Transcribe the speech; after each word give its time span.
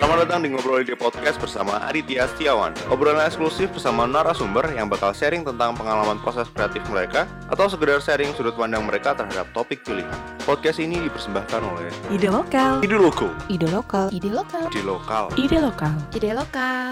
Selamat 0.00 0.24
datang 0.24 0.40
di 0.40 0.48
Ngobrol 0.48 0.80
Ide 0.80 0.96
Podcast 0.96 1.36
bersama 1.36 1.76
Aditya 1.84 2.24
Setiawan 2.32 2.72
Obrolan 2.88 3.20
eksklusif 3.28 3.68
bersama 3.68 4.08
narasumber 4.08 4.72
yang 4.72 4.88
bakal 4.88 5.12
sharing 5.12 5.44
tentang 5.44 5.76
pengalaman 5.76 6.16
proses 6.24 6.48
kreatif 6.56 6.80
mereka 6.88 7.28
Atau 7.52 7.68
sekedar 7.68 8.00
sharing 8.00 8.32
sudut 8.32 8.56
pandang 8.56 8.88
mereka 8.88 9.12
terhadap 9.12 9.52
topik 9.52 9.84
pilihan 9.84 10.08
Podcast 10.48 10.80
ini 10.80 11.04
dipersembahkan 11.04 11.60
oleh 11.60 11.92
Ide 12.16 12.32
lokal. 12.32 12.80
Ide 12.80 12.96
Loko 12.96 13.28
Ide 13.52 13.68
lokal. 13.68 14.08
Ide 14.08 14.30
lokal. 14.32 14.64
Ide 14.72 14.80
Lokal 14.88 15.24
Ide 15.36 15.58
lokal. 15.60 15.92
Ide 16.16 16.30
lokal. 16.32 16.90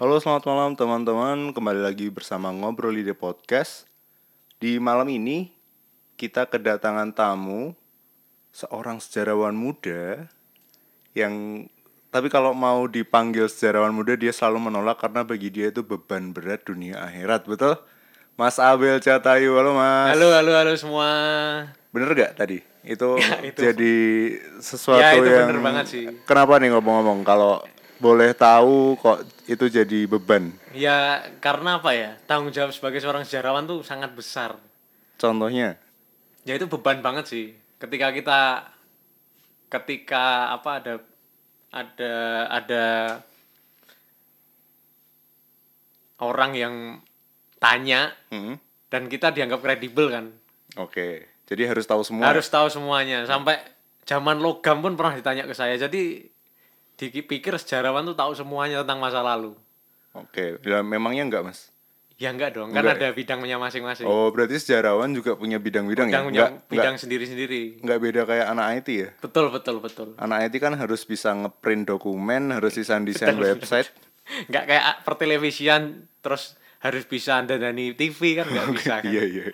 Halo 0.00 0.16
selamat 0.16 0.42
malam 0.48 0.72
teman-teman 0.72 1.52
Kembali 1.52 1.84
lagi 1.84 2.08
bersama 2.08 2.48
Ngobrol 2.48 2.96
Ide 2.96 3.12
Podcast 3.12 3.84
Di 4.56 4.80
malam 4.80 5.12
ini 5.12 5.52
kita 6.16 6.48
kedatangan 6.48 7.12
tamu 7.12 7.76
Seorang 8.56 9.04
sejarawan 9.04 9.52
muda 9.52 10.32
Yang 11.12 11.68
tapi 12.16 12.32
kalau 12.32 12.56
mau 12.56 12.88
dipanggil 12.88 13.44
sejarawan 13.44 13.92
muda 13.92 14.16
dia 14.16 14.32
selalu 14.32 14.72
menolak 14.72 14.96
karena 14.96 15.20
bagi 15.20 15.52
dia 15.52 15.68
itu 15.68 15.84
beban 15.84 16.32
berat 16.32 16.64
dunia 16.64 16.96
akhirat, 17.04 17.44
betul? 17.44 17.76
Mas 18.40 18.56
Abel 18.56 18.96
Catayu, 19.04 19.52
halo 19.52 19.76
Mas. 19.76 20.16
Halo, 20.16 20.32
halo, 20.32 20.52
halo 20.56 20.72
semua. 20.80 21.10
Bener 21.92 22.08
gak 22.16 22.40
tadi? 22.40 22.64
Itu, 22.80 23.16
Ya, 23.20 23.44
itu. 23.44 23.60
jadi 23.60 23.94
sesuatu 24.64 25.04
Ya, 25.04 25.12
itu 25.12 25.28
yang 25.28 25.52
bener 25.52 25.60
banget 25.60 25.86
sih. 25.92 26.04
Kenapa 26.24 26.56
nih 26.56 26.72
ngomong-ngomong 26.72 27.20
kalau 27.20 27.60
boleh 28.00 28.32
tahu 28.32 28.96
kok 28.96 29.20
itu 29.44 29.68
jadi 29.68 30.08
beban? 30.08 30.56
Ya, 30.72 31.20
karena 31.44 31.84
apa 31.84 31.92
ya? 31.92 32.16
Tanggung 32.24 32.48
jawab 32.48 32.72
sebagai 32.72 33.04
seorang 33.04 33.28
sejarawan 33.28 33.68
tuh 33.68 33.84
sangat 33.84 34.16
besar. 34.16 34.56
Contohnya? 35.20 35.76
Ya 36.48 36.56
itu 36.56 36.64
beban 36.64 37.04
banget 37.04 37.28
sih. 37.28 37.52
Ketika 37.76 38.08
kita 38.08 38.72
ketika 39.68 40.56
apa 40.56 40.80
ada 40.80 40.94
ada 41.76 42.14
ada 42.48 42.84
orang 46.24 46.52
yang 46.56 46.74
tanya 47.60 48.16
Hmm, 48.32 48.56
dan 48.88 49.12
kita 49.12 49.32
dianggap 49.36 49.60
kredibel 49.60 50.08
kan. 50.08 50.32
Oke. 50.80 51.28
Jadi 51.46 51.62
harus 51.68 51.84
tahu 51.84 52.02
semua. 52.02 52.32
Harus 52.32 52.48
tahu 52.48 52.66
semuanya. 52.72 53.22
Sampai 53.28 53.60
zaman 54.08 54.40
logam 54.42 54.82
pun 54.82 54.98
pernah 54.98 55.14
ditanya 55.14 55.44
ke 55.46 55.54
saya. 55.54 55.78
Jadi 55.78 56.26
dipikir 56.96 57.54
sejarawan 57.60 58.02
tuh 58.08 58.16
tahu 58.16 58.32
semuanya 58.32 58.82
tentang 58.82 58.98
masa 58.98 59.20
lalu. 59.20 59.54
Oke. 60.16 60.58
Ya, 60.64 60.80
memangnya 60.80 61.28
enggak, 61.28 61.44
Mas? 61.44 61.70
Ya 62.16 62.32
enggak 62.32 62.56
dong, 62.56 62.72
kan 62.72 62.80
Enggak 62.80 62.96
ada 62.96 63.08
bidangnya 63.12 63.60
masing-masing. 63.60 64.08
Oh, 64.08 64.32
berarti 64.32 64.56
sejarawan 64.56 65.12
juga 65.12 65.36
punya 65.36 65.60
bidang-bidang 65.60 66.08
ya? 66.08 66.16
Bidang 66.16 66.24
punya 66.32 66.40
Enggak, 66.48 66.50
bidang 66.72 66.94
enggak, 66.96 67.02
sendiri-sendiri. 67.04 67.62
enggak 67.84 67.98
beda 68.00 68.20
kayak 68.24 68.46
anak 68.48 68.66
IT 68.80 68.88
ya? 68.88 69.10
Betul, 69.20 69.52
betul, 69.52 69.76
betul. 69.84 70.08
Anak 70.16 70.48
IT 70.48 70.56
kan 70.56 70.72
harus 70.72 71.04
bisa 71.04 71.36
ngeprint 71.36 71.84
dokumen, 71.84 72.56
harus 72.56 72.72
bisa 72.72 72.96
desain 73.04 73.36
website. 73.36 73.92
Enggak 74.48 74.64
kayak 74.64 74.84
pertelevisian 75.04 76.08
terus 76.18 76.56
harus 76.80 77.04
bisa 77.04 77.38
dandani 77.44 77.92
TV 77.92 78.40
kan 78.40 78.48
enggak 78.48 78.66
bisa 78.80 78.94
kan. 79.04 79.12
Iya 79.12 79.22
iya. 79.22 79.44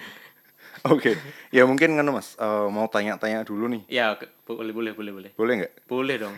Oke, 0.87 1.19
ya 1.51 1.67
mungkin 1.67 1.95
kan 1.95 2.07
mas 2.09 2.39
eh, 2.39 2.67
mau 2.71 2.87
tanya-tanya 2.87 3.43
dulu 3.43 3.71
nih, 3.71 3.83
Ya, 3.87 4.15
boleh, 4.47 4.71
boleh, 4.75 4.93
boleh, 4.95 5.13
boleh. 5.13 5.31
boleh 5.35 5.53
nggak? 5.63 5.73
Boleh 5.87 6.17
dong. 6.19 6.35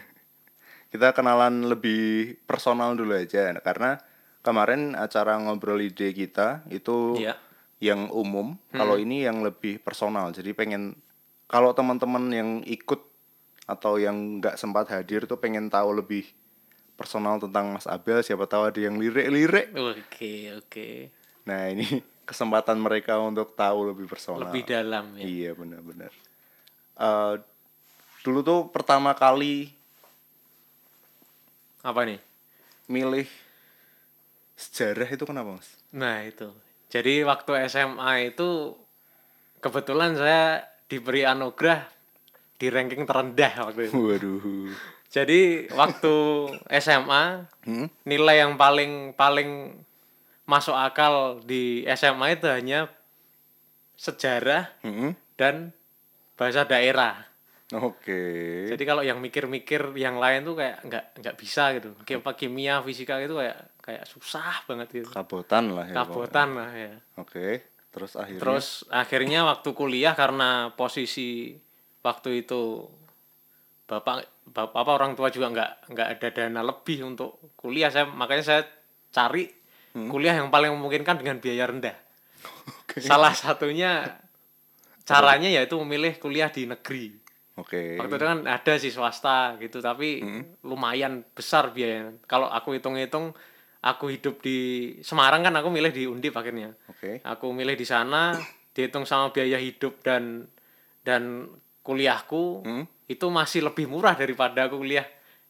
Kita 0.88 1.12
kenalan 1.12 1.64
lebih 1.68 2.36
personal 2.44 2.92
dulu 2.92 3.12
aja, 3.12 3.52
karena 3.60 3.96
kemarin 4.44 4.92
acara 4.92 5.40
ngobrol 5.40 5.80
ide 5.80 6.12
kita 6.12 6.60
itu 6.68 7.16
Iya. 7.16 7.34
yang 7.80 8.08
umum, 8.08 8.54
kalau 8.70 8.94
ini 8.94 9.24
yang 9.24 9.40
lebih 9.40 9.80
personal. 9.80 10.30
Jadi 10.30 10.52
pengen 10.52 10.92
kalau 11.44 11.72
teman-teman 11.72 12.24
yang 12.28 12.50
ikut 12.62 13.00
atau 13.64 13.96
yang 13.96 14.38
nggak 14.38 14.54
sempat 14.54 14.88
hadir 14.88 15.24
tuh 15.24 15.36
pengen 15.36 15.68
tahu 15.68 15.96
lebih 15.96 16.28
personal 16.94 17.36
tentang 17.36 17.72
Mas 17.72 17.84
Abel, 17.84 18.20
siapa 18.20 18.44
tahu 18.44 18.68
ada 18.68 18.76
yang 18.78 18.96
lirik-lirik. 18.96 19.72
Oke, 19.74 20.54
oke. 20.54 20.88
Nah 21.44 21.68
ini 21.68 21.84
kesempatan 22.28 22.76
mereka 22.76 23.16
untuk 23.18 23.52
tahu 23.52 23.90
lebih 23.90 24.06
personal. 24.06 24.44
Lebih 24.46 24.64
dalam 24.64 25.12
ya. 25.16 25.24
Iya 25.24 25.50
benar-benar. 25.52 26.12
Eh, 26.94 27.34
dulu 28.22 28.40
tuh 28.40 28.60
pertama 28.68 29.12
kali 29.12 29.68
Apa 31.82 32.04
nih? 32.04 32.16
milih 32.84 33.28
sejarah 34.64 35.08
itu 35.08 35.24
kenapa 35.24 35.56
mas? 35.56 35.68
Nah, 35.90 36.22
itu. 36.22 36.48
Jadi 36.88 37.20
waktu 37.22 37.66
SMA 37.66 38.30
itu 38.30 38.72
kebetulan 39.58 40.14
saya 40.14 40.62
diberi 40.86 41.22
anugerah 41.22 41.84
di 42.54 42.66
ranking 42.68 43.04
terendah 43.04 43.52
waktu 43.64 43.88
itu. 43.88 43.96
Waduh. 43.98 44.42
Jadi 45.08 45.40
waktu 45.70 46.14
SMA 46.76 47.24
Hmm? 47.64 47.88
nilai 48.04 48.42
yang 48.42 48.54
paling 48.54 49.14
paling 49.14 49.78
masuk 50.44 50.74
akal 50.74 51.40
di 51.40 51.82
SMA 51.88 52.34
itu 52.34 52.46
hanya 52.46 52.92
sejarah 53.96 54.68
Hmm? 54.82 55.14
dan 55.34 55.70
bahasa 56.34 56.62
daerah. 56.64 57.24
Oke. 57.72 58.20
Jadi 58.68 58.82
kalau 58.84 59.00
yang 59.00 59.18
mikir-mikir 59.18 59.96
yang 59.96 60.20
lain 60.20 60.44
tuh 60.44 60.54
kayak 60.54 60.84
nggak 60.84 61.04
nggak 61.18 61.36
bisa 61.38 61.72
gitu. 61.74 61.96
Kayak 62.04 62.22
apa 62.22 62.32
kimia, 62.36 62.84
fisika 62.84 63.18
itu 63.18 63.34
kayak 63.34 63.56
kayak 63.84 64.08
susah 64.08 64.64
banget 64.64 64.88
gitu. 65.04 65.12
Kabotan 65.12 65.76
lah 65.76 65.84
ya. 65.84 65.94
Kabotan 66.00 66.48
lah 66.56 66.72
ya. 66.72 66.96
Oke. 67.20 67.68
Terus 67.92 68.16
akhirnya. 68.16 68.40
Terus 68.40 68.66
akhirnya 68.88 69.40
waktu 69.44 69.68
kuliah 69.76 70.16
karena 70.16 70.72
posisi 70.72 71.52
waktu 72.00 72.42
itu 72.42 72.88
bapak 73.84 74.24
bapak 74.48 74.80
apa 74.80 74.90
orang 74.96 75.12
tua 75.12 75.28
juga 75.28 75.52
nggak 75.52 75.92
nggak 75.92 76.08
ada 76.16 76.28
dana 76.32 76.60
lebih 76.64 77.04
untuk 77.04 77.52
kuliah 77.54 77.92
saya 77.92 78.08
makanya 78.08 78.44
saya 78.44 78.62
cari 79.12 79.44
Hmm. 79.94 80.10
kuliah 80.10 80.34
yang 80.34 80.50
paling 80.50 80.74
memungkinkan 80.74 81.22
dengan 81.22 81.38
biaya 81.38 81.70
rendah. 81.70 81.94
Salah 82.98 83.30
satunya 83.30 84.18
caranya 85.06 85.46
yaitu 85.46 85.78
memilih 85.78 86.18
kuliah 86.18 86.50
di 86.50 86.66
negeri. 86.66 87.14
Oke. 87.54 87.94
Waktu 88.02 88.18
itu 88.18 88.26
kan 88.26 88.40
ada 88.42 88.72
sih 88.74 88.90
swasta 88.90 89.54
gitu, 89.62 89.78
tapi 89.78 90.18
Hmm. 90.18 90.42
lumayan 90.66 91.22
besar 91.30 91.70
biayanya. 91.70 92.18
Kalau 92.26 92.50
aku 92.50 92.74
hitung-hitung, 92.74 93.38
aku 93.84 94.08
hidup 94.08 94.40
di 94.40 94.58
Semarang 95.00 95.44
kan 95.44 95.52
aku 95.52 95.68
milih 95.68 95.92
di 95.92 96.08
Undip 96.08 96.32
akhirnya. 96.32 96.72
Oke. 96.88 97.20
Aku 97.22 97.52
milih 97.52 97.76
di 97.76 97.84
sana, 97.84 98.32
dihitung 98.72 99.04
sama 99.04 99.28
biaya 99.28 99.60
hidup 99.60 100.00
dan 100.00 100.48
dan 101.00 101.52
kuliahku 101.84 102.64
Hmm? 102.64 102.84
itu 103.04 103.28
masih 103.28 103.60
lebih 103.62 103.84
murah 103.84 104.16
daripada 104.16 104.64
aku 104.64 104.80
kuliah 104.80 105.04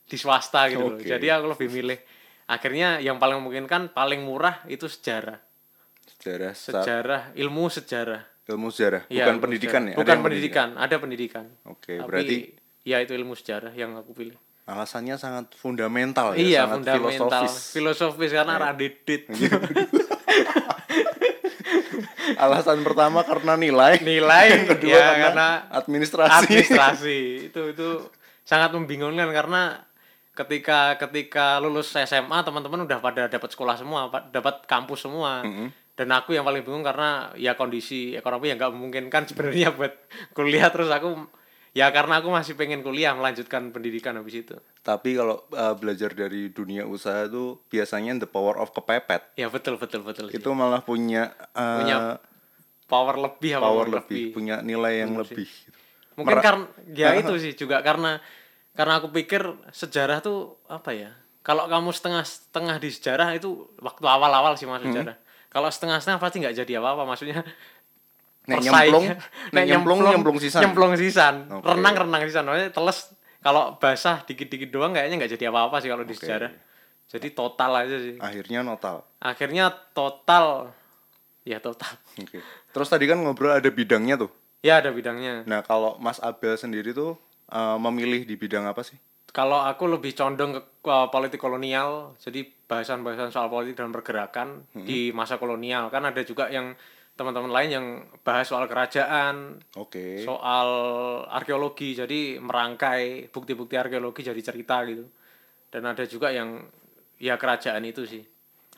di 0.05 0.19
swasta 0.19 0.67
gitu 0.67 0.83
loh. 0.85 0.99
Oke. 0.99 1.07
Jadi 1.07 1.31
aku 1.31 1.47
lebih 1.49 1.69
milih. 1.71 1.99
Akhirnya 2.45 2.99
yang 2.99 3.17
paling 3.17 3.39
memungkinkan 3.39 3.95
paling 3.95 4.21
murah 4.21 4.67
itu 4.67 4.85
sejarah. 4.85 5.39
Sejarah. 6.05 6.53
Sejarah, 6.53 7.23
ilmu 7.35 7.71
sejarah. 7.71 8.23
ilmu 8.45 8.69
sejarah. 8.69 9.09
Iya, 9.09 9.25
Bukan 9.25 9.33
ilmu 9.33 9.41
pendidikan 9.41 9.81
sejarah. 9.81 9.89
ya. 9.89 9.95
Ada 9.95 9.97
Bukan 9.97 10.13
yang 10.13 10.25
pendidikan, 10.27 10.69
ada 10.77 10.95
pendidikan. 10.99 11.45
Oke. 11.65 11.97
Tapi, 11.97 12.05
Berarti 12.05 12.37
ya 12.85 12.97
itu 13.01 13.13
ilmu 13.15 13.33
sejarah 13.33 13.73
yang 13.73 13.97
aku 13.97 14.13
pilih. 14.13 14.37
Alasannya 14.65 15.17
sangat 15.17 15.53
fundamental 15.55 16.33
ya. 16.33 16.41
iya, 16.41 16.61
sangat 16.65 16.89
fundamental. 16.89 17.29
filosofis. 17.45 17.55
Filosofis 17.71 18.31
karena 18.33 18.55
radidit. 18.57 19.23
Alasan 22.35 22.81
pertama 22.83 23.23
karena 23.23 23.55
nilai. 23.55 24.01
Nilai 24.01 24.45
Yang 24.51 24.65
kedua 24.77 24.91
ya, 24.91 25.05
karena, 25.05 25.23
karena 25.29 25.49
administrasi. 25.77 26.33
administrasi. 26.41 27.19
itu 27.53 27.61
itu 27.71 27.89
sangat 28.45 28.73
membingungkan 28.73 29.29
karena 29.31 29.85
ketika 30.35 30.99
ketika 30.99 31.63
lulus 31.63 31.95
SMA 31.95 32.39
teman-teman 32.43 32.83
udah 32.85 32.99
pada 32.99 33.23
dapat 33.29 33.49
sekolah 33.53 33.77
semua, 33.79 34.09
pa- 34.11 34.27
dapat 34.29 34.65
kampus 34.67 35.07
semua. 35.07 35.45
Dan 35.95 36.11
aku 36.11 36.35
yang 36.35 36.43
paling 36.43 36.67
bingung 36.67 36.83
karena 36.83 37.31
ya 37.39 37.55
kondisi 37.55 38.19
ekonomi 38.19 38.51
yang 38.51 38.59
nggak 38.59 38.75
memungkinkan 38.75 39.31
sebenarnya 39.31 39.71
buat 39.79 39.95
kuliah 40.35 40.67
terus 40.67 40.91
aku 40.91 41.15
ya 41.75 41.91
karena 41.91 42.23
aku 42.23 42.31
masih 42.31 42.55
pengen 42.55 42.81
kuliah 42.87 43.13
melanjutkan 43.13 43.75
pendidikan 43.75 44.15
habis 44.15 44.47
itu. 44.47 44.57
Tapi 44.87 45.19
kalau 45.19 45.43
uh, 45.53 45.75
belajar 45.75 46.15
dari 46.15 46.49
dunia 46.55 46.87
usaha 46.87 47.27
itu 47.27 47.59
biasanya 47.67 48.23
the 48.23 48.31
power 48.31 48.57
of 48.63 48.71
kepepet. 48.71 49.35
Ya 49.35 49.51
betul 49.51 49.77
betul 49.77 50.07
betul. 50.07 50.31
sih. 50.31 50.39
Itu 50.39 50.55
malah 50.55 50.87
punya, 50.87 51.35
uh, 51.53 51.83
Punya 51.83 51.99
power 52.87 53.19
lebih 53.19 53.59
apa 53.59 53.67
power 53.67 53.87
lebih, 53.91 54.31
punya 54.31 54.63
nilai 54.63 55.03
yang 55.03 55.19
lebih. 55.19 55.51
gitu. 55.51 55.79
Mungkin 56.15 56.39
karena 56.39 56.65
ya 56.95 57.19
itu 57.19 57.35
sih 57.43 57.53
juga 57.59 57.83
karena 57.83 58.23
karena 58.79 59.03
aku 59.03 59.11
pikir 59.11 59.43
sejarah 59.75 60.23
tuh 60.23 60.63
apa 60.71 60.95
ya? 60.95 61.11
Kalau 61.43 61.67
kamu 61.69 61.91
setengah 61.91 62.25
setengah 62.25 62.79
di 62.79 62.89
sejarah 62.89 63.35
itu 63.37 63.69
waktu 63.83 64.07
awal-awal 64.07 64.55
sih 64.55 64.65
masuk 64.65 64.95
sejarah. 64.95 65.19
Kalau 65.55 65.71
setengah-setengah 65.71 66.19
pasti 66.19 66.37
nggak 66.43 66.57
jadi 66.65 66.73
apa-apa 66.83 67.03
maksudnya. 67.07 67.43
Nek 68.51 68.61
nyemplung, 68.61 69.07
nek 69.57 69.65
nyemplung, 69.65 69.99
nyemplung 70.05 70.37
sisan. 70.37 70.61
Nyemplung 70.61 70.93
sisan. 71.01 71.49
Oke. 71.49 71.65
Renang 71.65 71.95
renang 71.97 72.23
sisan. 72.29 72.45
Maksudnya 72.45 72.71
teles 72.77 72.99
kalau 73.41 73.81
basah 73.81 74.21
dikit-dikit 74.29 74.69
doang 74.69 74.93
kayaknya 74.93 75.17
nggak 75.25 75.33
jadi 75.37 75.49
apa-apa 75.49 75.81
sih 75.81 75.89
kalau 75.89 76.05
di 76.05 76.13
sejarah. 76.13 76.53
Jadi 77.09 77.33
total 77.33 77.73
aja 77.85 77.97
sih. 77.97 78.21
Akhirnya 78.21 78.61
notal. 78.61 79.05
Akhirnya 79.17 79.73
total 79.97 80.77
ya 81.49 81.57
total. 81.61 81.97
Oke. 82.21 82.45
Terus 82.45 82.89
tadi 82.89 83.09
kan 83.09 83.21
ngobrol 83.21 83.57
ada 83.57 83.71
bidangnya 83.73 84.21
tuh. 84.21 84.31
Ya 84.61 84.81
ada 84.81 84.93
bidangnya. 84.93 85.45
Nah 85.49 85.65
kalau 85.65 85.97
Mas 85.97 86.21
Abel 86.21 86.57
sendiri 86.61 86.93
tuh 86.93 87.17
uh, 87.49 87.77
memilih 87.81 88.29
di 88.29 88.37
bidang 88.37 88.69
apa 88.69 88.85
sih? 88.85 88.97
Kalau 89.35 89.59
aku 89.61 89.91
lebih 89.91 90.15
condong 90.15 90.55
ke, 90.55 90.63
ke 90.79 90.97
politik 91.11 91.43
kolonial, 91.43 92.15
jadi 92.23 92.47
bahasan-bahasan 92.71 93.35
soal 93.35 93.51
politik 93.51 93.83
dan 93.83 93.91
pergerakan 93.91 94.63
di 94.71 95.11
masa 95.11 95.43
kolonial. 95.43 95.91
Kan 95.91 96.07
ada 96.07 96.23
juga 96.23 96.47
yang 96.55 96.79
teman-teman 97.15 97.53
lain 97.55 97.71
yang 97.71 97.87
bahas 98.27 98.51
soal 98.51 98.67
kerajaan, 98.67 99.63
Oke. 99.79 100.27
soal 100.27 100.69
arkeologi, 101.31 101.95
jadi 101.95 102.43
merangkai 102.43 103.31
bukti-bukti 103.31 103.79
arkeologi 103.79 104.27
jadi 104.27 104.43
cerita 104.43 104.83
gitu. 104.83 105.07
Dan 105.71 105.87
ada 105.87 106.03
juga 106.07 106.35
yang 106.35 106.63
ya 107.23 107.39
kerajaan 107.39 107.87
itu 107.87 108.03
sih. 108.07 108.23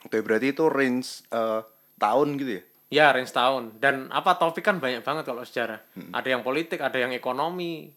Oke, 0.05 0.21
berarti 0.21 0.53
itu 0.53 0.69
range 0.69 1.25
eh, 1.33 1.61
tahun 1.97 2.37
gitu 2.37 2.51
ya? 2.61 2.63
Ya, 2.87 3.07
range 3.11 3.33
tahun. 3.33 3.81
Dan 3.81 4.07
apa 4.13 4.39
topik 4.39 4.63
kan 4.63 4.79
banyak 4.79 5.03
banget 5.03 5.27
kalau 5.27 5.43
sejarah. 5.43 5.83
Ada 6.15 6.37
yang 6.37 6.41
politik, 6.45 6.79
ada 6.79 6.95
yang 6.95 7.11
ekonomi. 7.11 7.91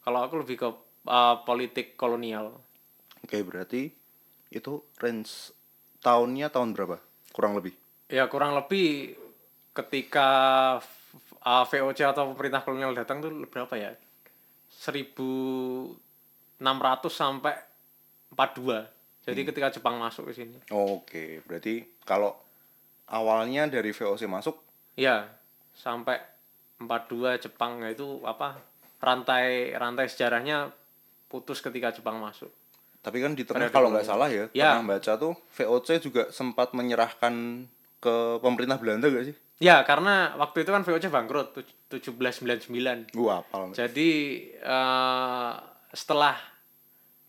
Kalau 0.00 0.24
aku 0.24 0.40
lebih 0.40 0.56
ke 0.56 0.68
uh, 1.04 1.44
politik 1.44 1.92
kolonial. 1.92 2.56
Oke, 3.20 3.44
berarti 3.44 3.92
itu 4.48 4.80
range 4.96 5.52
tahunnya 6.00 6.48
tahun 6.48 6.72
berapa? 6.72 6.96
Kurang 7.36 7.52
lebih. 7.60 7.76
Ya, 8.08 8.24
kurang 8.32 8.56
lebih 8.56 9.12
ketika 9.70 10.28
uh, 11.40 11.64
VOC 11.64 12.00
atau 12.04 12.32
pemerintah 12.32 12.60
kolonial 12.60 12.92
datang 12.92 13.20
tuh 13.20 13.30
berapa 13.46 13.74
ya? 13.74 13.92
1600 14.70 15.94
sampai 17.06 17.54
42. 18.32 19.26
Jadi 19.26 19.40
ketika 19.44 19.68
Jepang 19.70 20.00
masuk 20.00 20.32
ke 20.32 20.42
sini. 20.42 20.56
Oke, 20.70 21.44
berarti 21.44 21.84
kalau 22.02 22.34
awalnya 23.06 23.68
dari 23.68 23.92
VOC 23.92 24.26
masuk, 24.26 24.56
Ya, 24.98 25.30
sampai 25.72 26.18
42 26.78 27.38
Jepang 27.40 27.80
itu 27.86 28.20
apa? 28.22 28.58
Rantai 29.00 29.72
rantai 29.72 30.08
sejarahnya 30.08 30.68
putus 31.26 31.60
ketika 31.60 31.88
Jepang 31.90 32.18
masuk. 32.18 32.50
tapi 33.00 33.16
kan 33.24 33.32
di 33.32 33.48
tengah 33.48 33.72
kalau 33.72 33.88
nggak 33.88 34.04
salah 34.04 34.28
ya, 34.28 34.44
Ya. 34.52 34.76
pernah 34.76 34.92
baca 34.92 35.16
tuh 35.16 35.32
VOC 35.56 36.04
juga 36.04 36.28
sempat 36.28 36.76
menyerahkan 36.76 37.64
ke 37.96 38.14
pemerintah 38.44 38.76
Belanda 38.76 39.08
gak 39.08 39.32
sih? 39.32 39.36
Ya, 39.60 39.84
karena 39.84 40.32
waktu 40.34 40.64
itu 40.64 40.72
kan 40.72 40.80
VOC 40.80 41.06
bangkrut 41.06 41.52
tuj- 41.52 41.76
1799. 41.92 43.12
Gua 43.12 43.44
apal. 43.44 43.70
Jadi 43.70 44.10
eh, 44.50 45.52
setelah 45.92 46.36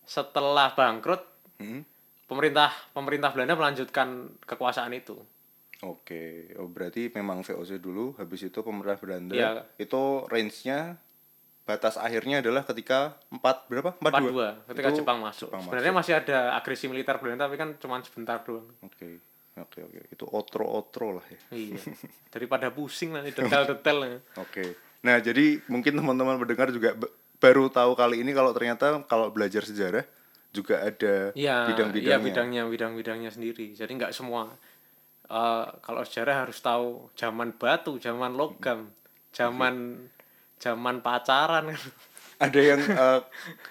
setelah 0.01 0.71
bangkrut 0.71 1.23
Hmm. 1.59 1.85
pemerintah 2.25 2.71
pemerintah 2.89 3.29
Belanda 3.29 3.53
melanjutkan 3.53 4.07
kekuasaan 4.41 4.89
itu. 4.91 5.13
Oke, 5.81 6.53
oh, 6.55 6.65
berarti 6.65 7.09
memang 7.11 7.41
VOC 7.41 7.77
dulu, 7.77 8.13
habis 8.15 8.41
itu 8.41 8.59
pemerintah 8.61 8.97
Belanda. 8.97 9.33
Iya. 9.33 9.49
Itu 9.75 10.25
range-nya 10.25 10.95
batas 11.61 11.95
akhirnya 11.95 12.39
adalah 12.39 12.61
ketika 12.63 13.17
4 13.29 13.65
berapa? 13.67 13.93
42. 13.95 14.33
42 14.57 14.69
ketika 14.69 14.87
Itu 14.87 14.97
Jepang 14.97 15.19
masuk. 15.19 15.49
Jepang 15.49 15.61
Sebenarnya 15.63 15.93
masih 15.93 16.13
ada 16.15 16.39
agresi 16.53 16.85
militer 16.85 17.15
Belanda 17.17 17.45
tapi 17.45 17.57
kan 17.57 17.69
cuma 17.77 17.97
sebentar 17.99 18.41
doang. 18.41 18.65
Oke. 18.81 19.21
Oke, 19.59 19.83
oke. 19.83 19.99
Itu 20.07 20.23
otro-otro 20.31 21.19
lah 21.19 21.25
ya. 21.27 21.39
Iya. 21.51 21.81
Daripada 22.33 22.71
pusing 22.71 23.11
nanti 23.11 23.35
detail-detailnya. 23.35 24.23
Oke. 24.39 24.75
Nah, 25.03 25.17
jadi 25.19 25.59
mungkin 25.67 25.97
teman-teman 25.97 26.39
mendengar 26.39 26.71
juga 26.71 26.95
baru 27.41 27.67
tahu 27.67 27.97
kali 27.97 28.21
ini 28.21 28.31
kalau 28.31 28.53
ternyata 28.53 29.01
kalau 29.09 29.33
belajar 29.33 29.65
sejarah 29.65 30.05
juga 30.53 30.83
ada 30.85 31.33
Iya, 31.33 31.73
bidang-bidangnya. 31.73 32.07
iya 32.07 32.17
bidangnya 32.21 32.63
bidang-bidangnya 32.69 33.31
sendiri. 33.33 33.73
Jadi 33.73 33.91
nggak 33.97 34.13
semua 34.13 34.47
eh, 35.27 35.65
kalau 35.81 36.01
sejarah 36.05 36.47
harus 36.47 36.59
tahu 36.61 37.09
zaman 37.17 37.55
batu, 37.57 37.97
zaman 37.97 38.37
logam, 38.37 38.87
zaman 39.33 40.05
zaman 40.61 41.01
pacaran 41.01 41.73
kan. 41.73 41.81
Ada 42.41 42.59
yang 42.59 42.81
eh, 42.81 43.19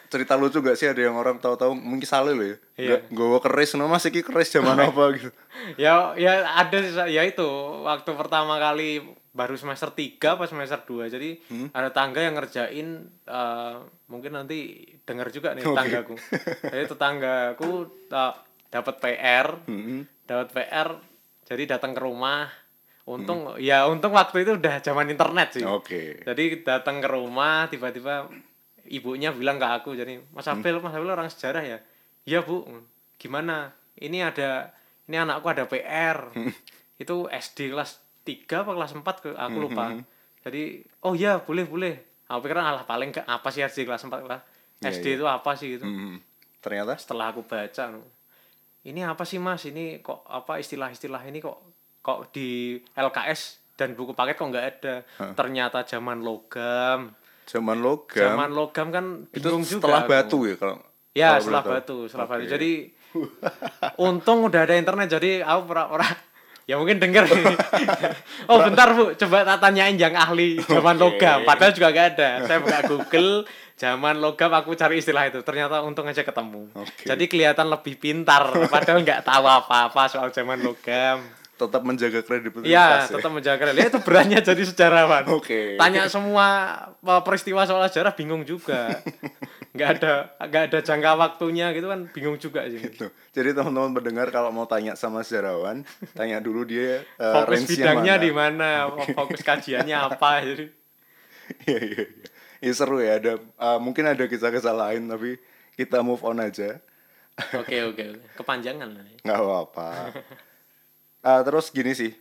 cerita 0.06 0.34
lucu 0.34 0.58
gak 0.58 0.74
sih 0.74 0.86
ada 0.86 1.00
yang 1.00 1.14
orang 1.14 1.36
tahu-tahu 1.36 1.74
mungkin 1.74 2.04
salah 2.04 2.30
loh 2.30 2.44
ya. 2.44 2.56
Iya. 2.76 2.86
Nggak- 2.96 3.02
Nggawa 3.10 3.38
keris, 3.40 3.70
no 3.74 3.84
mas 3.84 4.04
iki 4.04 4.22
keris 4.22 4.48
zaman 4.48 4.78
apa 4.86 5.02
gitu. 5.12 5.30
ya 5.76 6.14
ya 6.14 6.32
ada 6.48 6.76
sih, 6.78 6.94
ya 7.10 7.22
itu 7.22 7.44
waktu 7.82 8.10
pertama 8.12 8.56
kali 8.56 9.02
baru 9.30 9.54
semester 9.54 9.90
3 9.90 10.18
pas 10.34 10.46
semester 10.46 10.80
2 10.80 11.06
jadi 11.08 11.30
Hmm? 11.46 11.68
ada 11.70 11.90
tangga 11.90 12.18
yang 12.18 12.34
ngerjain 12.34 12.88
eh, 13.22 13.74
mungkin 14.06 14.32
nanti 14.32 14.74
dengar 15.00 15.28
juga 15.28 15.52
nih 15.52 15.62
tetanggaku 15.62 16.14
jadi 16.64 16.84
tetanggaku 16.86 17.70
eh, 18.08 18.34
dapat 18.68 18.94
PR 18.98 19.46
Hmm. 19.66 20.02
dapat 20.24 20.48
PR 20.50 20.88
jadi 21.44 21.62
datang 21.68 21.92
ke 21.92 22.00
rumah 22.00 22.46
untung 23.04 23.54
ya 23.56 23.84
untung 23.84 24.10
waktu 24.12 24.42
itu 24.44 24.54
udah 24.56 24.78
zaman 24.80 25.06
internet 25.08 25.48
sih 25.52 25.64
Oke. 25.64 26.22
jadi 26.22 26.44
datang 26.62 26.98
ke 26.98 27.06
rumah 27.06 27.66
tiba-tiba 27.66 28.26
ibunya 28.90 29.30
bilang 29.30 29.62
ke 29.62 29.66
aku 29.66 29.94
jadi 29.94 30.18
Mas 30.34 30.50
Abel 30.50 30.82
Mas 30.82 30.92
Abel 30.92 31.14
orang 31.14 31.30
sejarah 31.30 31.62
ya? 31.62 31.78
Iya 32.26 32.42
bu. 32.42 32.66
Gimana? 33.16 33.70
Ini 33.94 34.26
ada 34.26 34.74
ini 35.06 35.16
anakku 35.16 35.46
ada 35.46 35.64
PR 35.70 36.34
itu 37.02 37.16
SD 37.30 37.72
kelas 37.72 38.02
3 38.26 38.66
apa 38.66 38.70
kelas 38.74 38.92
4 38.98 39.06
ke 39.24 39.30
aku 39.32 39.56
lupa. 39.62 39.94
jadi 40.42 40.82
oh 41.06 41.14
iya 41.14 41.38
boleh 41.38 41.64
boleh. 41.64 41.94
Aku 42.30 42.46
pikir 42.46 42.58
alah 42.58 42.86
paling 42.86 43.10
ke 43.10 43.22
apa 43.26 43.48
sih 43.50 43.62
SD 43.62 43.86
kelas 43.86 44.02
4 44.06 44.26
kelas? 44.26 44.42
Iya, 44.82 44.90
SD 44.94 45.06
itu 45.18 45.26
apa 45.26 45.50
sih? 45.54 45.78
gitu. 45.78 45.86
Hmm. 45.86 46.18
Ternyata? 46.62 46.94
Setelah 46.98 47.32
aku 47.32 47.42
baca 47.42 47.90
no, 47.90 48.04
ini 48.84 49.00
apa 49.04 49.24
sih 49.24 49.40
mas? 49.40 49.64
Ini 49.66 50.00
kok 50.04 50.24
apa 50.28 50.60
istilah-istilah 50.60 51.22
ini 51.26 51.40
kok 51.40 51.58
kok 52.00 52.32
di 52.32 52.80
LKS 52.96 53.74
dan 53.76 53.96
buku 53.96 54.12
paket 54.12 54.36
kok 54.36 54.48
nggak 54.48 54.66
ada? 54.66 54.94
Ternyata 55.36 55.84
zaman 55.84 56.20
logam 56.20 57.12
zaman 57.50 57.82
logam. 57.82 58.30
Zaman 58.38 58.50
logam 58.54 58.86
kan 58.94 59.04
itu 59.34 59.42
bingung 59.42 59.66
juga 59.66 59.82
setelah 59.82 60.00
aku. 60.06 60.10
batu 60.14 60.38
ya 60.46 60.54
kalau 60.54 60.78
ya 61.10 61.28
kalau 61.34 61.42
setelah 61.42 61.64
batu 61.66 61.96
setelah 62.06 62.26
batu. 62.30 62.42
Oke. 62.46 62.50
jadi 62.54 62.70
untung 64.06 64.38
udah 64.46 64.60
ada 64.62 64.74
internet 64.78 65.10
jadi 65.10 65.42
aku 65.42 65.60
pernah 65.66 66.14
ya 66.70 66.78
mungkin 66.78 67.02
denger. 67.02 67.26
Oh 68.50 68.62
bentar 68.62 68.94
bu. 68.94 69.14
Coba 69.18 69.42
tak 69.42 69.58
tanyain 69.62 69.98
yang 69.98 70.14
ahli 70.14 70.62
zaman 70.62 70.94
Oke. 70.98 71.18
logam. 71.18 71.38
Padahal 71.46 71.70
juga 71.74 71.90
gak 71.90 72.06
ada. 72.18 72.30
Saya 72.46 72.58
buka 72.62 72.78
Google 72.86 73.30
zaman 73.78 74.18
logam 74.18 74.50
aku 74.54 74.74
cari 74.78 75.02
istilah 75.02 75.26
itu. 75.26 75.42
Ternyata 75.42 75.82
untung 75.82 76.06
aja 76.06 76.22
ketemu. 76.22 76.70
Oke. 76.74 77.06
jadi 77.06 77.24
kelihatan 77.26 77.66
lebih 77.66 77.98
pintar 77.98 78.54
padahal 78.70 79.02
nggak 79.02 79.26
tahu 79.26 79.44
apa-apa 79.46 80.02
soal 80.06 80.30
zaman 80.30 80.62
logam 80.62 81.39
tetap 81.60 81.84
menjaga 81.84 82.24
kredibilitas 82.24 82.72
Iya, 82.72 82.88
ya. 83.04 83.12
tetap 83.12 83.30
menjaga 83.30 83.68
ya, 83.68 83.84
itu 83.84 84.00
berannya 84.00 84.40
jadi 84.48 84.62
sejarawan. 84.64 85.28
Oke. 85.30 85.76
Tanya 85.76 86.08
semua 86.08 86.46
uh, 86.96 87.20
peristiwa 87.20 87.68
soal 87.68 87.84
sejarah 87.84 88.16
bingung 88.16 88.40
juga. 88.42 88.96
nggak 89.76 89.88
ada 89.96 90.12
nggak 90.42 90.62
ada 90.66 90.78
jangka 90.82 91.12
waktunya 91.14 91.70
gitu 91.70 91.86
kan 91.86 92.08
bingung 92.10 92.34
juga 92.36 92.64
sih. 92.66 92.80
Tuh. 92.90 93.12
Jadi 93.30 93.52
teman-teman 93.52 93.92
mendengar 93.92 94.26
kalau 94.28 94.50
mau 94.50 94.64
tanya 94.64 94.96
sama 94.96 95.20
sejarawan, 95.20 95.84
tanya 96.10 96.40
dulu 96.40 96.64
dia 96.64 97.04
eh, 97.04 97.34
Fokus 97.36 97.68
bidangnya 97.68 98.16
mana. 98.16 98.24
di 98.24 98.30
mana, 98.32 98.68
fokus 99.14 99.40
kajiannya 99.40 99.94
apa 99.94 100.30
jadi. 100.48 100.66
Iya 101.66 101.78
iya 101.78 102.02
iya. 102.02 102.28
Ya 102.60 102.72
seru 102.74 102.98
ya 102.98 103.20
ada 103.20 103.38
eh, 103.38 103.78
mungkin 103.78 104.04
ada 104.04 104.24
kisah-kisah 104.24 104.74
lain 104.74 105.06
tapi 105.06 105.38
kita 105.76 106.00
move 106.00 106.24
on 106.24 106.40
aja. 106.40 106.80
Oke 107.54 107.80
oke 107.86 108.04
oke. 108.18 108.36
Kepanjangan 108.36 108.90
lah. 108.90 109.04
nggak 109.22 109.38
apa-apa. 109.38 109.88
Ah, 111.20 111.40
terus 111.40 111.68
gini 111.68 111.92
sih, 111.92 112.16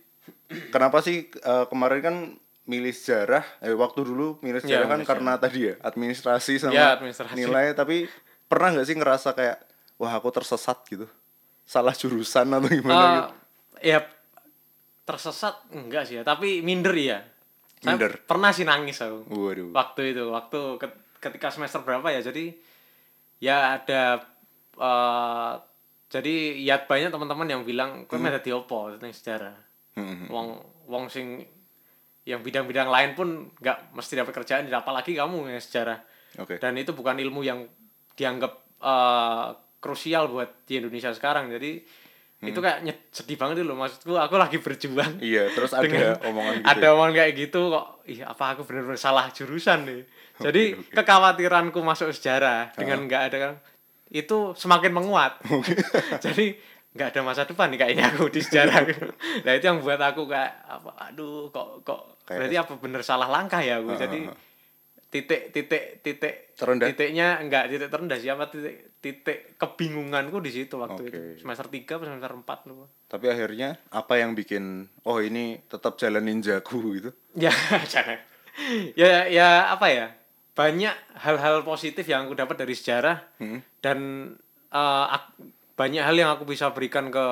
kenapa 0.68 1.00
sih 1.00 1.26
eh, 1.26 1.64
kemarin 1.66 2.00
kan 2.00 2.16
milih 2.64 2.92
sejarah? 2.92 3.42
Eh 3.58 3.72
waktu 3.72 4.04
dulu 4.04 4.36
milih 4.40 4.60
sejarah 4.60 4.84
Iya, 4.84 4.92
kan 4.92 5.00
karena 5.02 5.32
tadi 5.36 5.72
ya 5.72 5.74
administrasi 5.80 6.60
sama 6.60 6.74
Iya, 6.74 6.88
administrasi. 6.94 7.34
nilai. 7.34 7.72
Tapi 7.72 8.04
pernah 8.44 8.68
nggak 8.70 8.86
sih 8.86 8.96
ngerasa 8.96 9.32
kayak 9.32 9.58
wah 9.96 10.12
aku 10.12 10.28
tersesat 10.30 10.84
gitu, 10.86 11.08
salah 11.64 11.92
jurusan 11.92 12.46
atau 12.50 12.68
gimana 12.68 13.04
gitu? 13.06 13.28
Eh, 13.78 13.88
ya 13.88 13.98
tersesat 15.02 15.54
enggak 15.70 16.04
sih 16.04 16.20
ya, 16.20 16.22
tapi 16.22 16.60
minder 16.60 16.92
ya. 16.94 17.24
Saya 17.80 17.96
Minder. 17.96 18.12
pernah 18.22 18.52
sih 18.52 18.62
nangis 18.62 19.00
aku. 19.00 19.24
Waduh. 19.26 19.72
waktu 19.72 20.12
itu 20.12 20.28
waktu 20.28 20.60
ke- 20.76 21.00
ketika 21.18 21.48
semester 21.48 21.80
berapa 21.80 22.04
ya 22.08 22.20
jadi 22.20 22.52
ya 23.40 23.56
ada 23.74 24.20
eh 24.76 25.52
jadi 26.10 26.58
ya 26.58 26.82
banyak 26.82 27.14
teman-teman 27.14 27.46
yang 27.46 27.62
bilang 27.62 28.04
kowe 28.10 28.18
hmm. 28.18 28.42
di 28.42 28.50
opo 28.50 28.90
tentang 28.98 29.14
sejarah. 29.14 29.56
Hmm, 29.94 30.26
wong 30.26 30.58
wong 30.90 31.06
sing 31.06 31.46
yang 32.26 32.42
bidang-bidang 32.42 32.90
lain 32.90 33.14
pun 33.14 33.54
nggak 33.62 33.94
mesti 33.94 34.18
dapat 34.18 34.34
kerjaan 34.42 34.66
apalagi 34.74 35.14
kamu 35.14 35.54
yang 35.54 35.62
sejarah. 35.62 36.02
Oke. 36.38 36.62
dan 36.62 36.78
itu 36.78 36.94
bukan 36.94 37.18
ilmu 37.18 37.42
yang 37.42 37.66
dianggap 38.14 38.78
eh, 38.78 39.48
krusial 39.82 40.30
buat 40.30 40.62
di 40.62 40.78
Indonesia 40.78 41.10
sekarang. 41.10 41.50
Jadi 41.50 41.82
itu 42.40 42.56
kayak 42.56 42.80
nyet- 42.80 43.12
sedih 43.12 43.36
banget 43.36 43.60
dulu 43.60 43.76
maksudku 43.84 44.16
aku 44.16 44.40
lagi 44.40 44.56
berjuang 44.64 45.20
Iya, 45.20 45.52
terus 45.52 45.76
ada 45.76 45.84
dengan- 45.84 46.16
omongan 46.24 46.54
gitu. 46.56 46.70
ada 46.72 46.86
ya? 46.88 46.92
omongan 46.96 47.12
kayak 47.12 47.32
gitu 47.36 47.60
kok 47.68 47.86
ih 48.08 48.20
apa 48.24 48.44
aku 48.56 48.62
bener-bener 48.64 48.96
salah 48.96 49.28
jurusan 49.28 49.84
nih? 49.84 50.02
Jadi 50.40 50.62
kekhawatiranku 50.88 51.76
masuk 51.84 52.16
sejarah 52.16 52.72
dengan 52.72 53.04
nggak 53.04 53.22
ada 53.28 53.36
kan 53.36 53.52
itu 54.10 54.52
semakin 54.52 54.90
menguat. 54.90 55.38
Jadi 56.24 56.54
nggak 56.90 57.14
ada 57.14 57.20
masa 57.22 57.46
depan 57.46 57.70
nih 57.70 57.78
kayaknya 57.78 58.04
aku 58.10 58.26
di 58.28 58.42
sejarah. 58.42 58.82
Nah 59.46 59.52
itu 59.54 59.64
yang 59.64 59.78
buat 59.78 59.96
aku 59.96 60.26
kayak 60.26 60.52
apa 60.66 60.90
aduh 61.00 61.48
kok 61.48 61.82
kok 61.82 62.18
Kayak- 62.26 62.38
berarti 62.42 62.56
apa 62.58 62.72
bener 62.76 63.00
salah 63.00 63.26
langkah 63.26 63.62
ya 63.62 63.78
aku? 63.78 63.94
Jadi 63.94 64.26
titik 65.10 65.50
titik 65.50 66.02
titik 66.02 66.34
Terendah? 66.54 66.86
titiknya 66.86 67.38
enggak 67.38 67.66
titik 67.66 67.90
terendah 67.90 68.14
siapa 68.14 68.46
titik 68.46 68.94
titik 69.00 69.38
kebingunganku 69.56 70.38
di 70.38 70.50
situ 70.52 70.76
waktu 70.76 71.02
Oke. 71.02 71.08
itu 71.08 71.18
semester 71.40 71.66
3 71.66 71.82
atau 71.88 72.06
semester 72.06 72.32
4 72.36 72.68
lupa. 72.68 72.86
Tapi 73.06 73.26
akhirnya 73.26 73.78
apa 73.90 74.14
yang 74.16 74.34
bikin 74.34 74.86
oh 75.02 75.18
ini 75.18 75.62
tetap 75.66 75.94
jalan 75.96 76.22
ninjaku 76.22 76.78
gitu? 76.94 77.10
ya 77.34 77.50
jangan. 77.92 78.18
Ya 78.94 79.26
ya 79.26 79.48
apa 79.70 79.86
ya 79.88 80.06
banyak 80.60 80.92
hal-hal 81.16 81.62
positif 81.62 82.04
yang 82.04 82.26
aku 82.26 82.34
dapat 82.34 82.56
dari 82.58 82.74
sejarah 82.74 83.16
Hmm. 83.36 83.64
dan 83.80 83.98
eh, 84.70 85.06
ak- 85.08 85.40
banyak 85.74 85.98
hal 85.98 86.12
yang 86.14 86.30
aku 86.30 86.44
bisa 86.44 86.68
berikan 86.70 87.08
ke 87.08 87.26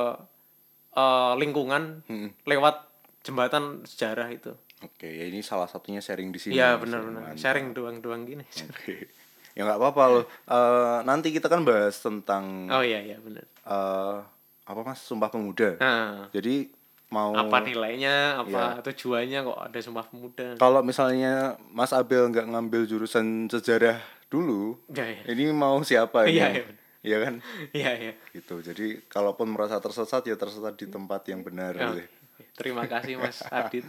eh, 0.94 1.32
lingkungan 1.36 2.02
Hmm. 2.04 2.32
lewat 2.44 2.88
jembatan 3.20 3.84
sejarah 3.84 4.30
itu 4.30 4.56
Oke, 4.80 5.04
ya 5.06 5.26
ini 5.26 5.42
salah 5.42 5.66
satunya 5.66 5.98
sharing 5.98 6.30
di 6.30 6.38
sini. 6.38 6.54
iya 6.54 6.74
benar-benar 6.74 7.34
sharing 7.34 7.70
doang-doang 7.72 8.24
gini 8.24 8.46
Oke. 8.64 9.10
Ya 9.52 9.66
nggak 9.66 9.74
apa-apa 9.76 10.02
loh. 10.08 10.24
Eh, 10.46 10.98
nanti 11.02 11.28
kita 11.28 11.46
kan 11.46 11.62
bahas 11.62 11.98
tentang 11.98 12.64
oh 12.68 12.80
iya 12.80 13.02
iya 13.02 13.18
benar 13.18 13.42
eh, 13.44 14.18
apa 14.64 14.80
mas 14.82 15.00
Sumpah 15.00 15.28
Pemuda. 15.28 15.76
nah 15.76 16.30
Jadi 16.30 16.70
mau 17.08 17.32
apa 17.32 17.56
nilainya 17.60 18.38
apa 18.38 18.60
Iya. 18.76 18.84
tujuannya 18.84 19.38
kok 19.42 19.58
ada 19.64 19.78
sumpah 19.78 20.04
pemuda 20.04 20.46
kalau 20.56 20.80
misalnya 20.80 21.56
Mas 21.66 21.90
Abel 21.90 22.28
nggak 22.28 22.46
ngambil 22.46 22.84
jurusan 22.84 23.48
sejarah 23.48 23.96
dulu, 24.28 24.76
ya 24.90 25.08
ya 25.08 25.24
ini 25.26 25.48
mau 25.50 25.80
siapa 25.80 26.28
ini? 26.28 26.36
Iya, 26.36 26.48
iya. 26.52 26.64
Iya 26.98 27.16
kan? 27.22 27.34
iya 27.72 27.90
iya 27.96 28.12
Gitu. 28.30 28.60
Jadi 28.60 28.86
kalaupun 29.06 29.48
merasa 29.48 29.78
tersesat 29.78 30.20
ya 30.22 30.34
tersesat 30.34 30.74
di 30.74 30.84
tempat 30.84 31.24
yang 31.24 31.40
benar. 31.40 31.72
Gitu. 31.72 32.04
terima 32.52 32.84
kasih 32.84 33.16
mas 33.16 33.40
Adit 33.48 33.88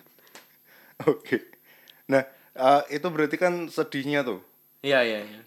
Oke. 1.04 1.44
Nah, 2.08 2.24
eh, 2.54 2.82
itu 2.94 3.08
berarti 3.08 3.36
kan 3.36 3.68
sedihnya 3.68 4.24
tuh. 4.24 4.40
iya 4.80 5.02
iya 5.02 5.20
iya 5.22 5.42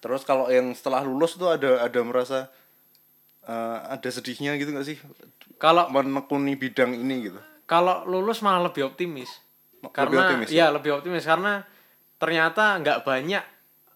Terus 0.00 0.20
kalau 0.22 0.48
yang 0.48 0.72
setelah 0.72 1.00
lulus 1.00 1.32
tuh 1.34 1.48
ada 1.48 1.80
ada 1.80 2.00
merasa 2.00 2.52
eh, 3.44 3.78
ada 3.90 4.08
sedihnya 4.08 4.56
gitu 4.56 4.70
nggak 4.70 4.86
sih? 4.86 4.98
kalau 5.54 5.86
Menekuni 5.88 6.54
bidang 6.54 6.92
ini 6.92 7.28
gitu. 7.28 7.40
kalau 7.64 8.04
lulus 8.04 8.40
malah 8.40 8.68
lebih 8.68 8.84
optimis 8.84 9.30
Lebih 9.80 9.92
karena 9.92 10.20
optimis, 10.26 10.48
ya 10.48 10.66
lebih 10.68 10.90
optimis 10.92 11.24
karena 11.24 11.62
ternyata 12.16 12.80
nggak 12.80 13.04
banyak 13.04 13.44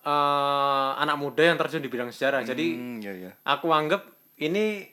eh, 0.02 0.90
anak 0.98 1.16
muda 1.16 1.42
yang 1.44 1.56
terjun 1.56 1.80
di 1.80 1.88
bidang 1.88 2.08
sejarah 2.08 2.40
jadi 2.42 2.66
Hmm, 2.72 2.98
iya 2.98 3.12
iya. 3.14 3.32
aku 3.42 3.68
anggap 3.68 4.06
ini 4.38 4.86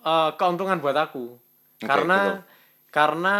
eh, 0.00 0.30
keuntungan 0.34 0.76
buat 0.78 0.96
aku 0.96 1.24
Oke, 1.78 1.84
karena 1.84 2.18
betul. 2.18 2.38
karena 2.90 3.36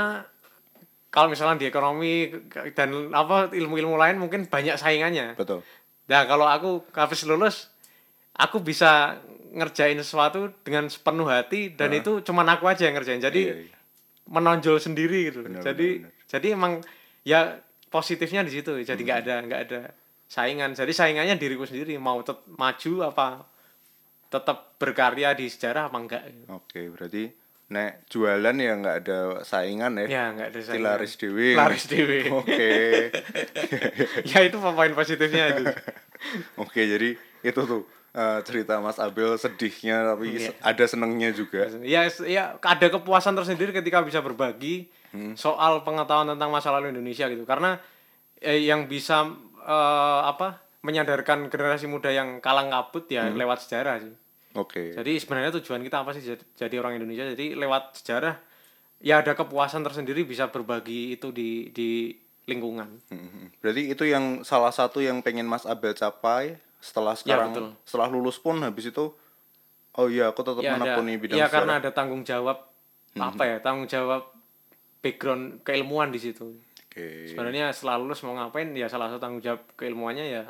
kalau 1.09 1.29
misalnya 1.29 1.61
di 1.61 1.69
ekonomi 1.69 2.33
dan 2.73 2.89
apa 3.13 3.53
ilmu-ilmu 3.53 3.95
lain 3.95 4.17
mungkin 4.17 4.49
banyak 4.49 4.77
saingannya 4.77 5.37
Betul. 5.37 5.61
nah 6.07 6.25
kalau 6.25 6.47
aku 6.47 6.71
habis 6.93 7.23
lulus 7.25 7.69
aku 8.33 8.61
bisa 8.61 9.21
ngerjain 9.53 9.97
sesuatu 9.97 10.49
dengan 10.63 10.89
sepenuh 10.89 11.29
hati 11.29 11.71
dan 11.71 11.93
itu 11.93 12.21
cuman 12.21 12.49
aku 12.51 12.65
aja 12.67 12.85
yang 12.85 12.97
ngerjain 12.97 13.21
jadi 13.21 13.43
Iya, 13.45 13.57
iya. 13.63 13.77
menonjol 14.25 14.79
sendiri 14.79 15.29
gitu 15.29 15.45
Benar, 15.45 15.61
jadi 15.63 15.89
benar, 15.99 16.09
benar. 16.09 16.29
jadi 16.29 16.47
emang 16.51 16.73
ya 17.23 17.41
positifnya 17.87 18.41
di 18.43 18.51
situ 18.51 18.73
jadi 18.81 18.97
nggak 18.97 19.19
ada 19.21 19.35
nggak 19.43 19.61
ada 19.69 19.81
saingan 20.25 20.73
jadi 20.73 20.89
saingannya 20.89 21.37
diriku 21.37 21.63
sendiri 21.63 21.93
mau 21.97 22.21
tet 22.21 22.41
maju 22.49 22.93
apa 23.05 23.45
tetap 24.27 24.81
berkarya 24.81 25.37
di 25.37 25.45
sejarah 25.45 25.93
apa 25.93 25.99
enggak 25.99 26.23
gitu. 26.25 26.45
Oke, 26.51 26.89
berarti 26.89 27.29
nek 27.69 28.09
jualan 28.09 28.57
ya 28.57 28.73
nggak 28.75 28.97
ada 29.01 29.19
saingan 29.43 29.93
ya. 30.01 30.07
ya 30.09 30.25
nggak 30.33 30.49
ada 30.49 30.61
saingan 30.63 30.77
Tilaris 30.81 31.15
dewe. 31.17 31.49
laris 31.53 31.85
dewe 31.85 32.19
Oke. 32.33 32.73
ya 34.33 34.39
itu 34.41 34.57
poin 34.57 34.93
positifnya 34.93 35.53
itu 35.53 35.65
Oke, 36.65 36.81
jadi 36.87 37.13
itu 37.43 37.61
tuh 37.63 37.85
eh, 38.13 38.41
cerita 38.43 38.77
Mas 38.79 38.97
Abel 38.97 39.35
sedihnya 39.35 40.05
tapi 40.07 40.37
Iya. 40.37 40.41
se- 40.47 40.57
ada 40.61 40.85
senengnya 40.85 41.31
juga. 41.31 41.65
ya 41.81 42.05
s- 42.05 42.23
ya 42.23 42.57
ada 42.57 42.87
kepuasan 42.89 43.33
tersendiri 43.33 43.73
ketika 43.73 44.01
bisa 44.01 44.21
berbagi 44.21 44.89
Hmm. 45.11 45.33
soal 45.35 45.81
pengetahuan 45.81 46.25
tentang 46.27 46.49
masa 46.49 46.69
lalu 46.71 46.89
Indonesia 46.91 47.25
gitu 47.27 47.43
karena 47.43 47.77
eh, 48.39 48.59
yang 48.63 48.85
bisa 48.85 49.29
eh, 49.59 50.21
apa 50.25 50.59
menyadarkan 50.83 51.47
generasi 51.47 51.87
muda 51.87 52.09
yang 52.09 52.39
kalang 52.39 52.69
kabut 52.69 53.07
ya 53.07 53.25
Hmm. 53.25 53.37
lewat 53.37 53.61
sejarah 53.61 53.97
sih 53.99 54.13
Oke. 54.55 54.93
jadi 54.93 55.13
sebenarnya 55.15 55.55
tujuan 55.55 55.81
kita 55.81 56.01
apa 56.01 56.11
sih 56.11 56.21
jadi, 56.53 56.75
orang 56.77 56.97
Indonesia 56.97 57.29
jadi 57.29 57.55
lewat 57.55 57.95
sejarah 57.95 58.35
ya 58.99 59.19
ada 59.19 59.33
kepuasan 59.33 59.81
tersendiri 59.81 60.23
bisa 60.23 60.49
berbagi 60.49 61.15
itu 61.15 61.29
di 61.29 61.71
di 61.71 62.13
lingkungan 62.43 62.91
Mhm. 63.09 63.59
Berarti 63.59 63.83
itu 63.89 64.05
yang 64.05 64.25
salah 64.43 64.71
satu 64.71 64.99
yang 64.99 65.21
pengen 65.21 65.45
Mas 65.45 65.63
Abel 65.63 65.93
capai 65.93 66.59
setelah 66.83 67.15
sekarang 67.15 67.49
Ya, 67.49 67.55
betul. 67.55 67.69
setelah 67.87 68.09
lulus 68.11 68.37
pun 68.37 68.59
habis 68.59 68.85
itu 68.85 69.15
oh 69.93 70.07
iya 70.09 70.29
aku 70.29 70.43
tetap 70.43 70.61
ya 70.61 70.75
menekuni 70.75 71.15
bidang 71.17 71.37
ya 71.37 71.47
sejarah. 71.47 71.55
karena 71.55 71.73
ada 71.79 71.91
tanggung 71.93 72.23
jawab 72.23 72.59
apa 73.15 73.43
ya 73.45 73.57
tanggung 73.61 73.87
jawab 73.87 74.35
background 74.99 75.63
keilmuan 75.63 76.09
di 76.09 76.19
situ 76.19 76.59
Oke. 76.89 77.29
sebenarnya 77.29 77.71
setelah 77.71 77.97
lulus 77.97 78.21
mau 78.23 78.35
ngapain 78.35 78.73
ya 78.73 78.87
salah 78.87 79.09
satu 79.09 79.21
tanggung 79.21 79.41
jawab 79.41 79.63
keilmuannya 79.75 80.27
ya 80.27 80.45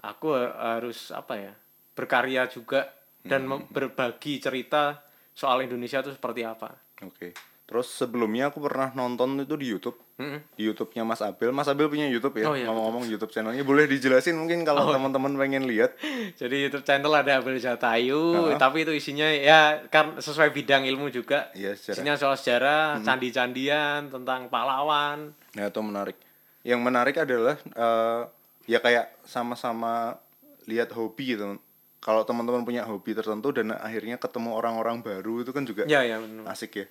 aku 0.00 0.32
ha- 0.32 0.78
harus 0.78 1.10
apa 1.10 1.34
ya 1.36 1.52
berkarya 1.92 2.46
juga 2.46 2.86
dan 3.20 3.44
mem- 3.44 3.66
berbagi 3.68 4.38
cerita 4.38 5.02
soal 5.32 5.60
Indonesia 5.60 6.00
itu 6.00 6.10
seperti 6.10 6.42
apa 6.42 6.70
Oke. 7.02 7.34
Terus 7.68 7.84
sebelumnya 7.92 8.48
aku 8.48 8.64
pernah 8.64 8.88
nonton 8.96 9.44
itu 9.44 9.52
di 9.60 9.68
YouTube. 9.68 10.00
Mm-mm. 10.16 10.40
Di 10.56 10.64
YouTube-nya 10.72 11.04
Mas 11.04 11.20
Abel. 11.20 11.52
Mas 11.52 11.68
Abel 11.68 11.92
punya 11.92 12.08
YouTube 12.08 12.40
ya. 12.40 12.48
Oh, 12.48 12.56
iya, 12.56 12.64
Ngomong-ngomong 12.64 13.04
YouTube 13.04 13.28
channelnya 13.28 13.60
boleh 13.60 13.84
dijelasin 13.84 14.40
mungkin 14.40 14.64
kalau 14.64 14.88
teman-teman 14.88 15.36
pengen 15.36 15.68
lihat. 15.68 15.92
jadi 16.40 16.64
YouTube 16.64 16.88
channel 16.88 17.12
ada 17.12 17.44
Abel 17.44 17.60
Jatayu 17.60 18.56
tapi 18.56 18.88
itu 18.88 18.96
isinya 18.96 19.28
ya 19.28 19.84
kan 19.92 20.16
sesuai 20.16 20.56
bidang 20.56 20.88
ilmu 20.88 21.12
juga 21.12 21.52
Iya, 21.52 21.76
sejarah. 21.76 21.92
isinya 22.00 22.14
soal 22.16 22.34
sejarah 22.40 23.04
candi-candian 23.04 24.08
tentang 24.08 24.48
pahlawan 24.48 25.36
Nah, 25.52 25.68
itu 25.68 25.80
menarik. 25.84 26.16
Yang 26.64 26.80
menarik 26.80 27.16
adalah 27.20 27.60
eh, 27.60 28.22
ya 28.64 28.80
kayak 28.80 29.12
sama-sama 29.28 30.16
lihat 30.64 30.88
hobi 30.96 31.36
gitu. 31.36 31.60
Kalau 32.00 32.24
teman-teman 32.24 32.64
punya 32.64 32.88
hobi 32.88 33.12
tertentu 33.12 33.52
dan 33.52 33.76
akhirnya 33.76 34.16
ketemu 34.16 34.56
orang-orang 34.56 35.04
baru 35.04 35.44
itu 35.44 35.52
kan 35.52 35.68
juga 35.68 35.84
ya 35.84 36.00
ya 36.00 36.16
asik 36.48 36.72
ya. 36.80 36.86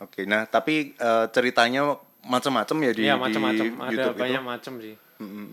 Oke, 0.00 0.24
nah 0.24 0.48
tapi 0.48 0.96
eh, 0.96 1.26
ceritanya 1.30 1.94
macam-macam 2.24 2.76
ya 2.84 2.92
di, 2.92 3.02
ya 3.04 3.16
di 3.16 3.20
macam-macam 3.20 3.64
ada 3.80 3.92
YouTube 3.92 4.16
banyak 4.16 4.42
itu. 4.42 4.48
macam 4.48 4.74
sih 4.80 4.96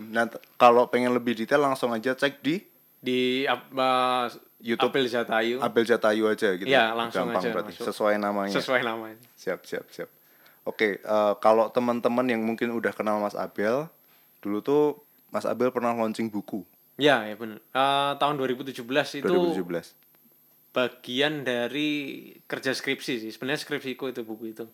Nah, 0.08 0.24
kalau 0.56 0.88
pengen 0.88 1.12
lebih 1.12 1.36
detail 1.36 1.60
langsung 1.60 1.92
aja 1.92 2.16
cek 2.16 2.40
di 2.40 2.56
di 2.98 3.44
apa 3.44 4.24
YouTube. 4.64 4.88
Abel 4.90 5.06
Jatayu 5.06 5.56
Abel 5.60 5.84
Jatayu 5.84 6.24
aja 6.24 6.48
gitu. 6.56 6.64
Iya, 6.64 6.96
langsung 6.96 7.28
Gampang 7.28 7.44
aja 7.44 7.48
berarti 7.52 7.72
masuk. 7.76 7.84
sesuai 7.92 8.16
namanya. 8.16 8.54
sesuai 8.56 8.80
namanya 8.80 9.20
Siap, 9.36 9.60
siap, 9.68 9.84
siap. 9.92 10.08
Oke, 10.64 11.04
eh, 11.04 11.34
kalau 11.44 11.68
teman-teman 11.68 12.24
yang 12.26 12.40
mungkin 12.40 12.72
udah 12.72 12.96
kenal 12.96 13.20
Mas 13.20 13.36
Abel, 13.36 13.92
dulu 14.40 14.58
tuh 14.64 14.84
Mas 15.28 15.44
Abel 15.44 15.68
pernah 15.68 15.92
launching 15.92 16.32
buku 16.32 16.64
Ya, 16.98 17.22
ya 17.28 17.38
benar. 17.38 17.62
Eh, 17.62 18.12
tahun 18.18 18.34
2017 18.40 19.22
itu 19.22 19.28
2017. 19.28 19.94
Bagian 20.78 21.42
dari 21.42 22.30
kerja 22.46 22.70
skripsi 22.70 23.26
sih. 23.26 23.30
Sebenarnya 23.34 23.66
skripsiku 23.66 24.14
itu 24.14 24.22
buku 24.22 24.54
itu. 24.54 24.66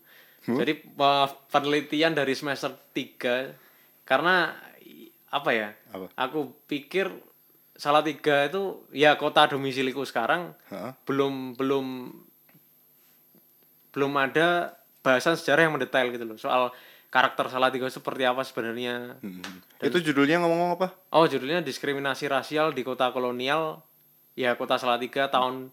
Jadi 0.44 0.84
eh, 0.84 1.28
penelitian 1.48 2.12
dari 2.12 2.36
semester 2.36 2.76
3 2.92 4.04
karena 4.04 4.52
apa 5.32 5.50
ya? 5.56 5.72
Apa? 5.88 6.12
Aku 6.28 6.52
pikir 6.68 7.08
salah 7.74 8.04
tiga 8.04 8.46
itu 8.46 8.84
ya 8.94 9.16
kota 9.18 9.50
domisiliku 9.50 10.06
sekarang 10.06 10.54
Heeh. 10.70 10.94
belum 11.10 11.58
belum 11.58 11.86
belum 13.90 14.12
ada 14.14 14.78
bahasan 15.02 15.34
sejarah 15.34 15.66
yang 15.66 15.74
mendetail 15.74 16.06
gitu 16.14 16.22
loh 16.22 16.38
soal 16.38 16.70
karakter 17.10 17.46
Salatiga 17.46 17.86
seperti 17.86 18.26
apa 18.26 18.42
sebenarnya. 18.42 19.18
Hmm. 19.22 19.62
Itu 19.78 20.02
judulnya 20.02 20.42
ngomong 20.42 20.74
apa? 20.74 20.98
Oh, 21.14 21.30
judulnya 21.30 21.62
diskriminasi 21.62 22.26
rasial 22.26 22.74
di 22.74 22.82
kota 22.82 23.14
kolonial. 23.14 23.86
Ya, 24.34 24.58
kota 24.58 24.82
Salatiga 24.82 25.30
tahun 25.30 25.70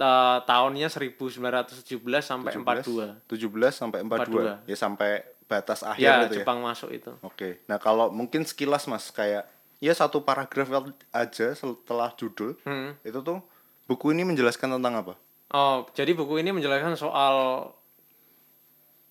eh, 0.00 0.38
tahunnya 0.42 0.88
1917 0.88 1.84
sampai 2.20 2.52
42. 2.56 3.20
17 3.28 3.36
sampai 3.70 3.98
42. 4.00 4.64
42. 4.64 4.64
Ya 4.64 4.76
sampai 4.76 5.10
batas 5.44 5.82
akhir 5.82 6.00
Ya, 6.00 6.14
itu 6.24 6.32
ya. 6.32 6.38
Jepang 6.40 6.58
masuk 6.60 6.88
itu. 6.90 7.12
Oke. 7.20 7.60
Nah, 7.66 7.76
kalau 7.76 8.08
mungkin 8.08 8.42
sekilas 8.42 8.86
Mas 8.86 9.10
kayak 9.10 9.44
ya 9.76 9.92
satu 9.92 10.20
paragraf 10.20 10.68
aja 11.10 11.46
setelah 11.50 12.12
judul 12.14 12.54
Hmm. 12.62 12.94
itu 13.00 13.18
tuh 13.20 13.40
buku 13.84 14.10
ini 14.10 14.22
menjelaskan 14.22 14.70
tentang 14.70 14.94
apa? 14.96 15.14
Oh, 15.50 15.82
jadi 15.90 16.14
buku 16.14 16.38
ini 16.38 16.50
menjelaskan 16.50 16.94
soal 16.94 17.66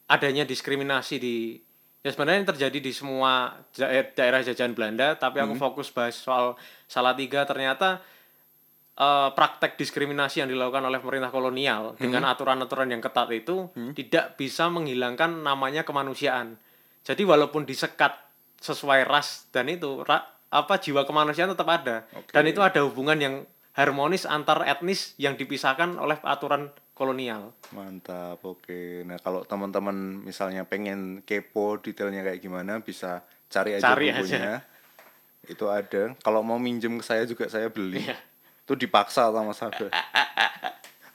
adanya 0.07 0.41
diskriminasi 0.43 1.15
di 1.17 1.35
ya 1.99 2.09
sebenarnya 2.09 2.39
ini 2.39 2.47
terjadi 2.47 2.79
di 2.79 2.91
semua 2.91 3.31
ja- 3.69 3.91
daerah 4.09 4.39
jajahan 4.39 4.71
Belanda, 4.71 5.13
tapi 5.15 5.37
aku 5.37 5.53
fokus 5.55 5.91
bahas 5.91 6.15
soal 6.15 6.55
Salatiga 6.87 7.43
ternyata 7.43 7.99
eh, 8.99 9.29
praktek 9.31 9.79
diskriminasi 9.79 10.43
yang 10.43 10.51
dilakukan 10.51 10.83
oleh 10.83 10.99
pemerintah 10.99 11.31
kolonial 11.31 11.95
dengan 11.95 12.27
aturan-aturan 12.27 12.91
yang 12.91 12.99
ketat 12.99 13.31
itu 13.31 13.71
tidak 13.95 14.35
bisa 14.35 14.67
menghilangkan 14.67 15.39
namanya 15.41 15.87
kemanusiaan. 15.87 16.59
Jadi 17.07 17.23
walaupun 17.23 17.63
disekat 17.63 18.11
sesuai 18.59 19.07
ras 19.07 19.47
dan 19.55 19.71
itu 19.71 20.03
ra- 20.03 20.27
apa 20.51 20.81
jiwa 20.81 21.07
kemanusiaan 21.07 21.53
tetap 21.53 21.69
ada 21.69 22.03
Oke. 22.11 22.33
dan 22.33 22.43
itu 22.49 22.59
ada 22.59 22.81
hubungan 22.83 23.15
yang 23.15 23.35
harmonis 23.77 24.27
antar 24.27 24.65
etnis 24.67 25.15
yang 25.15 25.37
dipisahkan 25.39 25.95
oleh 25.95 26.19
aturan 26.25 26.73
kolonial 26.97 27.55
Mantap, 27.71 28.43
oke. 28.43 29.07
Nah, 29.07 29.15
kalau 29.23 29.47
teman-teman 29.47 29.95
misalnya 30.25 30.67
pengen 30.67 31.23
kepo 31.23 31.79
detailnya 31.79 32.27
kayak 32.27 32.43
gimana, 32.43 32.83
bisa 32.83 33.23
cari 33.47 33.79
aja 33.79 33.95
Cari 33.95 34.11
bukunya. 34.11 34.65
Itu 35.47 35.71
ada. 35.71 36.11
Kalau 36.19 36.43
mau 36.43 36.59
minjem 36.59 36.99
ke 36.99 37.05
saya 37.05 37.23
juga 37.23 37.47
saya 37.47 37.71
beli. 37.71 38.03
Iya. 38.03 38.17
Itu 38.69 38.77
dipaksa 38.77 39.33
sama 39.33 39.49
saya. 39.57 39.89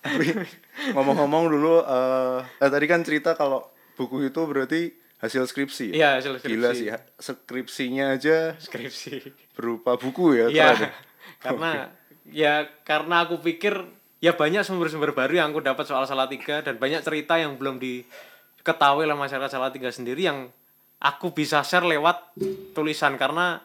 Tapi 0.03 0.35
ngomong-ngomong 0.91 1.47
dulu, 1.47 1.87
eh, 1.87 2.43
eh, 2.59 2.71
tadi 2.75 2.87
kan 2.91 3.07
cerita 3.07 3.39
kalau 3.39 3.63
buku 3.95 4.27
itu 4.27 4.43
berarti 4.43 4.91
hasil 5.23 5.47
skripsi. 5.47 5.95
ya? 5.95 5.95
Iya, 5.95 6.09
hasil 6.19 6.33
skripsi. 6.43 6.51
Gila 6.51 6.71
sih, 6.75 6.89
skripsinya 7.23 8.19
aja 8.19 8.59
skripsi 8.59 9.31
berupa 9.55 9.95
buku 9.95 10.35
ya. 10.35 10.47
Iya, 10.51 10.67
ya? 10.75 10.91
karena 11.47 11.71
ya 12.27 12.53
karena 12.83 13.23
aku 13.23 13.39
pikir 13.39 13.87
ya 14.19 14.35
banyak 14.35 14.67
sumber-sumber 14.67 15.15
baru 15.15 15.39
yang 15.39 15.55
aku 15.55 15.63
dapat 15.63 15.87
soal 15.87 16.05
Salatiga 16.11 16.59
dan 16.61 16.77
banyak 16.77 17.07
cerita 17.07 17.39
yang 17.39 17.55
belum 17.55 17.79
diketahui 17.79 19.07
oleh 19.07 19.15
masyarakat 19.15 19.47
Salatiga 19.47 19.95
sendiri 19.95 20.27
yang 20.27 20.51
aku 20.99 21.31
bisa 21.31 21.61
share 21.63 21.87
lewat 21.87 22.35
tulisan 22.75 23.15
karena 23.15 23.61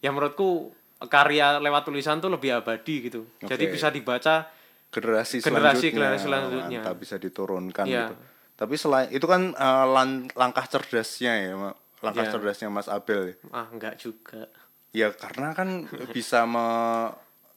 ya 0.00 0.14
menurutku 0.14 0.72
karya 1.02 1.56
lewat 1.56 1.82
tulisan 1.84 2.18
tuh 2.18 2.28
lebih 2.28 2.52
abadi 2.54 3.08
gitu. 3.08 3.24
Jadi 3.40 3.64
Oke. 3.66 3.72
bisa 3.72 3.88
dibaca 3.88 4.50
generasi 4.88 5.38
Generasi- 5.38 5.46
selanjutnya, 5.86 5.90
generasi 5.94 6.24
selanjutnya. 6.24 6.78
mantap 6.82 6.96
bisa 6.98 7.16
diturunkan 7.16 7.84
Iya. 7.84 8.00
gitu. 8.04 8.14
Tapi 8.54 8.74
selain 8.74 9.08
itu 9.08 9.24
kan 9.24 9.54
lan- 9.86 10.28
langkah 10.34 10.66
cerdasnya 10.66 11.32
ya, 11.38 11.52
langkah 12.00 12.24
Iya. 12.24 12.32
cerdasnya 12.34 12.68
Mas 12.68 12.86
Abel. 12.86 13.32
ya. 13.32 13.34
ah 13.50 13.66
enggak 13.66 13.96
juga. 13.96 14.50
Ya 14.90 15.08
karena 15.10 15.54
kan 15.54 15.86
bisa 16.12 16.44
me, 16.44 16.66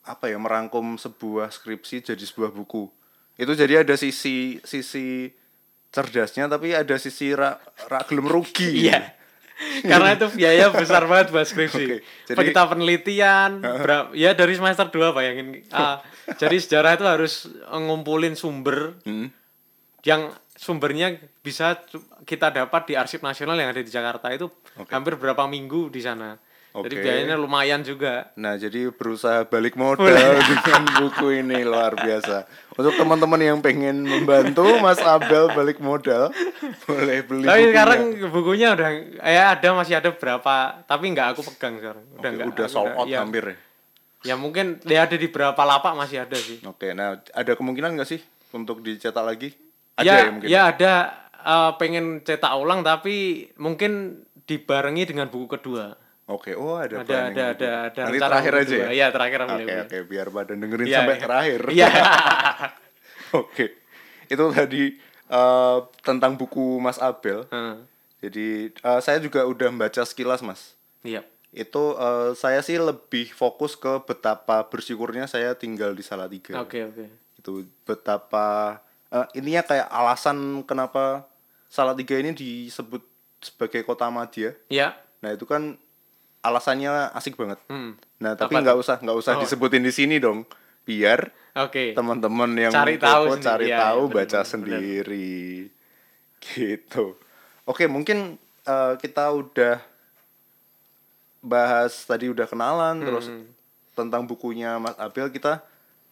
apa 0.03 0.25
ya 0.25 0.37
merangkum 0.37 0.95
sebuah 0.95 1.49
skripsi 1.49 2.05
jadi 2.05 2.21
sebuah 2.21 2.51
buku. 2.51 2.87
Itu 3.33 3.51
jadi 3.51 3.81
ada 3.81 3.95
sisi 3.95 4.61
sisi 4.61 5.33
cerdasnya 5.89 6.45
tapi 6.45 6.71
ada 6.71 6.95
sisi 6.95 7.33
ra, 7.33 7.57
ra 7.87 7.99
gelem 8.03 8.25
rugi. 8.25 8.87
Iya. 8.87 9.22
Karena 9.85 10.13
itu 10.13 10.27
biaya 10.29 10.69
besar 10.69 11.05
banget 11.05 11.29
buat 11.29 11.43
skripsi. 11.43 11.83
Oke, 11.83 11.97
jadi- 12.25 12.47
Kita 12.49 12.61
penelitian, 12.65 13.59
bera- 13.59 14.09
ya 14.11 14.31
dari 14.31 14.53
semester 14.53 14.87
2 14.87 15.11
bayangin. 15.11 15.61
Ah, 15.71 16.01
jadi 16.35 16.55
sejarah 16.55 16.95
itu 16.95 17.05
harus 17.05 17.33
ngumpulin 17.69 18.33
sumber 18.33 18.97
Hmm. 19.01 19.29
yang 20.01 20.31
sumbernya 20.53 21.15
bisa 21.39 21.79
kita 22.23 22.49
dapat 22.49 22.87
di 22.87 22.93
Arsip 22.93 23.19
Nasional 23.19 23.55
yang 23.55 23.69
ada 23.69 23.79
di 23.79 23.89
Jakarta 23.89 24.29
itu 24.29 24.47
Oke. 24.75 24.87
hampir 24.89 25.15
berapa 25.15 25.43
minggu 25.45 25.89
di 25.89 25.99
sana. 25.99 26.39
Jadi 26.73 26.95
Oke. 26.97 27.05
biayanya 27.05 27.37
lumayan 27.37 27.85
juga. 27.85 28.33
Nah, 28.33 28.57
jadi 28.57 28.89
berusaha 28.89 29.45
balik 29.45 29.77
modal 29.77 30.09
dengan 30.49 30.81
buku 31.05 31.45
ini 31.45 31.61
luar 31.61 31.93
biasa. 31.93 32.49
Untuk 32.73 32.97
teman-teman 32.97 33.37
yang 33.37 33.61
pengen 33.61 34.01
membantu 34.01 34.65
Mas 34.81 34.97
Abel 34.97 35.53
balik 35.53 35.77
modal, 35.77 36.33
boleh 36.89 37.21
beli 37.29 37.45
Tapi 37.45 37.61
bukunya. 37.61 37.69
sekarang 37.69 38.01
bukunya 38.33 38.67
udah 38.73 38.89
ya 39.21 39.43
ada 39.53 39.69
masih 39.77 40.01
ada 40.01 40.09
berapa, 40.17 40.81
tapi 40.89 41.13
nggak 41.13 41.37
aku 41.37 41.45
pegang 41.53 41.77
sekarang. 41.77 42.03
Udah 42.17 42.29
Oke, 42.33 42.37
nggak. 42.41 42.47
udah 42.57 42.65
sold 42.65 42.89
out 42.97 43.05
ya, 43.05 43.21
hampir 43.21 43.43
ya. 43.53 43.55
ya 44.33 44.35
mungkin 44.41 44.81
ya 44.89 45.05
ada 45.05 45.13
di 45.13 45.29
berapa 45.29 45.61
lapak 45.61 45.93
masih 45.93 46.25
ada 46.25 46.37
sih. 46.41 46.57
Oke, 46.65 46.97
nah 46.97 47.21
ada 47.21 47.53
kemungkinan 47.53 47.93
nggak 47.93 48.09
sih 48.09 48.21
untuk 48.49 48.81
dicetak 48.81 49.21
lagi? 49.21 49.53
Ada 49.93 50.09
ya, 50.09 50.15
ya, 50.17 50.25
mungkin. 50.33 50.47
ya 50.49 50.61
ada 50.73 50.93
eh, 51.37 51.71
pengen 51.77 52.25
cetak 52.25 52.57
ulang 52.57 52.81
tapi 52.81 53.45
mungkin 53.61 54.25
dibarengi 54.49 55.05
dengan 55.05 55.29
buku 55.29 55.45
kedua. 55.53 56.01
Oke, 56.23 56.55
oh 56.55 56.79
ada 56.79 57.03
Ada 57.03 57.05
planning 57.05 57.35
ada 57.35 57.45
gitu. 57.51 57.65
ada 57.67 57.69
ada 57.91 58.01
Nanti 58.07 58.19
terakhir 58.23 58.53
buku 58.55 58.63
aja 58.63 58.75
ya. 58.75 58.87
Iya, 58.95 59.07
terakhir 59.11 59.39
Oke, 59.43 59.51
boleh, 59.51 59.75
oke, 59.83 59.97
biar 60.07 60.27
pada 60.31 60.53
dengerin 60.55 60.87
Iya, 60.87 60.97
sampai 60.97 61.15
iya. 61.15 61.23
terakhir. 61.23 61.61
Iya. 61.75 61.87
Oke. 63.43 63.65
Itu 64.29 64.43
tadi 64.49 64.83
eh, 65.27 65.77
tentang 65.99 66.39
buku 66.39 66.79
Mas 66.79 66.95
Abel. 66.97 67.43
Heeh. 67.51 67.75
Jadi 68.23 68.47
eh, 68.71 68.99
saya 69.03 69.19
juga 69.19 69.43
udah 69.43 69.67
baca 69.75 70.01
sekilas, 70.07 70.39
Mas. 70.39 70.79
Iya. 71.03 71.27
Itu 71.51 71.99
eh, 71.99 72.31
saya 72.39 72.63
sih 72.63 72.79
lebih 72.79 73.35
fokus 73.35 73.75
ke 73.75 73.99
betapa 74.07 74.63
bersyukurnya 74.63 75.27
saya 75.27 75.59
tinggal 75.59 75.91
di 75.91 76.01
Salatiga. 76.01 76.55
Oke, 76.63 76.87
oke. 76.87 77.05
Itu 77.35 77.67
betapa 77.83 78.79
eh, 79.11 79.27
ininya 79.35 79.67
kayak 79.67 79.91
alasan 79.91 80.63
kenapa 80.63 81.27
Salatiga 81.67 82.15
ini 82.15 82.31
disebut 82.31 83.03
sebagai 83.43 83.83
kota 83.83 84.07
madya. 84.07 84.55
Iya. 84.71 84.95
Nah, 85.19 85.35
itu 85.35 85.43
kan 85.43 85.75
alasannya 86.43 86.91
asik 87.11 87.33
banget. 87.33 87.57
Hmm. 87.65 87.95
Nah, 88.19 88.35
tapi 88.35 88.53
nggak 88.53 88.75
usah 88.75 88.99
nggak 88.99 89.17
usah 89.17 89.33
Oh. 89.35 89.41
disebutin 89.41 89.79
di 89.79 89.89
sini 89.89 90.19
dong. 90.19 90.43
Biar 90.83 91.31
Oke. 91.57 91.95
teman-teman 91.95 92.51
yang 92.53 92.69
Cari 92.69 92.99
tahu 92.99 93.31
sendiri. 93.31 93.41
cari 93.41 93.65
Iya, 93.65 93.77
tahu 93.81 93.97
iya, 93.97 94.03
bener, 94.05 94.17
baca 94.19 94.35
bener, 94.35 94.45
sendiri. 94.45 95.39
Gitu. 96.45 97.05
Oke, 97.63 97.87
mungkin 97.87 98.35
eh, 98.61 98.93
kita 98.97 99.31
udah 99.31 99.79
bahas 101.39 102.03
tadi 102.03 102.27
udah 102.27 102.43
kenalan 102.43 102.99
terus 102.99 103.27
Hmm. 103.27 103.47
tentang 103.93 104.23
bukunya 104.23 104.75
Mas 104.77 104.95
Abel 104.97 105.27
kita 105.29 105.59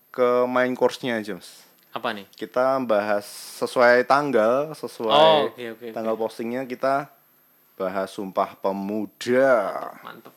ke 0.10 0.44
main 0.46 0.72
course-nya 0.72 1.18
aja, 1.18 1.34
Mas. 1.34 1.64
Apa 1.90 2.12
nih? 2.12 2.28
Kita 2.32 2.80
bahas 2.82 3.28
sesuai 3.58 4.04
tanggal, 4.06 4.72
sesuai 4.74 5.12
Oh, 5.12 5.48
oke, 5.48 5.60
oke, 5.70 5.72
oke. 5.82 5.88
tanggal 5.92 6.16
postingnya 6.16 6.64
kita 6.66 7.08
bahas 7.82 8.14
Sumpah 8.14 8.54
Pemuda. 8.62 9.50
Mantap. 10.06 10.34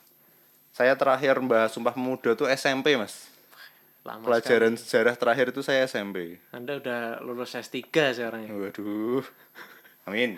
Saya 0.73 0.97
terakhir 0.97 1.37
bahas 1.45 1.69
Sumpah 1.69 1.93
Pemuda 1.93 2.33
tuh 2.33 2.49
SMP, 2.49 2.97
Mas. 2.97 3.29
Lama 4.05 4.21
Pelajaran 4.21 4.77
sejarah 4.77 5.13
terakhir 5.17 5.49
itu 5.53 5.61
saya 5.61 5.85
SMP. 5.85 6.37
sekali. 6.41 6.53
Anda 6.53 6.73
udah 6.77 7.01
lulus 7.25 7.57
S3 7.57 7.85
sekarang 8.13 8.41
ya. 8.45 8.49
Waduh. 8.53 9.25
Amin. 10.09 10.37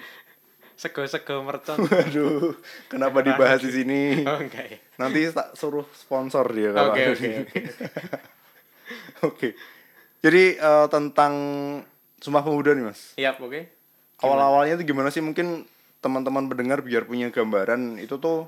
Sego-sego 0.80 1.44
mercon. 1.44 1.84
Waduh. 1.84 2.56
Kenapa 2.92 3.24
dibahas 3.24 3.60
di 3.60 3.72
sini? 3.72 4.24
oh, 4.24 4.40
enggak 4.40 4.66
ya. 4.72 4.80
Nanti 5.00 5.20
tak 5.32 5.56
suruh 5.60 5.88
sponsor 5.96 6.48
dia 6.56 6.72
kalau 6.72 6.92
Oke, 6.96 7.04
oke, 7.12 7.30
oke. 7.44 7.62
Oke. 9.26 9.50
Jadi 10.24 10.56
eh, 10.56 10.88
tentang 10.88 11.34
Sumpah 12.24 12.42
Pemuda 12.42 12.72
nih, 12.72 12.86
Mas. 12.88 13.14
Iya, 13.20 13.36
oke. 13.36 13.68
Awal-awalnya 14.24 14.80
itu 14.80 14.90
gimana 14.90 15.12
sih? 15.12 15.20
Mungkin 15.20 15.68
teman-teman 16.00 16.46
pendengar 16.46 16.80
biar 16.80 17.04
punya 17.04 17.28
gambaran 17.28 17.98
itu 17.98 18.16
tuh 18.16 18.48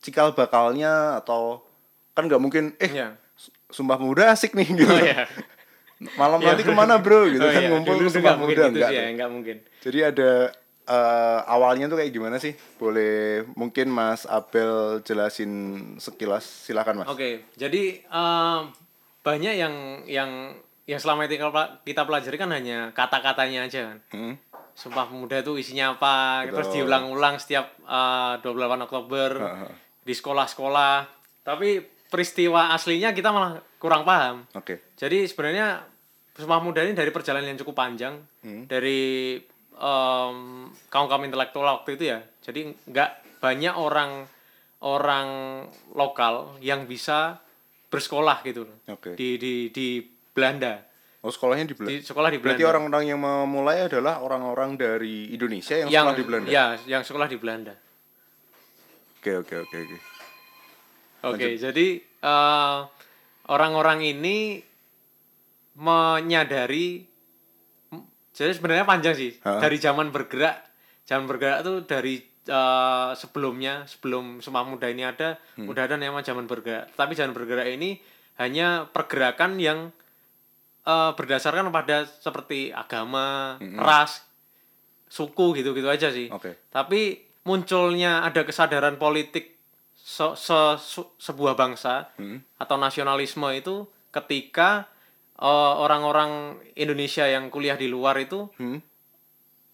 cikal 0.00 0.32
bakalnya 0.32 1.16
atau 1.16 1.64
kan 2.12 2.24
nggak 2.24 2.38
mungkin 2.38 2.64
eh 2.78 2.90
Iya. 2.90 3.08
Sumpah 3.66 3.98
Pemuda 3.98 4.30
asik 4.30 4.54
nih 4.54 4.68
gitu. 4.70 4.86
Oh 4.86 4.96
iya. 4.96 5.26
Malam 6.14 6.38
Iya, 6.38 6.48
nanti 6.52 6.62
ke 6.62 6.70
mana 6.70 6.98
bro 6.98 7.26
gitu 7.26 7.40
Oh, 7.40 7.48
kan 7.48 7.58
iya. 7.58 7.70
ngumpul 7.70 7.94
Dulu 7.96 8.08
Sumpah 8.08 8.34
gitu 8.38 8.60
enggak 8.62 8.90
sih 8.90 8.96
ya, 8.96 9.04
enggak 9.08 9.30
mungkin. 9.30 9.56
Jadi 9.80 9.98
ada 10.04 10.30
eh, 10.84 11.40
awalnya 11.46 11.86
tuh 11.86 11.96
kayak 11.96 12.12
gimana 12.12 12.36
sih? 12.36 12.52
Boleh 12.76 13.42
mungkin 13.54 13.88
Mas 13.88 14.24
Abel 14.24 15.00
jelasin 15.00 15.52
sekilas 15.96 16.44
silakan 16.44 17.02
Mas. 17.02 17.08
Oke, 17.08 17.48
jadi 17.54 18.04
em, 18.04 18.60
banyak 19.20 19.54
yang 19.54 19.74
yang 20.04 20.30
yang 20.84 21.00
selama 21.00 21.24
itu 21.24 21.40
kita- 21.40 21.80
kita 21.82 22.02
pelajari 22.04 22.36
kan 22.36 22.50
hanya 22.50 22.92
kata-katanya 22.92 23.64
aja 23.64 23.80
kan. 23.88 23.98
Hmm. 24.12 24.34
Sumpah 24.74 25.06
Pemuda 25.06 25.38
itu 25.38 25.54
isinya 25.54 25.94
apa, 25.94 26.44
terus 26.44 26.66
Betul. 26.66 26.76
diulang-ulang 26.82 27.38
setiap 27.38 27.78
eh, 27.80 28.34
28 28.38 28.50
Oktober 28.82 29.30
Heeh. 29.32 29.72
di 30.02 30.12
sekolah-sekolah. 30.12 30.96
Tapi 31.40 31.78
peristiwa 32.06 32.70
aslinya 32.70 33.10
kita 33.10 33.30
malah 33.30 33.58
kurang 33.76 34.02
paham. 34.02 34.46
Oke. 34.52 34.94
Jadi 34.94 35.24
sebenarnya 35.24 35.82
Sumpah 36.34 36.58
Pemuda 36.58 36.82
ini 36.82 36.92
dari 36.92 37.08
perjalanan 37.08 37.46
yang 37.46 37.60
cukup 37.60 37.78
panjang 37.78 38.18
Hmm. 38.42 38.66
dari 38.66 39.38
em, 39.72 40.38
kaum-kaum 40.88 41.22
intelektual 41.22 41.66
waktu 41.72 41.94
itu 41.94 42.04
ya. 42.08 42.18
Jadi 42.40 42.74
nggak 42.84 43.10
banyak 43.38 43.70
orang 43.72 44.26
orang 44.80 45.28
lokal 45.90 46.58
yang 46.58 46.84
bisa 46.84 47.40
bersekolah 47.88 48.42
gitu 48.42 48.66
Oke. 48.86 49.14
di 49.14 49.38
di 49.38 49.54
di 49.70 50.02
Belanda 50.30 50.82
Oh 51.24 51.32
sekolahnya 51.32 51.64
di 51.64 51.72
Belanda. 51.72 51.88
di 51.90 52.04
sekolah 52.04 52.28
di 52.28 52.36
Belanda 52.36 52.52
Berarti 52.52 52.64
orang-orang 52.68 53.04
yang 53.06 53.16
memulai 53.16 53.78
adalah 53.82 54.20
orang-orang 54.20 54.76
dari 54.76 55.32
Indonesia 55.32 55.72
yang, 55.74 55.88
yang 55.88 56.04
sekolah 56.04 56.14
di 56.14 56.24
Belanda. 56.24 56.48
ya 56.48 56.64
yang 56.84 57.02
sekolah 57.02 57.26
di 57.26 57.36
Belanda 57.36 57.74
Oke 59.16 59.32
oke 59.34 59.54
oke 59.58 59.76
oke. 59.78 59.98
oke 61.24 61.48
jadi 61.56 61.86
eh, 61.98 62.78
orang-orang 63.46 64.04
ini 64.04 64.60
menyadari 65.74 67.02
jadi 68.30 68.50
sebenarnya 68.52 68.84
panjang 68.84 69.14
sih 69.14 69.32
Hah? 69.40 69.58
dari 69.58 69.76
zaman 69.76 70.10
bergerak 70.10 70.60
zaman 71.02 71.24
bergerak 71.24 71.62
tuh 71.62 71.82
dari 71.82 72.20
eh, 72.44 73.10
sebelumnya 73.14 73.82
sebelum 73.84 74.38
Sumpah 74.38 74.62
Muda 74.62 74.86
ini 74.86 75.02
ada 75.02 75.40
Hmm. 75.54 75.66
udah 75.66 75.86
ada 75.86 75.96
nama 75.96 76.20
zaman 76.20 76.44
bergerak 76.44 76.92
tapi 76.92 77.14
zaman 77.14 77.32
bergerak 77.32 77.64
ini 77.70 77.96
hanya 78.36 78.84
pergerakan 78.86 79.56
yang 79.56 79.88
eh, 80.84 81.10
berdasarkan 81.12 81.68
pada 81.70 82.04
seperti 82.04 82.68
agama 82.70 83.56
ras 83.76 84.24
suku 85.06 85.54
gitu 85.54 85.72
gitu 85.72 85.86
aja 85.86 86.08
sih 86.08 86.26
Hmm. 86.26 86.36
Oke. 86.36 86.50
tapi 86.68 87.00
munculnya 87.42 88.22
ada 88.22 88.42
kesadaran 88.42 88.96
politik 88.96 89.54
se- 89.94 90.36
sebuah 91.18 91.54
bangsa 91.54 92.08
atau 92.54 92.76
nasionalisme 92.76 93.46
itu 93.50 93.84
ketika 94.10 94.88
eh, 95.34 95.46
orang-orang 95.76 96.30
Indonesia 96.74 97.24
yang 97.24 97.48
kuliah 97.48 97.74
di 97.74 97.86
luar 97.86 98.16
itu 98.16 98.46
Hmm? 98.54 98.78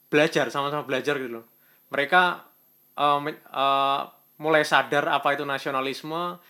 belajar 0.07 0.49
sama-sama 0.49 0.83
belajar 0.83 1.15
gitu 1.17 1.31
loh. 1.33 1.47
Mereka 1.89 2.23
men- 3.19 3.39
eh, 3.39 4.01
mulai 4.37 4.63
sadar 4.63 5.07
apa 5.07 5.33
itu 5.33 5.45
nasionalisme. 5.45 6.41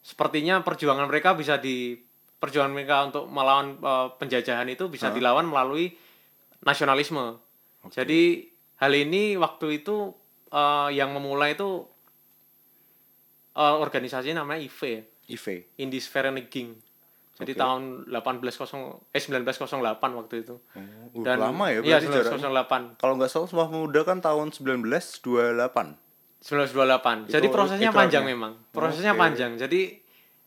Sepertinya 0.00 0.60
perjuangan 0.60 1.04
mereka 1.04 1.34
bisa 1.34 1.56
di 1.56 1.98
perjuangan 2.40 2.72
mereka 2.72 3.04
untuk 3.04 3.28
melawan 3.28 3.76
eh, 3.76 4.08
penjajahan 4.16 4.66
itu 4.72 4.88
bisa 4.88 5.12
dilawan 5.12 5.44
melalui 5.44 5.92
nasionalisme. 6.64 7.36
Jadi 7.92 8.48
hal 8.80 8.92
ini 8.96 9.36
waktu 9.36 9.84
itu 9.84 10.10
eh, 10.48 10.88
yang 10.96 11.12
memulai 11.12 11.52
itu 11.54 11.84
eh, 13.54 13.76
organisasi 13.76 14.32
namanya 14.32 14.64
IFE, 14.64 15.04
IV. 15.28 15.46
Indies 15.78 16.08
Vereniging. 16.08 16.80
Jadi 17.40 17.56
Oke. 17.56 17.60
tahun 17.64 17.82
1800 18.12 19.16
eh 19.16 19.22
1908 19.24 19.96
waktu 19.96 20.34
itu. 20.44 20.60
Uh, 20.76 21.24
lama 21.24 21.72
ya 21.72 21.80
Iya, 21.80 22.04
berarti 22.04 22.36
jaraknya. 22.36 22.52
1908. 23.00 23.00
Kalau 23.00 23.14
nggak 23.16 23.30
salah 23.32 23.48
Sumpah 23.48 23.68
Pemuda 23.72 24.00
kan 24.04 24.20
tahun 24.20 24.52
1928. 24.52 25.24
1928. 26.44 27.24
Itu 27.24 27.32
Jadi 27.32 27.46
prosesnya 27.48 27.88
ikrarnya. 27.88 27.96
panjang 27.96 28.24
memang. 28.28 28.52
Prosesnya 28.76 29.16
Oke. 29.16 29.20
panjang. 29.24 29.56
Jadi 29.56 29.99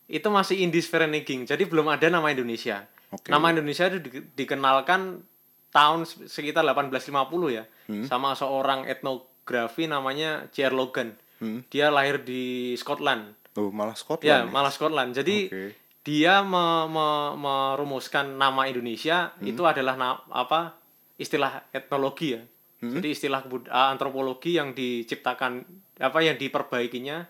itu 0.06 0.28
masih 0.28 0.60
Indies 0.60 0.86
Vereniging. 0.86 1.44
Jadi 1.44 1.64
belum 1.64 1.88
ada 1.88 2.08
nama 2.08 2.28
Indonesia. 2.28 2.84
Oke. 3.10 3.30
Nama 3.30 3.46
Indonesia 3.50 3.88
itu 3.88 4.00
di- 4.00 4.26
dikenalkan 4.36 5.22
tahun 5.70 6.04
se- 6.04 6.28
sekitar 6.28 6.62
1850 6.64 7.10
ya. 7.50 7.64
Hmm. 7.86 8.04
Sama 8.04 8.34
seorang 8.34 8.86
etnografi 8.86 9.86
namanya 9.86 10.50
J.R. 10.50 10.72
Logan. 10.72 11.14
Hmm. 11.38 11.62
Dia 11.68 11.88
lahir 11.88 12.22
di 12.22 12.74
Scotland. 12.74 13.36
Oh, 13.54 13.70
malah 13.70 13.94
Scotland. 13.94 14.26
Ya, 14.26 14.38
ya? 14.40 14.50
malah 14.50 14.70
Scotland. 14.70 15.14
Jadi 15.14 15.48
Oke. 15.48 15.64
dia 16.02 16.42
me- 16.42 16.88
me- 16.88 17.34
merumuskan 17.36 18.34
nama 18.34 18.66
Indonesia 18.66 19.32
Hmm. 19.34 19.46
itu 19.46 19.62
adalah 19.64 19.94
na- 19.94 20.26
apa 20.28 20.78
istilah 21.16 21.70
etnologi 21.70 22.34
ya. 22.34 22.42
Hmm. 22.80 22.98
Jadi 22.98 23.08
istilah 23.10 23.40
ah, 23.70 23.90
antropologi 23.90 24.58
yang 24.58 24.74
diciptakan 24.74 25.64
apa 25.96 26.20
yang 26.20 26.36
diperbaikinya 26.36 27.24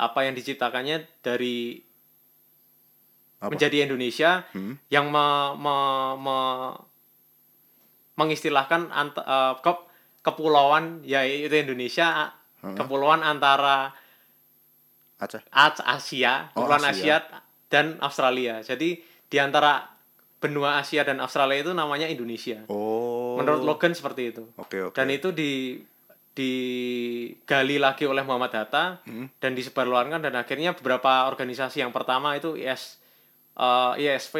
apa 0.00 0.24
yang 0.24 0.32
diciptakannya 0.32 1.04
dari 1.20 1.84
Apa? 3.38 3.52
menjadi 3.52 3.84
Indonesia 3.84 4.48
Hmm. 4.50 4.80
yang 4.88 5.08
me- 5.08 5.54
me- 5.56 6.16
me- 6.16 6.76
mengistilahkan 8.16 8.88
ant- 8.90 9.16
eh, 9.18 9.54
ke- 9.60 9.84
kepulauan 10.20 11.00
yaitu 11.02 11.52
Indonesia 11.54 12.36
Hmm. 12.60 12.76
kepulauan 12.76 13.20
antara 13.20 13.96
Aceh. 15.16 15.40
As- 15.52 15.84
Asia, 15.84 16.48
Oh, 16.52 16.64
Kepulauan 16.64 16.84
Asia. 16.86 17.20
Asia. 17.20 17.40
dan 17.68 18.00
Australia. 18.00 18.60
Jadi 18.60 18.98
di 19.04 19.36
antara 19.36 19.84
benua 20.36 20.80
Asia 20.80 21.04
dan 21.04 21.20
Australia 21.20 21.60
itu 21.60 21.70
namanya 21.70 22.08
Indonesia. 22.08 22.64
Oh. 22.66 23.36
Menurut 23.36 23.62
Logan 23.62 23.92
seperti 23.92 24.32
itu. 24.32 24.48
Oke, 24.56 24.80
oke. 24.82 24.96
Dan 24.96 25.12
itu 25.12 25.28
di 25.30 25.76
digali 26.40 27.76
lagi 27.76 28.04
oleh 28.04 28.22
Muhammad 28.22 28.52
Hatta 28.54 29.04
Hmm. 29.04 29.28
dan 29.36 29.52
disebarluaskan 29.52 30.20
dan 30.20 30.34
akhirnya 30.34 30.72
beberapa 30.72 31.26
organisasi 31.26 31.80
yang 31.80 31.90
pertama 31.90 32.34
itu 32.34 32.54
IS 32.54 32.96
eh, 33.54 33.92
ISV 33.98 34.34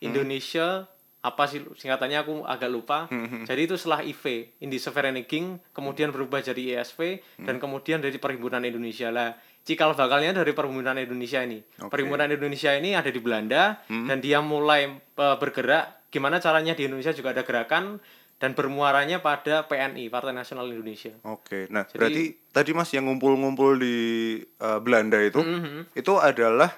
Indonesia 0.00 0.90
apa 1.20 1.48
sih 1.48 1.64
singkatannya 1.64 2.20
aku 2.20 2.34
agak 2.44 2.68
lupa. 2.68 3.08
Hmm, 3.08 3.48
Jadi 3.48 3.64
itu 3.64 3.80
setelah 3.80 4.04
IV, 4.04 4.52
Indische 4.60 4.92
Vereniging, 4.92 5.56
kemudian 5.72 6.12
berubah 6.12 6.38
jadi 6.38 6.76
ISV 6.76 7.00
Hmm. 7.40 7.46
dan 7.46 7.56
kemudian 7.56 7.98
dari 7.98 8.18
Perhimpunan 8.18 8.60
Indonesia 8.60 9.08
lah. 9.08 9.32
Cikal 9.64 9.96
bakalnya 9.96 10.36
dari 10.36 10.52
Perhimpunan 10.52 10.92
Indonesia 10.94 11.40
ini. 11.40 11.64
Oke. 11.80 11.88
Perhimpunan 11.88 12.28
Indonesia 12.28 12.76
ini 12.76 12.92
ada 12.92 13.08
di 13.08 13.16
Belanda 13.18 13.80
Hmm. 13.86 14.04
dan 14.04 14.20
dia 14.20 14.44
mulai 14.44 14.84
eh, 14.92 15.36
bergerak 15.38 16.04
gimana 16.10 16.36
caranya 16.38 16.74
di 16.74 16.84
Indonesia 16.84 17.10
juga 17.10 17.32
ada 17.32 17.40
gerakan 17.42 17.96
dan 18.36 18.52
bermuaranya 18.52 19.18
pada 19.18 19.64
PNI, 19.64 20.06
Partai 20.06 20.30
Nasional 20.30 20.66
Indonesia. 20.66 21.14
Oke. 21.24 21.66
Nah, 21.68 21.86
Jadi- 21.86 21.96
berarti 21.96 22.22
tadi 22.50 22.70
Mas 22.70 22.90
yang 22.90 23.06
ngumpul-ngumpul 23.06 23.76
di 23.76 23.96
eh, 24.42 24.78
Belanda 24.80 25.16
itu 25.18 25.38
Mhm. 25.38 25.94
itu 25.94 26.12
adalah 26.16 26.70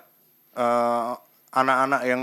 eh, 0.52 1.12
anak-anak 1.52 2.02
yang 2.04 2.22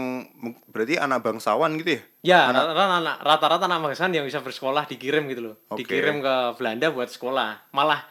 berarti 0.67 0.95
anak 0.95 1.21
bangsawan 1.21 1.73
gitu 1.75 1.89
ya? 1.91 2.01
Ya, 2.23 2.39
rata-rata 2.47 2.83
anak 2.95 3.17
rata-rata 3.19 3.63
anak 3.63 3.79
bangsawan 3.83 4.09
yang 4.11 4.23
bisa 4.23 4.39
bersekolah 4.39 4.85
dikirim 4.85 5.25
gitu 5.27 5.41
loh. 5.43 5.55
Oke. 5.67 5.81
Dikirim 5.81 6.17
ke 6.17 6.35
Belanda 6.55 6.89
buat 6.89 7.09
sekolah. 7.09 7.69
Malah 7.69 8.05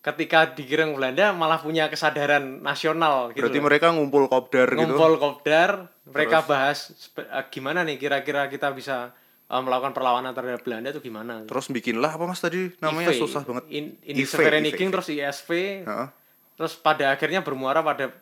ketika 0.00 0.52
dikirim 0.52 0.92
ke 0.92 0.96
Belanda 0.96 1.32
malah 1.32 1.56
punya 1.58 1.88
kesadaran 1.88 2.60
nasional 2.60 3.32
gitu. 3.32 3.40
Berarti 3.40 3.56
loh. 3.56 3.64
mereka 3.64 3.86
ngumpul 3.90 4.24
kopdar 4.26 4.68
gitu. 4.68 4.80
Ngumpul 4.84 5.16
kopdar, 5.16 5.70
mereka 6.04 6.44
bahas 6.44 6.92
spe- 6.94 7.24
eh, 7.24 7.44
gimana 7.48 7.80
nih 7.82 7.96
kira-kira 7.96 8.44
kita 8.46 8.68
bisa 8.70 9.16
eh, 9.50 9.62
melakukan 9.62 9.92
perlawanan 9.92 10.32
terhadap 10.32 10.62
Belanda 10.64 10.92
itu 10.94 11.00
gimana. 11.04 11.44
Terus 11.44 11.68
bikinlah 11.68 12.16
apa 12.16 12.24
Mas 12.24 12.40
tadi 12.40 12.72
namanya 12.80 13.12
IV, 13.12 13.20
susah 13.24 13.42
banget. 13.44 13.64
In, 13.72 13.96
Indische 14.04 14.40
Vereniging 14.40 14.90
terus 14.92 15.08
ISV, 15.10 15.50
Heeh. 15.84 16.08
terus 16.56 16.74
pada 16.78 17.12
akhirnya 17.12 17.44
bermuara 17.44 17.84
pada 17.84 18.12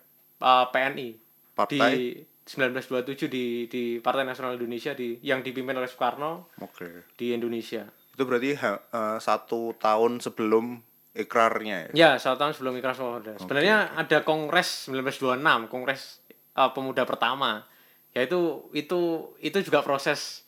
uh, 0.43 0.67
PNI 0.71 1.19
Partai? 1.55 1.79
di 1.95 2.23
1927 2.43 3.31
di 3.31 3.71
di 3.71 3.83
Partai 4.03 4.27
Nasional 4.27 4.59
Indonesia 4.59 4.93
di 4.93 5.15
yang 5.23 5.47
dipimpin 5.47 5.79
oleh 5.79 5.87
Soekarno 5.87 6.51
Oke. 6.59 7.07
di 7.15 7.31
Indonesia. 7.31 7.87
Itu 8.13 8.29
berarti 8.29 8.59
eh, 8.59 9.19
satu 9.23 9.79
tahun 9.79 10.21
sebelum 10.21 10.83
ikrarnya 11.13 11.77
ya? 11.89 11.91
Ya, 11.93 12.11
satu 12.17 12.41
tahun 12.41 12.53
sebelum 12.57 12.75
Ikrar 12.81 12.97
Pemuda. 12.97 13.37
Sebenarnya 13.37 13.93
ada 13.97 14.25
Kongres 14.25 14.89
1926, 14.89 15.69
Kongres 15.69 16.25
uh, 16.57 16.73
Pemuda 16.73 17.05
pertama. 17.05 17.69
Yaitu 18.13 18.69
itu 18.77 19.33
itu 19.41 19.59
juga 19.65 19.81
proses 19.81 20.45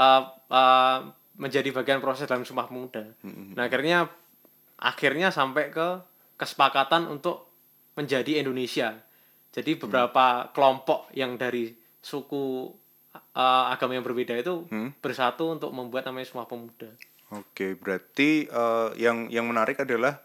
uh, 0.00 0.22
uh, 0.48 0.98
menjadi 1.36 1.68
bagian 1.70 2.00
proses 2.00 2.24
dalam 2.24 2.48
Sumpah 2.48 2.68
Pemuda. 2.68 3.04
Nah, 3.56 3.68
akhirnya 3.68 4.08
akhirnya 4.80 5.28
sampai 5.28 5.68
ke 5.68 6.00
kesepakatan 6.40 7.04
untuk 7.12 7.52
menjadi 7.92 8.40
Indonesia. 8.40 8.96
Jadi 9.52 9.76
beberapa 9.76 10.48
kelompok 10.56 11.12
yang 11.12 11.36
dari 11.36 11.74
suku 12.00 12.72
uh, 13.36 13.64
agama 13.68 13.98
yang 13.98 14.06
berbeda 14.06 14.32
itu 14.36 14.64
Hmm. 14.72 14.96
bersatu 15.04 15.52
untuk 15.52 15.68
membuat 15.74 16.08
namanya 16.08 16.28
Sumpah 16.28 16.48
Pemuda. 16.48 16.90
Oke, 17.30 17.78
berarti 17.78 18.50
eh, 18.50 18.88
yang 18.98 19.30
yang 19.30 19.46
menarik 19.46 19.78
adalah 19.78 20.18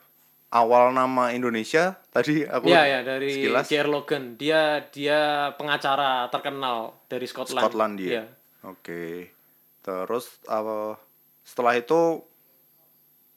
awal 0.50 0.90
nama 0.90 1.30
Indonesia 1.30 2.02
tadi 2.16 2.42
aku 2.42 2.66
Iya 2.66 2.82
ya 2.82 3.00
dari 3.06 3.30
sekilas 3.30 3.70
J.R. 3.70 3.90
Logan. 3.94 4.24
Dia 4.42 4.90
dia 4.90 5.52
pengacara 5.54 6.26
terkenal 6.34 6.98
dari 7.06 7.30
Scotland. 7.30 7.62
Scotland 7.62 7.94
dia. 8.02 8.10
Iya. 8.10 8.24
Oke. 8.66 9.35
Terus 9.86 10.42
apa 10.50 10.98
setelah 11.46 11.78
itu 11.78 12.26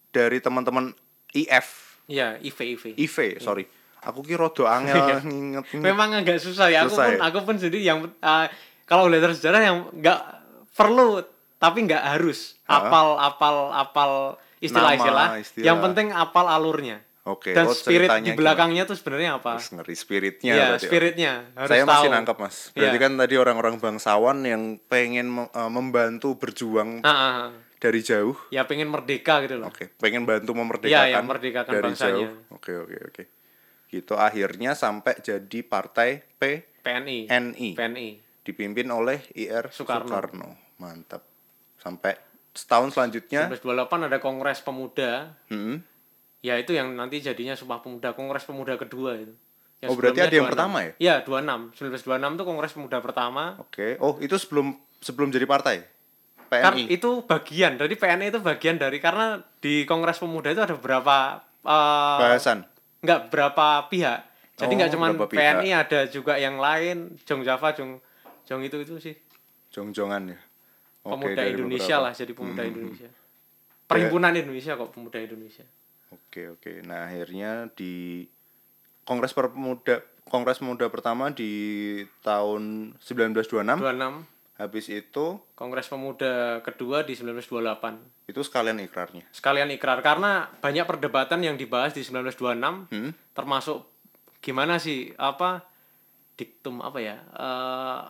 dari 0.09 0.41
teman-teman 0.41 0.97
IF, 1.37 2.01
Iya, 2.09 2.41
IV 2.41 2.59
IV. 2.81 2.85
IV, 2.97 3.17
sorry. 3.37 3.69
Aku 4.01 4.25
kira 4.25 4.49
rada 4.49 4.65
angel 4.81 5.29
nginget. 5.29 5.77
Memang 5.77 6.17
agak 6.17 6.41
susah 6.41 6.73
ya. 6.73 6.89
Aku 6.89 6.97
Susah 6.97 7.05
pun 7.05 7.15
ya? 7.15 7.21
aku 7.29 7.39
pun 7.45 7.55
sendiri 7.61 7.85
yang 7.85 8.09
uh, 8.25 8.47
kalau 8.89 9.13
belajar 9.13 9.37
sejarah 9.37 9.61
yang 9.61 9.77
nggak 9.93 10.21
perlu 10.73 11.21
tapi 11.61 11.85
nggak 11.85 12.01
harus 12.17 12.57
apal 12.65 13.21
apal 13.21 13.69
apal 13.77 14.13
istilah-istilah. 14.65 15.37
Istilah. 15.37 15.67
Yang 15.69 15.79
penting 15.85 16.07
apal 16.17 16.49
alurnya. 16.49 17.05
Oke, 17.29 17.53
Dan 17.53 17.69
oh, 17.69 17.77
spirit 17.77 18.09
di 18.25 18.33
belakangnya 18.33 18.89
tuh 18.89 18.97
sebenarnya 18.97 19.37
apa? 19.37 19.61
Terus 19.61 19.77
ngeri 19.77 19.95
spiritnya 19.95 20.53
Iya, 20.53 20.65
berarti. 20.73 20.87
spiritnya 20.89 21.33
harus 21.53 21.69
Saya 21.69 21.85
masih 21.85 22.09
tahu. 22.09 22.15
nangkep, 22.17 22.37
Mas. 22.41 22.57
Berarti 22.73 22.97
Iya. 22.97 23.05
kan 23.05 23.13
tadi 23.15 23.35
orang-orang 23.37 23.75
bangsawan 23.77 24.39
yang 24.43 24.63
pengen 24.89 25.27
eh, 25.45 25.71
membantu 25.71 26.35
berjuang 26.35 27.05
ah, 27.05 27.13
ah. 27.13 27.45
dari 27.77 28.01
jauh. 28.01 28.33
Ya 28.49 28.65
pengen 28.65 28.89
merdeka 28.89 29.45
gitu 29.45 29.61
loh. 29.61 29.69
Oke, 29.69 29.93
pengen 29.95 30.25
bantu 30.25 30.57
memerdekakan 30.57 31.05
Iya, 31.05 31.15
yang 31.15 31.29
merdekakan 31.29 31.69
dari 31.71 31.85
bangsanya. 31.85 32.17
jauh. 32.17 32.57
Oke, 32.57 32.73
oke, 32.75 32.97
oke. 33.07 33.23
Gitu 33.89 34.13
akhirnya 34.15 34.73
sampai 34.73 35.21
jadi 35.21 35.59
partai 35.63 36.25
PNI. 36.39 37.29
PNI 37.29 37.69
PNI. 37.75 38.09
dipimpin 38.41 38.89
oleh 38.89 39.21
IR 39.35 39.69
Soekarno. 39.69 40.09
Soekarno. 40.09 40.49
Mantap. 40.77 41.21
Sampai 41.77 42.17
setahun 42.53 42.91
selanjutnya 42.91 43.45
1928 43.47 44.09
ada 44.09 44.19
Kongres 44.19 44.61
Pemuda. 44.61 45.37
hmm, 45.47 45.98
Ya 46.41 46.55
itu 46.55 46.71
yang 46.71 46.93
nanti 46.93 47.19
jadinya 47.19 47.53
Sumpah 47.53 47.79
Pemuda, 47.79 48.13
Kongres 48.13 48.43
Pemuda 48.43 48.75
kedua 48.75 49.17
itu. 49.17 49.35
Yang 49.79 49.89
Oh, 49.89 49.95
berarti 49.95 50.21
ada 50.21 50.31
yang 50.33 50.47
26. 50.47 50.53
pertama 50.53 50.79
ya? 50.81 50.93
Iya, 50.99 51.15
26. 51.23 51.71
1926 51.73 52.03
itu 52.33 52.45
Kongres 52.45 52.73
Pemuda 52.73 52.99
pertama. 52.99 53.45
Oke. 53.59 53.95
Oh, 53.99 54.19
itu 54.19 54.35
sebelum 54.35 54.67
sebelum 54.99 55.29
jadi 55.29 55.45
partai? 55.45 55.83
Kar- 56.49 56.73
PNI. 56.73 56.89
itu 56.89 57.11
bagian, 57.23 57.77
jadi 57.77 57.93
PNI 57.93 58.27
itu 58.29 58.41
bagian 58.41 58.77
dari 58.77 58.99
karena 58.99 59.37
di 59.59 59.85
Kongres 59.85 60.17
Pemuda 60.17 60.49
itu 60.49 60.59
ada 60.61 60.75
beberapa 60.75 61.45
eh, 61.61 62.19
Bahasan. 62.19 62.65
nggak 62.99 63.21
berapa 63.29 63.67
pihak. 63.87 64.21
Jadi 64.57 64.73
Oh, 64.73 64.79
nggak 64.79 64.91
cuma 64.91 65.07
berapa 65.13 65.29
pihak. 65.29 65.43
PNI 65.61 65.71
ada 65.77 66.01
juga 66.07 66.35
yang 66.35 66.57
lain, 66.57 67.21
Jong 67.23 67.43
Java, 67.43 67.71
Jong 67.73 68.01
Jong 68.45 68.65
itu 68.65 68.81
itu 68.81 68.95
sih. 68.99 69.15
Jong-jongan 69.69 70.25
ya. 70.27 70.39
Oke, 71.05 71.13
Pemuda 71.29 71.37
dari 71.37 71.53
Indonesia 71.53 71.95
beberapa. 71.95 72.05
lah 72.05 72.13
jadi 72.15 72.33
Pemuda 72.33 72.63
Hmm. 72.63 72.71
Indonesia. 72.73 73.11
Perhimpunan 73.85 74.33
Indonesia 74.35 74.73
kok 74.75 74.91
Pemuda 74.91 75.19
Indonesia. 75.21 75.65
Oke 76.11 76.49
oke. 76.49 76.81
Nah 76.83 77.05
akhirnya 77.05 77.69
di 77.71 78.25
Kongres 79.03 79.33
Pemuda 79.33 80.01
Kongres 80.25 80.59
Pemuda 80.59 80.87
pertama 80.87 81.31
di 81.31 81.51
tahun 82.21 82.93
1926. 82.99 83.81
26 83.81 84.37
Habis 84.59 84.91
itu 84.91 85.27
Kongres 85.55 85.87
Pemuda 85.87 86.59
kedua 86.61 87.01
di 87.01 87.15
1928 87.15 88.29
itu 88.29 88.41
sekalian 88.43 88.77
ikrarnya. 88.79 89.25
sekalian 89.31 89.71
ikrar 89.71 90.03
karena 90.03 90.51
banyak 90.59 90.85
perdebatan 90.85 91.41
yang 91.41 91.55
dibahas 91.55 91.93
di 91.93 92.03
1926 92.03 92.91
Hmm? 92.91 93.15
termasuk 93.33 93.87
gimana 94.39 94.77
sih 94.77 95.15
apa 95.15 95.65
diktum 96.35 96.79
apa 96.81 96.99
ya 96.99 97.17
eh, 97.23 98.01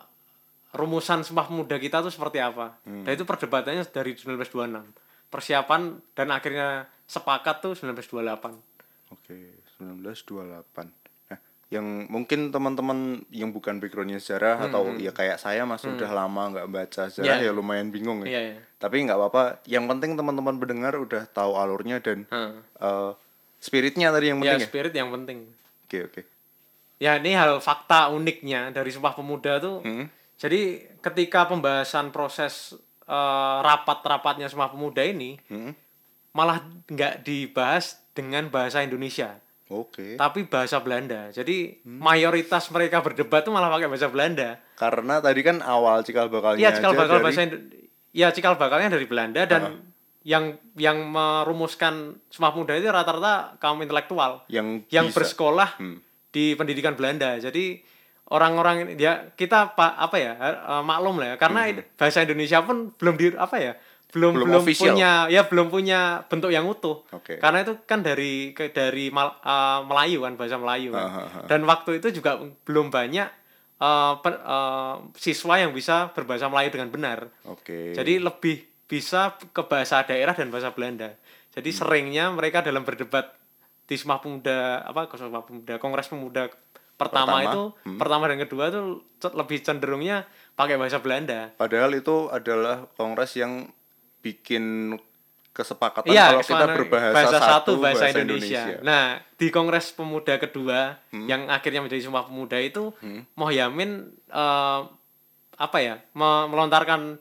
rumusan 0.71 1.21
Sumpah 1.21 1.45
Pemuda 1.45 1.77
kita 1.77 2.01
tuh 2.01 2.09
seperti 2.09 2.37
apa 2.37 2.81
Hmm. 2.81 3.05
dan 3.05 3.13
itu 3.13 3.23
perdebatannya 3.23 3.85
dari 3.85 4.11
1926 4.11 4.89
persiapan 5.29 5.81
dan 6.11 6.27
akhirnya 6.29 6.89
sepakat 7.09 7.59
tuh 7.59 7.73
1928 7.73 8.61
Oke, 9.09 9.57
1928. 9.73 10.85
Nah, 11.27 11.39
yang 11.69 11.85
mungkin 12.07 12.49
teman-teman 12.49 12.99
yang 13.29 13.49
bukan 13.49 13.77
backgroundnya 13.77 14.17
sejarah 14.17 14.63
atau 14.63 14.93
ya 14.95 15.09
kayak 15.09 15.37
saya 15.37 15.61
mas 15.63 15.81
udah 15.81 16.05
lama 16.07 16.43
nggak 16.51 16.67
baca 16.67 17.03
sejarah 17.07 17.37
Iya. 17.39 17.49
ya 17.49 17.51
lumayan 17.51 17.89
bingung 17.89 18.21
ya. 18.21 18.27
iya 18.27 18.41
iya 18.47 18.57
Tapi 18.75 19.01
nggak 19.01 19.17
apa-apa. 19.17 19.43
Yang 19.65 19.85
penting 19.87 20.11
teman-teman 20.13 20.55
pendengar 20.55 20.93
udah 20.95 21.25
tahu 21.27 21.53
alurnya 21.55 21.97
dan 21.99 22.25
Hmm. 22.25 22.61
eh, 22.61 23.11
spiritnya 23.59 24.09
tadi 24.09 24.29
yang 24.29 24.37
ya 24.39 24.43
penting 24.47 24.61
ya. 24.61 24.67
spirit 24.67 24.93
yang 24.93 25.09
penting 25.11 25.37
Oke 25.83 25.99
oke. 26.05 26.21
ya 26.97 27.15
ini 27.15 27.33
hal 27.33 27.57
fakta 27.59 28.07
uniknya 28.09 28.69
dari 28.69 28.87
Sumpah 28.87 29.11
Pemuda 29.11 29.57
tuh 29.57 29.81
Hmm. 29.81 30.05
jadi 30.35 30.61
ketika 30.99 31.45
pembahasan 31.45 32.09
proses 32.09 32.77
eh, 33.03 33.57
rapat-rapatnya 33.59 34.45
Sumpah 34.45 34.69
Pemuda 34.69 35.01
ini 35.01 35.33
Hmm. 35.45 35.73
Malah 36.31 36.61
nggak 36.85 37.21
dibahas 37.21 37.97
dengan 38.11 38.47
bahasa 38.47 38.79
Indonesia 38.79 39.37
Oke. 39.67 40.15
tapi 40.15 40.43
bahasa 40.43 40.77
Belanda 40.77 41.29
jadi 41.29 41.77
mayoritas 41.83 42.69
mereka 42.69 42.99
berdebat 42.99 43.41
tuh 43.41 43.51
malah 43.51 43.69
pakai 43.69 43.85
bahasa 43.85 44.07
Belanda 44.07 44.57
Karena 44.73 45.19
tadi 45.19 45.41
kan 45.41 45.59
awal 45.59 46.01
cikal 46.01 46.27
bakalnya 46.27 46.57
iya 46.57 46.71
cikal 46.71 46.91
aja 46.91 46.99
bakal 46.99 47.15
dari- 47.15 47.25
bahasa 47.25 47.41
Indo- 47.43 47.63
ya 48.11 48.27
cikal 48.29 48.55
bakalnya 48.55 48.89
dari 48.91 49.05
Belanda 49.05 49.43
dan 49.43 49.61
yang 50.21 50.45
yang 50.75 51.05
merumuskan 51.05 52.19
Sumpah 52.27 52.51
Pemuda 52.51 52.75
itu 52.75 52.87
rata-rata 52.87 53.55
kaum 53.57 53.79
intelektual 53.79 54.43
yang 54.47 54.83
yang 54.87 55.07
bisa. 55.07 55.15
bersekolah 55.15 55.69
Hmm. 55.75 55.97
di 56.29 56.53
pendidikan 56.53 56.93
Belanda. 56.93 57.37
Jadi 57.37 57.81
orang-orang 58.27 58.93
ya 58.95 59.31
kita 59.31 59.73
pak 59.73 59.95
apa 59.97 60.15
ya 60.15 60.31
eh, 60.37 60.83
maklum 60.83 61.17
lah 61.17 61.33
ya 61.33 61.35
karena 61.37 61.61
bahasa 61.95 62.21
Indonesia 62.21 62.61
pun 62.61 62.93
belum 62.93 63.15
di 63.15 63.25
apa 63.33 63.55
ya 63.57 63.73
belum 64.09 64.31
Hmm. 64.31 64.35
Belum 64.35 64.47
belum, 64.49 64.61
official. 64.61 64.85
punya 64.91 65.11
ya 65.27 65.41
belum 65.43 65.67
punya 65.67 65.99
bentuk 66.25 66.49
yang 66.49 66.65
utuh. 66.65 67.05
Oke. 67.11 67.37
Karena 67.37 67.61
itu 67.61 67.77
kan 67.83 67.99
dari 67.99 68.33
dari 68.53 69.09
Mal- 69.09 69.37
eh, 69.39 69.79
Melayu 69.83 70.21
kan 70.21 70.33
bahasa 70.33 70.55
Melayu 70.55 70.89
kan. 70.91 71.03
Ah, 71.03 71.13
ah, 71.15 71.29
ah. 71.35 71.45
Dan 71.45 71.61
waktu 71.63 71.97
itu 71.97 72.09
juga 72.15 72.37
belum 72.63 72.89
banyak 72.89 73.29
eh, 73.77 74.13
pe- 74.19 74.43
eh, 74.43 74.95
siswa 75.15 75.55
yang 75.55 75.71
bisa 75.71 76.11
berbahasa 76.11 76.47
Melayu 76.47 76.69
dengan 76.69 76.89
benar. 76.89 77.19
Oke. 77.45 77.93
Jadi 77.93 78.17
lebih 78.17 78.59
bisa 78.83 79.21
ke 79.45 79.61
bahasa 79.63 80.01
daerah 80.01 80.33
dan 80.33 80.49
bahasa 80.49 80.69
Belanda. 80.69 81.13
Jadi 81.49 81.69
Hmm. 81.69 81.77
seringnya 81.77 82.25
mereka 82.29 82.59
dalam 82.59 82.81
berdebat 82.81 83.37
di 83.85 83.95
Sumpah 83.95 84.19
Pemuda 84.19 84.57
apa 84.83 85.07
Sumpah 85.07 85.41
Pemuda 85.41 85.77
Kongres 85.77 86.05
Pemuda 86.07 86.49
pertama, 86.91 87.39
Pertama, 87.39 87.39
itu 87.45 87.61
pertama 87.95 88.23
dan 88.25 88.37
kedua 88.37 88.67
tuh 88.67 88.85
c- 89.15 89.31
lebih 89.31 89.57
cenderungnya 89.59 90.27
pakai 90.53 90.75
bahasa 90.75 90.99
Belanda. 90.99 91.53
Padahal 91.55 91.93
itu 91.93 92.27
adalah 92.27 92.91
kongres 92.91 93.33
yang 93.33 93.71
bikin 94.19 94.95
kesepakatan 95.49 96.07
Iya, 96.07 96.39
kalau 96.39 96.43
kita 96.45 96.65
berbahasa 96.71 97.15
bahasa 97.15 97.37
satu, 97.41 97.71
bahasa, 97.83 98.15
Indonesia. 98.15 98.79
Nah, 98.79 99.19
di 99.35 99.47
Kongres 99.51 99.91
Pemuda 99.91 100.39
kedua 100.39 100.95
yang 101.11 101.51
akhirnya 101.51 101.83
menjadi 101.83 102.07
Sumpah 102.07 102.23
Pemuda 102.27 102.55
itu 102.63 102.95
Mohyamin 103.35 104.07
eh, 104.31 104.79
apa 105.59 105.77
ya? 105.83 105.99
me- 106.15 106.47
melontarkan 106.47 107.19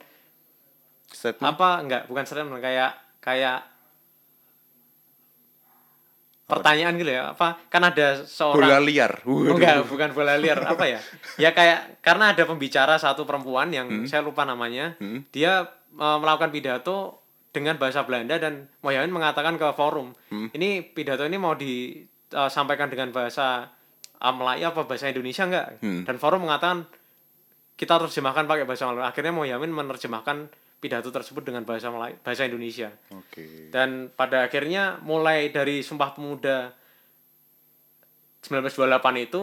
Statement? 1.09 1.57
apa 1.57 1.69
enggak 1.83 2.03
bukan 2.07 2.25
statement 2.29 2.61
kayak 2.61 2.93
kayak 3.19 3.65
pertanyaan 6.49 6.97
gitu 6.97 7.13
ya 7.13 7.37
apa 7.37 7.61
kan 7.69 7.85
ada 7.85 8.25
seorang 8.25 8.73
bola 8.73 8.81
liar. 8.81 9.13
Oh, 9.29 9.45
enggak 9.45 9.85
bukan 9.85 10.09
bola 10.17 10.37
liar 10.41 10.61
apa 10.65 10.85
ya. 10.85 11.01
Ya 11.43 11.53
kayak 11.53 12.01
karena 12.01 12.33
ada 12.33 12.45
pembicara 12.45 12.97
satu 12.97 13.29
perempuan 13.29 13.69
yang 13.69 13.89
saya 14.05 14.25
lupa 14.25 14.49
namanya 14.49 14.97
dia 15.29 15.65
eh, 15.65 15.65
melakukan 15.95 16.51
pidato 16.51 17.25
dengan 17.49 17.81
bahasa 17.81 18.05
Belanda 18.05 18.37
dan 18.37 18.69
Mohyamin 18.85 19.09
mengatakan 19.11 19.57
ke 19.57 19.67
forum 19.73 20.13
ini 20.53 20.85
pidato 20.85 21.25
ini 21.25 21.41
mau 21.41 21.57
disampaikan 21.57 22.93
dengan 22.93 23.09
bahasa 23.11 23.73
eh, 24.21 24.35
Melayu 24.35 24.69
apa 24.71 24.85
bahasa 24.85 25.09
Indonesia 25.09 25.49
enggak? 25.49 25.81
Dan 25.81 26.17
forum 26.21 26.45
mengatakan 26.45 26.85
kita 27.79 27.97
terjemahkan 28.05 28.45
pakai 28.45 28.67
bahasa 28.67 28.91
Melayu. 28.91 29.07
Akhirnya 29.07 29.33
Mohyamin 29.33 29.71
menerjemahkan 29.73 30.51
pidato 30.79 31.11
tersebut 31.11 31.43
dengan 31.43 31.67
bahasa 31.67 31.91
Melayu 31.91 32.15
bahasa 32.23 32.47
Indonesia. 32.47 32.95
Oke. 33.11 33.73
dan 33.75 34.13
pada 34.15 34.47
akhirnya 34.47 35.03
mulai 35.03 35.51
dari 35.51 35.83
Sumpah 35.83 36.15
Pemuda 36.15 36.71
1928 38.47 39.27
itu 39.27 39.43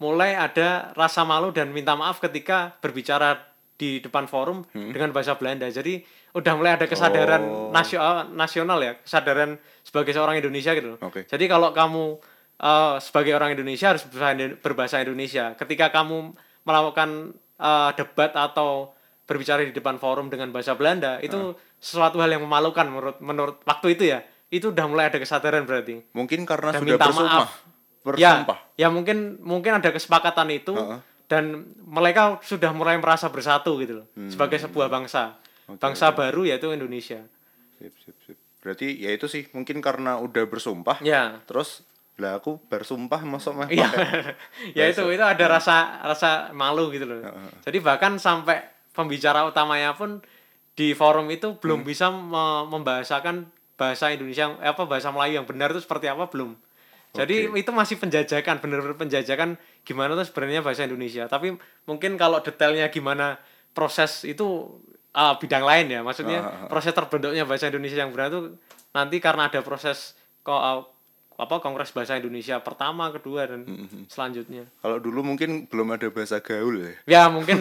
mulai 0.00 0.32
ada 0.32 0.96
rasa 0.96 1.28
malu 1.28 1.52
dan 1.52 1.68
minta 1.76 1.92
maaf 1.92 2.24
ketika 2.24 2.80
berbicara 2.80 3.49
di 3.80 3.96
depan 3.98 4.28
forum 4.28 4.60
dengan 4.70 5.08
bahasa 5.08 5.32
Belanda. 5.34 5.64
Jadi 5.66 6.04
udah 6.30 6.52
mulai 6.52 6.76
ada 6.76 6.84
kesadaran 6.84 7.40
Oh. 7.40 7.72
nasio- 7.72 8.28
nasional 8.30 8.76
ya, 8.78 9.00
kesadaran 9.00 9.56
sebagai 9.80 10.12
seorang 10.12 10.36
Indonesia 10.36 10.70
gitu. 10.70 10.94
loh. 10.94 10.98
Oke. 11.00 11.24
Jadi 11.24 11.44
kalau 11.46 11.72
kamu 11.72 12.20
eh, 12.60 12.94
sebagai 13.00 13.32
orang 13.32 13.56
Indonesia 13.56 13.88
harus 13.88 14.04
berbahasa 14.04 14.36
Indo- 14.36 14.58
berbahasa 14.60 14.96
Indonesia. 15.00 15.56
Ketika 15.56 15.88
kamu 15.88 16.36
melakukan 16.62 17.32
eh, 17.56 17.90
debat 17.94 18.32
atau 18.32 18.92
berbicara 19.24 19.62
di 19.62 19.70
depan 19.70 19.96
forum 19.96 20.28
dengan 20.28 20.50
bahasa 20.50 20.74
Belanda, 20.74 21.16
itu 21.20 21.56
sesuatu 21.76 22.18
hal 22.18 22.28
yang 22.28 22.42
memalukan 22.42 22.84
menurut 22.84 23.16
menurut 23.20 23.56
waktu 23.64 23.96
itu 23.96 24.04
ya. 24.06 24.20
Itu 24.48 24.70
udah 24.70 24.84
mulai 24.84 25.08
ada 25.08 25.16
kesadaran 25.16 25.64
berarti. 25.64 26.02
Mungkin 26.12 26.44
karena 26.44 26.74
Dan 26.74 26.82
sudah 26.82 26.90
minta 26.92 27.06
bersumpah. 27.06 27.32
maaf. 27.38 27.50
Bersumpah. 28.00 28.58
Ya, 28.74 28.84
ya 28.84 28.88
mungkin 28.88 29.40
mungkin 29.40 29.72
ada 29.76 29.88
kesepakatan 29.88 30.48
itu 30.50 30.72
Heeh. 30.74 30.98
Dan 31.30 31.62
mereka 31.80 32.42
sudah 32.42 32.68
mulai 32.70 32.98
merasa 32.98 33.30
bersatu 33.30 33.78
gitu 33.78 34.02
loh 34.02 34.06
Hmm. 34.12 34.26
sebagai 34.28 34.58
sebuah 34.58 34.90
bangsa. 34.90 35.38
Bangsa 35.70 36.10
baru 36.10 36.42
yaitu 36.42 36.66
Indonesia. 36.68 37.22
Sip, 37.78 37.94
sip, 37.96 38.16
sip. 38.20 38.36
Berarti 38.60 38.98
ya 38.98 39.08
itu 39.08 39.24
sih 39.24 39.46
mungkin 39.50 39.78
karena 39.78 40.18
udah 40.18 40.44
bersumpah. 40.44 40.98
Ya. 41.00 41.38
Terus 41.46 41.86
lah 42.18 42.36
aku 42.36 42.58
bersumpah 42.60 43.22
masuk 43.22 43.54
mah 43.54 43.70
Iya. 43.70 43.86
pakai- 43.86 44.34
ya 44.76 44.84
itu 44.84 45.06
itu 45.06 45.22
ada 45.22 45.44
rasa 45.46 45.76
rasa 46.02 46.50
malu 46.50 46.90
gitu 46.90 47.06
loh. 47.06 47.22
Jadi 47.62 47.78
bahkan 47.78 48.18
sampai 48.18 48.60
pembicara 48.90 49.46
utamanya 49.46 49.94
pun 49.94 50.18
di 50.72 50.92
forum 50.92 51.30
itu 51.30 51.46
Hmm. 51.48 51.60
belum 51.62 51.80
bisa 51.82 52.10
me- 52.10 52.66
membahasakan 52.66 53.46
bahasa 53.76 54.10
Indonesia 54.10 54.50
apa 54.60 54.82
bahasa 54.84 55.08
Melayu 55.08 55.38
yang 55.38 55.46
benar 55.46 55.70
itu 55.70 55.80
seperti 55.80 56.04
apa 56.04 56.26
belum. 56.26 56.58
Jadi 57.10 57.50
itu 57.50 57.70
masih 57.74 57.98
penjajakan 57.98 58.62
bener-bener 58.62 58.94
penjajakan 58.94 59.58
gimana 59.82 60.14
tuh 60.14 60.26
sebenarnya 60.30 60.62
bahasa 60.62 60.86
Indonesia. 60.86 61.26
Tapi 61.26 61.58
mungkin 61.86 62.14
kalau 62.14 62.38
detailnya 62.38 62.86
gimana 62.90 63.42
proses 63.74 64.22
itu 64.22 64.78
ah, 65.10 65.34
bidang 65.34 65.66
lain 65.66 65.86
ya. 65.90 66.00
Maksudnya 66.06 66.70
proses 66.70 66.94
terbentuknya 66.94 67.42
bahasa 67.42 67.66
Indonesia 67.66 67.98
yang 67.98 68.14
benar 68.14 68.30
itu 68.30 68.40
nanti 68.94 69.18
karena 69.18 69.50
ada 69.50 69.62
proses 69.62 70.14
apa 71.40 71.58
Kongres 71.58 71.90
Bahasa 71.90 72.14
Indonesia 72.14 72.60
pertama, 72.60 73.08
kedua 73.10 73.44
dan 73.44 73.64
selanjutnya. 74.06 74.68
Kalau 74.78 74.96
dulu 74.96 75.24
mungkin 75.24 75.64
belum 75.64 75.90
ada 75.90 76.06
bahasa 76.08 76.38
gaul 76.38 76.76
ya. 76.76 76.92
Ya 77.08 77.22
mungkin. 77.26 77.56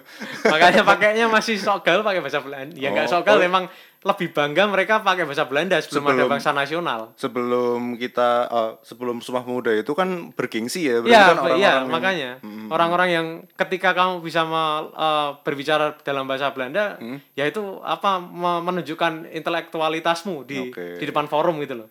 Makanya 0.52 0.82
pakainya 0.82 1.26
masih 1.26 1.54
sok 1.54 1.84
gaul 1.84 2.00
pakai 2.00 2.18
bahasa 2.18 2.40
Belanda. 2.40 2.72
Ya 2.72 2.88
nggak 2.88 3.06
Oh, 3.06 3.12
sok 3.14 3.24
gaul 3.24 3.40
oh. 3.40 3.46
emang 3.46 3.64
lebih 3.98 4.30
bangga 4.30 4.62
mereka 4.64 5.02
pakai 5.02 5.26
bahasa 5.26 5.42
Belanda 5.42 5.74
sebelum, 5.76 6.06
ada 6.06 6.14
Sebelum- 6.14 6.30
bangsa 6.30 6.50
nasional. 6.52 7.00
Sebelum 7.14 7.80
kita 7.96 8.28
eh, 8.46 8.72
sebelum 8.80 9.18
Sumpah 9.18 9.42
Pemuda 9.42 9.74
itu 9.74 9.90
kan 9.92 10.30
bergengsi 10.32 10.86
ya. 10.86 11.02
Berarti 11.02 11.10
Iya, 11.10 11.18
kan 11.20 11.34
orang-orang 11.34 11.58
yang- 11.60 11.88
makanya 11.90 12.30
orang-orang 12.68 13.08
yang 13.10 13.26
ketika 13.56 13.90
kamu 13.92 14.20
bisa 14.20 14.42
me- 14.42 14.88
eh, 14.88 15.30
berbicara 15.42 15.98
dalam 16.00 16.24
bahasa 16.24 16.48
Belanda, 16.48 16.94
Hmm. 16.96 17.18
yaitu 17.34 17.58
apa 17.82 18.16
me- 18.18 18.62
menunjukkan 18.62 19.34
intelektualitasmu 19.34 20.46
di 20.46 20.70
Oke. 20.70 20.96
di 20.96 21.04
depan 21.04 21.26
forum 21.26 21.58
gitu 21.58 21.74
loh. 21.76 21.88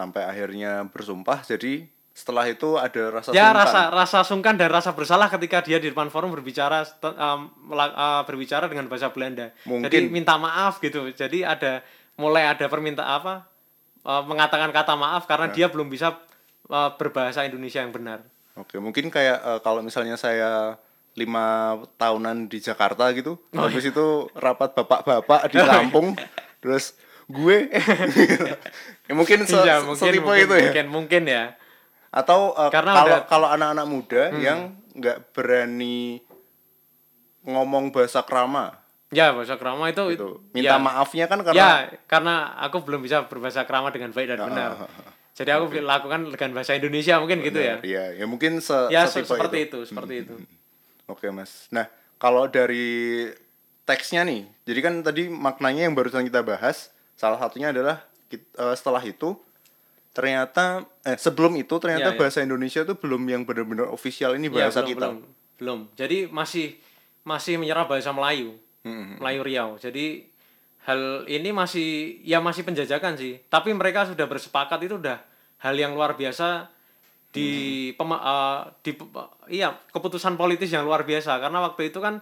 Sampai 0.00 0.24
akhirnya 0.24 0.88
bersumpah 0.88 1.44
jadi 1.44 1.84
setelah 2.10 2.48
itu 2.48 2.80
ada 2.80 3.20
rasa 3.20 3.28
ya 3.36 3.52
sungkan. 3.52 3.60
rasa 3.60 3.80
rasa 3.92 4.18
sungkan 4.24 4.54
dan 4.56 4.68
rasa 4.72 4.90
bersalah 4.96 5.28
ketika 5.28 5.60
dia 5.60 5.76
di 5.76 5.92
depan 5.92 6.08
forum 6.08 6.32
berbicara 6.32 6.88
um, 7.04 7.52
uh, 7.70 8.24
berbicara 8.24 8.64
dengan 8.66 8.88
bahasa 8.88 9.12
Belanda 9.12 9.52
Mungkin. 9.68 9.84
jadi 9.92 10.08
minta 10.08 10.40
maaf 10.40 10.80
gitu 10.80 11.12
jadi 11.12 11.52
ada 11.52 11.84
mulai 12.16 12.48
ada 12.48 12.64
permintaan 12.66 13.08
apa 13.20 13.34
uh, 14.08 14.24
mengatakan 14.24 14.72
kata 14.72 14.96
maaf 14.96 15.28
karena 15.28 15.52
dia 15.52 15.68
belum 15.68 15.92
bisa 15.92 16.16
uh, 16.72 16.90
berbahasa 16.96 17.44
Indonesia 17.44 17.84
yang 17.84 17.92
benar 17.92 18.24
Oke, 18.58 18.76
mungkin 18.76 19.08
kayak 19.08 19.38
eh, 19.40 19.58
kalau 19.64 19.80
misalnya 19.80 20.18
saya 20.20 20.76
lima 21.16 21.78
tahunan 21.96 22.46
di 22.46 22.60
Jakarta 22.60 23.08
gitu, 23.16 23.40
Oh, 23.56 23.66
habis 23.66 23.88
iya. 23.88 23.92
itu 23.92 24.06
rapat 24.36 24.76
bapak-bapak 24.76 25.48
di 25.50 25.58
Lampung, 25.70 26.12
terus 26.60 26.94
gue 27.30 27.56
ya 29.08 29.12
mungkin 29.12 29.38
se 29.44 29.54
Iya, 29.56 29.80
mungkin, 29.80 30.02
setipe 30.02 30.24
mungkin, 30.24 30.42
itu 30.42 30.54
ya 30.54 30.62
mungkin, 30.66 30.86
mungkin 30.88 31.22
ya. 31.24 31.44
atau 32.10 32.52
eh, 32.52 32.70
Karena 32.70 32.92
kalau 32.92 33.06
udah- 33.06 33.22
Hmm. 33.22 33.30
kalau 33.30 33.48
anak-anak 33.48 33.86
muda 33.86 34.22
yang 34.36 34.58
nggak 34.92 35.30
berani 35.30 36.18
ngomong 37.42 37.90
bahasa 37.90 38.20
krama 38.20 38.76
Ya, 39.10 39.34
bahasa 39.34 39.54
krama 39.54 39.90
itu 39.90 40.06
gitu 40.08 40.38
minta 40.50 40.70
ya, 40.70 40.78
maafnya 40.78 41.26
kan 41.26 41.42
karena 41.42 41.58
Ya, 41.58 41.70
karena 42.06 42.34
aku 42.60 42.78
belum 42.80 43.02
bisa 43.02 43.26
berbahasa 43.26 43.62
krama 43.62 43.90
dengan 43.90 44.10
baik 44.10 44.26
dan 44.28 44.38
benar. 44.40 44.70
ah, 44.76 44.90
Jadi 45.34 45.50
aku 45.50 45.66
lakukan 45.76 46.30
dengan 46.30 46.50
bahasa 46.52 46.74
Indonesia 46.74 47.18
mungkin 47.18 47.40
gitu 47.40 47.58
ya. 47.58 47.82
Iya, 47.82 48.04
ya 48.14 48.26
mungkin 48.26 48.58
se 48.58 48.76
Ya, 48.86 49.06
se- 49.06 49.24
seperti 49.24 49.66
itu. 49.66 49.82
itu, 49.82 49.88
seperti 49.88 50.14
itu. 50.22 50.34
Oke 51.06 51.26
mas. 51.28 51.66
Nah 51.70 51.90
kalau 52.18 52.46
dari 52.46 53.26
teksnya 53.82 54.22
nih, 54.22 54.46
jadi 54.62 54.78
kan 54.80 54.94
tadi 55.00 55.26
maknanya 55.26 55.90
yang 55.90 55.96
barusan 55.96 56.22
kita 56.22 56.44
bahas, 56.44 56.94
salah 57.20 57.36
satunya 57.36 57.68
adalah 57.68 58.00
eh, 58.32 58.40
setelah 58.72 59.04
itu 59.04 59.36
ternyata 60.10 60.88
eh 61.04 61.14
sebelum 61.16 61.52
itu 61.54 61.76
ternyata 61.76 62.10
Iya, 62.10 62.16
iya. 62.16 62.20
bahasa 62.20 62.38
Indonesia 62.40 62.80
itu 62.80 62.94
belum 62.96 63.22
yang 63.24 63.42
benar-benar 63.44 63.86
ofisial 63.88 64.34
ini 64.34 64.48
Ya, 64.48 64.66
bahasa 64.66 64.80
belum, 64.80 64.90
kita. 64.90 65.06
belum, 65.06 65.18
belum. 65.60 65.80
Jadi 65.94 66.18
masih 66.26 66.66
masih 67.22 67.60
menyerap 67.60 67.86
bahasa 67.86 68.10
Melayu. 68.10 68.56
Hmm, 68.80 69.20
Melayu 69.20 69.40
Riau. 69.44 69.70
Jadi 69.76 70.24
hal 70.82 71.28
ini 71.28 71.52
masih 71.52 71.88
ya 72.24 72.40
masih 72.40 72.64
penjajakan 72.64 73.14
sih. 73.14 73.38
Tapi 73.46 73.70
mereka 73.70 74.08
sudah 74.08 74.24
bersepakat 74.24 74.80
itu 74.82 74.96
udah 74.96 75.20
hal 75.60 75.76
yang 75.76 75.92
luar 75.92 76.16
biasa 76.16 76.72
di 77.30 77.50
pema- 77.94 78.18
eh, 78.18 78.60
di 78.82 78.92
pe- 78.92 79.06
iya 79.48 79.70
keputusan 79.92 80.34
politis 80.34 80.66
yang 80.68 80.82
luar 80.82 81.06
biasa 81.06 81.38
karena 81.38 81.62
waktu 81.62 81.86
itu 81.86 82.02
kan 82.02 82.18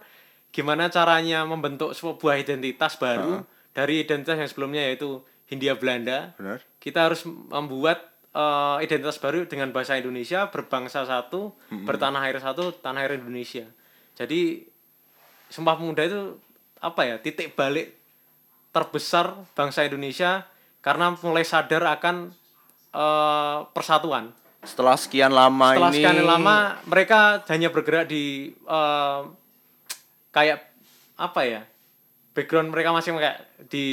gimana 0.51 0.91
caranya 0.91 1.41
membentuk 1.43 1.97
sebuah 1.97 2.37
identitas 2.37 2.93
baru 2.93 3.41
dari 3.73 4.03
identitas 4.03 4.37
yang 4.37 4.49
sebelumnya 4.49 4.85
yaitu 4.89 5.21
Hindia 5.49 5.77
Belanda 5.77 6.33
Benar? 6.37 6.61
kita 6.77 7.09
harus 7.09 7.25
membuat 7.25 8.09
eh, 8.33 8.77
identitas 8.85 9.17
baru 9.17 9.45
dengan 9.49 9.73
bahasa 9.73 9.97
Indonesia 9.97 10.49
berbangsa 10.49 11.05
satu 11.05 11.53
bertanah 11.85 12.25
air 12.29 12.37
satu 12.37 12.73
tanah 12.73 13.05
air 13.05 13.17
Indonesia. 13.17 13.65
Jadi 14.17 14.67
Sumpah 15.49 15.81
Pemuda 15.81 16.05
itu 16.05 16.37
apa 16.77 17.01
ya 17.09 17.15
titik 17.17 17.57
balik 17.57 17.97
terbesar 18.69 19.33
bangsa 19.57 19.83
Indonesia 19.83 20.45
karena 20.85 21.17
mulai 21.25 21.41
sadar 21.41 21.83
akan 21.89 22.29
eh, 22.93 23.57
persatuan. 23.73 24.31
Setelah 24.61 24.99
sekian 24.99 25.31
lama 25.33 25.73
setelah 25.73 25.89
ini 25.89 25.97
sekian 26.03 26.19
lama 26.27 26.55
mereka 26.85 27.41
hanya 27.49 27.73
bergerak 27.73 28.05
di 28.11 28.53
eh, 28.53 29.21
kayak 30.29 30.69
apa 31.19 31.41
ya 31.43 31.61
background 32.39 32.71
mereka 32.71 32.95
masih 32.95 33.11
kayak 33.19 33.67
di 33.67 33.87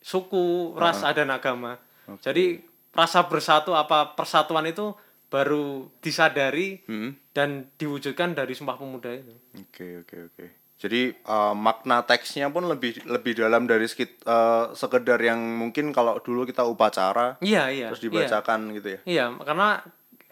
suku 0.00 0.72
ras 0.80 1.04
dan 1.12 1.28
agama 1.28 1.76
jadi 2.24 2.64
rasa 2.96 3.28
bersatu 3.28 3.76
apa 3.76 4.16
persatuan 4.16 4.64
itu 4.64 4.96
baru 5.28 5.90
disadari 6.00 6.80
Hmm. 6.88 7.18
dan 7.36 7.68
diwujudkan 7.76 8.32
dari 8.32 8.56
Sumpah 8.56 8.78
Pemuda 8.80 9.12
itu 9.12 9.34
Oke 9.58 10.00
oke 10.00 10.16
oke. 10.32 10.46
Jadi 10.76 11.08
eh, 11.08 11.54
makna 11.56 12.04
teksnya 12.04 12.52
pun 12.52 12.68
lebih 12.68 13.00
lebih 13.08 13.32
dalam 13.32 13.64
dari 13.64 13.88
sekit, 13.88 14.20
eh, 14.22 14.64
sekedar 14.76 15.16
yang 15.18 15.40
mungkin 15.40 15.88
kalau 15.90 16.20
dulu 16.20 16.44
kita 16.44 16.68
upacara 16.68 17.40
iya 17.40 17.72
iya 17.72 17.88
terus 17.90 18.04
iya. 18.04 18.06
dibacakan 18.08 18.60
gitu 18.76 18.88
ya. 18.92 19.00
Iya, 19.08 19.24
karena 19.40 19.80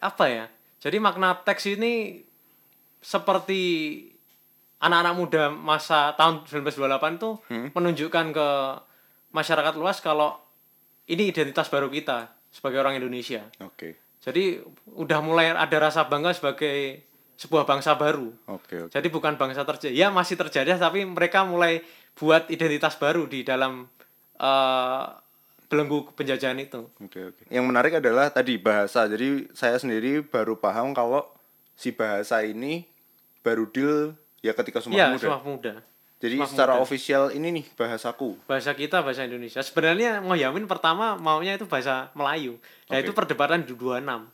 apa 0.05 0.25
ya? 0.29 0.47
Jadi 0.85 0.97
makna 1.01 1.41
teks 1.41 1.65
ini 1.73 2.21
seperti 3.01 3.63
anak-anak 4.81 5.15
muda 5.15 5.45
masa 5.51 6.13
tahun 6.19 6.45
1928 6.47 7.19
itu 7.19 7.31
menunjukkan 7.73 8.27
ke 8.35 8.49
masyarakat 9.35 9.75
luas 9.79 9.99
kalau 9.99 10.39
ini 11.11 11.31
identitas 11.31 11.69
baru 11.69 11.91
kita 11.91 12.33
sebagai 12.49 12.81
orang 12.81 12.97
Indonesia. 12.97 13.45
Oke 13.61 13.99
Jadi 14.25 14.57
udah 14.97 15.21
mulai 15.21 15.53
ada 15.53 15.77
rasa 15.77 16.09
bangga 16.09 16.33
sebagai 16.33 17.05
sebuah 17.37 17.69
bangsa 17.69 17.99
baru. 17.99 18.33
oke 18.49 18.89
oke. 18.89 18.93
Jadi 18.95 19.09
bukan 19.13 19.37
bangsa 19.37 19.67
terjadi, 19.67 19.93
ya 19.93 20.09
masih 20.09 20.39
terjadi 20.39 20.81
tapi 20.81 21.05
mereka 21.05 21.45
mulai 21.45 21.83
buat 22.17 22.49
identitas 22.49 22.97
baru 22.97 23.27
di 23.29 23.45
dalam 23.45 23.85
eh, 24.39 25.05
belenggu 25.69 26.15
penjajahan 26.15 26.57
itu. 26.63 26.89
Oke 27.03 27.21
oke. 27.35 27.43
Yang 27.51 27.65
menarik 27.67 27.99
adalah 27.99 28.31
tadi 28.31 28.57
bahasa. 28.57 29.11
Jadi 29.11 29.51
saya 29.53 29.77
sendiri 29.77 30.23
baru 30.25 30.57
paham 30.57 30.95
kalau 30.95 31.27
si 31.75 31.91
bahasa 31.91 32.41
ini 32.47 32.87
baru 33.43 33.69
deal 33.69 34.15
ya 34.45 34.53
ketika 34.53 34.79
Sumpah 34.79 34.93
Pemuda. 35.11 35.19
Sumpah 35.19 35.41
Pemuda. 35.41 35.75
Jadi 36.17 36.37
Sumpah 36.37 36.49
secara 36.49 36.73
Pemuda. 36.75 36.85
official 36.85 37.23
ini 37.31 37.49
nih 37.51 37.67
bahasaku. 37.75 38.29
bahasa 38.45 38.71
kita 38.73 39.01
bahasa 39.01 39.25
Indonesia 39.25 39.61
sebenarnya 39.61 40.21
Ngoyamin 40.21 40.65
pertama 40.65 41.17
maunya 41.17 41.53
itu 41.53 41.65
bahasa 41.65 42.13
Melayu 42.13 42.61
nah 42.87 42.97
Oke. 42.97 43.03
itu 43.03 43.13
perdebatan 43.13 43.63
di 43.63 43.73
26 43.73 44.29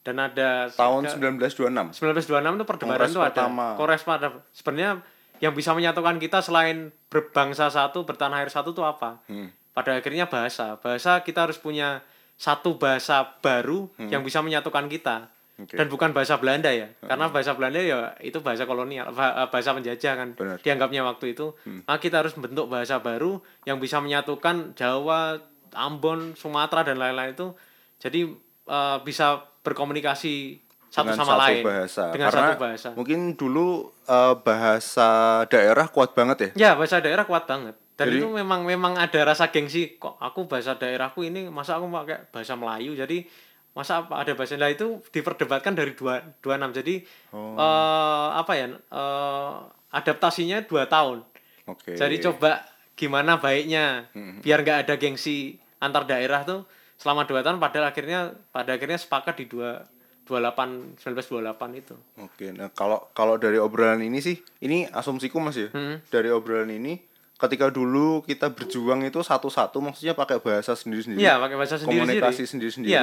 dan 0.00 0.16
ada 0.16 0.66
Tahun 0.68 1.02
ke- 1.04 1.14
1926. 1.14 1.92
1926 1.92 2.26
itu 2.52 2.64
perdebatan 2.64 3.08
itu 3.08 3.20
ada 3.20 3.42
kongres 3.74 4.02
pada 4.02 4.28
sebenarnya 4.50 5.02
yang 5.38 5.52
bisa 5.52 5.70
menyatukan 5.70 6.18
kita 6.18 6.38
selain 6.40 6.90
berbangsa 7.06 7.68
satu 7.68 8.02
bertanah 8.02 8.38
air 8.38 8.48
satu 8.48 8.70
itu 8.70 8.82
apa 8.82 9.22
Hmm. 9.24 9.54
pada 9.70 9.94
akhirnya 9.94 10.26
bahasa 10.26 10.74
bahasa 10.76 11.20
kita 11.20 11.46
harus 11.46 11.56
punya 11.56 12.02
satu 12.34 12.74
bahasa 12.74 13.38
baru 13.38 13.86
yang 14.00 14.22
bisa 14.22 14.38
menyatukan 14.38 14.86
kita 14.86 15.30
Hmm. 15.58 15.66
Oke. 15.66 15.74
dan 15.74 15.86
bukan 15.88 16.10
bahasa 16.10 16.38
Belanda 16.38 16.70
ya 16.70 16.86
karena 17.00 17.26
bahasa 17.28 17.50
Belanda 17.52 17.76
ya 17.76 17.98
itu 18.20 18.38
bahasa 18.38 18.62
kolonial 18.62 19.10
ba- 19.10 19.50
bahasa 19.50 19.74
penjajah 19.74 20.14
kan 20.14 20.28
Benar. 20.32 20.54
Hmm. 20.54 20.62
dianggapnya 20.62 21.02
waktu 21.02 21.34
itu 21.34 21.50
maka 21.82 21.98
kita 21.98 22.22
harus 22.22 22.30
membentuk 22.32 22.66
bahasa 22.68 22.98
baru 22.98 23.38
yang 23.64 23.76
bisa 23.76 23.98
menyatukan 23.98 24.72
Jawa 24.72 25.42
Ambon 25.70 26.32
Sumatera 26.32 26.80
dan 26.82 26.96
lain-lain 26.96 27.34
itu 27.34 27.58
jadi 27.98 28.30
eh, 28.64 28.98
bisa 29.02 29.42
berkomunikasi 29.60 30.62
satu 30.88 31.04
dengan 31.04 31.18
sama 31.18 31.32
satu 31.32 31.42
lain 31.42 31.62
bahasa. 31.62 32.02
dengan 32.08 32.28
Karena 32.28 32.40
satu 32.46 32.54
bahasa 32.56 32.88
mungkin 32.94 33.18
dulu 33.34 33.66
eh, 34.04 34.34
bahasa 34.38 35.08
daerah 35.46 35.86
kuat 35.88 36.12
banget 36.12 36.36
ya. 36.38 36.50
ya 36.54 36.70
bahasa 36.72 36.98
daerah 36.98 37.24
kuat 37.24 37.44
banget 37.44 37.74
dan 37.94 38.06
Jadi- 38.08 38.22
itu 38.22 38.28
memang 38.30 38.62
memang 38.62 38.94
ada 38.94 39.20
rasa 39.24 39.48
gengsi 39.48 39.98
kok 39.98 40.16
aku 40.16 40.46
bahasa 40.46 40.72
daerahku 40.72 41.20
ini 41.20 41.48
masa 41.48 41.76
aku 41.76 41.90
pakai 41.90 42.30
bahasa 42.30 42.54
Melayu 42.54 42.94
jadi 42.94 43.26
masa 43.72 44.02
apa 44.02 44.20
ada 44.20 44.32
bahasa 44.34 44.54
lain 44.54 44.74
itu 44.74 44.98
diperdebatkan 45.10 45.72
dari 45.72 45.92
dua 45.94 46.20
dua 46.40 46.58
enam 46.58 46.70
jadi 46.70 47.04
Oh. 47.30 47.54
eh, 47.54 48.28
apa 48.34 48.52
ya 48.54 48.66
eh, 48.74 49.54
adaptasinya 49.90 50.64
dua 50.64 50.86
tahun 50.86 51.22
Oke. 51.68 51.94
jadi 51.94 52.16
coba 52.20 52.64
gimana 52.98 53.38
baiknya 53.38 54.10
biar 54.42 54.66
nggak 54.66 54.78
ada 54.88 54.94
gengsi 54.98 55.56
antar 55.78 56.04
daerah 56.04 56.42
tuh 56.42 56.66
selama 56.98 57.24
dua 57.24 57.46
tahun 57.46 57.62
padahal 57.62 57.94
akhirnya 57.94 58.34
pada 58.50 58.74
akhirnya 58.74 58.98
sepakat 58.98 59.38
di 59.38 59.46
dua 59.46 59.86
28 60.28 61.00
1928 61.00 61.80
itu. 61.80 61.96
Oke, 62.20 62.52
nah 62.52 62.68
kalau 62.68 63.00
kalau 63.16 63.40
dari 63.40 63.56
obrolan 63.56 64.04
ini 64.04 64.20
sih, 64.20 64.36
ini 64.60 64.84
asumsiku 64.84 65.40
mas 65.40 65.56
ya. 65.56 65.72
Hmm. 65.72 66.04
Dari 66.12 66.28
obrolan 66.28 66.68
ini, 66.68 67.00
ketika 67.40 67.72
dulu 67.72 68.20
kita 68.28 68.52
berjuang 68.52 69.08
itu 69.08 69.24
satu-satu, 69.24 69.80
maksudnya 69.80 70.12
pakai 70.12 70.36
bahasa 70.36 70.76
sendiri-sendiri. 70.76 71.24
Iya, 71.24 71.40
pakai 71.40 71.56
bahasa 71.56 71.80
sendiri-sendiri. 71.80 72.20
Komunikasi 72.20 72.42
sendiri-sendiri. 72.44 72.92
Iya. 72.92 73.02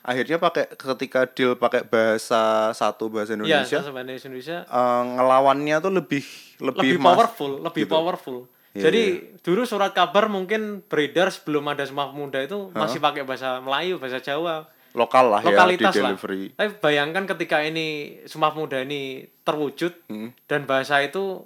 Akhirnya 0.00 0.36
pakai 0.36 0.64
ketika 0.70 1.28
deal 1.28 1.54
pakai 1.54 1.84
bahasa 1.84 2.72
satu 2.72 3.06
bahasa 3.06 3.32
Iya, 3.32 3.62
Indonesia, 3.62 3.78
bahasa 3.78 3.90
Indonesia 3.92 4.26
Indonesia 4.26 4.58
eh, 4.62 5.02
ngelawannya 5.10 5.76
tuh 5.78 5.92
lebih 5.92 6.24
lebih, 6.58 6.80
lebih 6.80 6.98
mas- 6.98 7.08
powerful, 7.10 7.52
lebih 7.60 7.84
gitu. 7.84 7.92
powerful. 7.92 8.38
Iya, 8.70 8.82
Jadi 8.86 9.02
dulu 9.40 9.62
surat 9.62 9.90
kabar 9.90 10.26
mungkin 10.26 10.80
beredar 10.82 11.28
sebelum 11.28 11.66
ada 11.66 11.82
Sumpah 11.82 12.08
Pemuda 12.08 12.38
itu 12.38 12.70
masih 12.72 12.96
pakai 12.98 13.22
bahasa 13.22 13.58
Melayu, 13.58 13.98
bahasa 13.98 14.18
Jawa, 14.18 14.64
lokal 14.92 15.26
lah 15.28 15.40
lokalitas 15.42 15.90
ya 15.90 15.92
di 15.92 16.00
lah. 16.00 16.10
delivery. 16.14 16.42
Tapi 16.54 16.70
bayangkan 16.78 17.24
ketika 17.28 17.60
ini 17.60 17.86
Sumpah 18.24 18.50
Pemuda 18.50 18.80
ini 18.80 19.26
terwujud 19.42 19.92
Hmm. 20.06 20.30
dan 20.46 20.64
bahasa 20.64 20.96
itu 20.98 21.44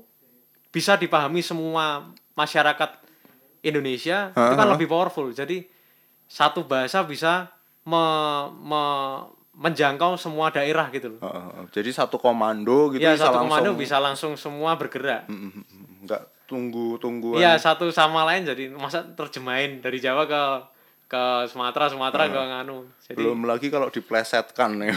bisa 0.69 0.95
dipahami 0.95 1.41
semua 1.41 2.07
masyarakat 2.35 3.03
Indonesia 3.63 4.31
itu 4.31 4.55
kan 4.55 4.61
Ha-ha. 4.61 4.75
lebih 4.75 4.87
powerful. 4.87 5.29
Jadi 5.29 5.65
satu 6.27 6.63
bahasa 6.63 7.03
bisa 7.03 7.49
me- 7.85 8.49
me- 8.61 9.23
menjangkau 9.55 10.17
semua 10.17 10.51
daerah 10.51 10.89
gitu 10.89 11.15
loh. 11.15 11.21
Heeh, 11.23 11.71
jadi 11.71 11.91
satu 11.95 12.17
komando 12.17 12.91
gitu 12.91 12.99
Iya, 13.01 13.15
bisa 13.15 13.25
satu 13.25 13.39
langsung 13.39 13.49
komando 13.55 13.71
bisa 13.75 13.97
langsung 13.99 14.33
semua 14.35 14.75
bergerak. 14.75 15.25
Mm, 15.27 15.39
mm, 15.39 15.53
mm, 15.55 15.87
nggak 16.03 16.23
tunggu 16.45 16.99
tungguan 16.99 17.39
Iya, 17.39 17.55
satu 17.57 17.87
sama 17.89 18.25
lain 18.25 18.45
jadi 18.45 18.69
masa 18.69 19.07
terjemahin 19.07 19.79
dari 19.79 19.97
Jawa 19.97 20.25
ke 20.25 20.43
ke 21.07 21.23
Sumatera, 21.47 21.87
Sumatera 21.87 22.27
ke 22.27 22.35
nganu. 22.35 22.83
Jadi 23.01 23.15
belum 23.15 23.45
lagi 23.45 23.69
kalau 23.69 23.87
diplesetkan 23.89 24.75
ya 24.83 24.91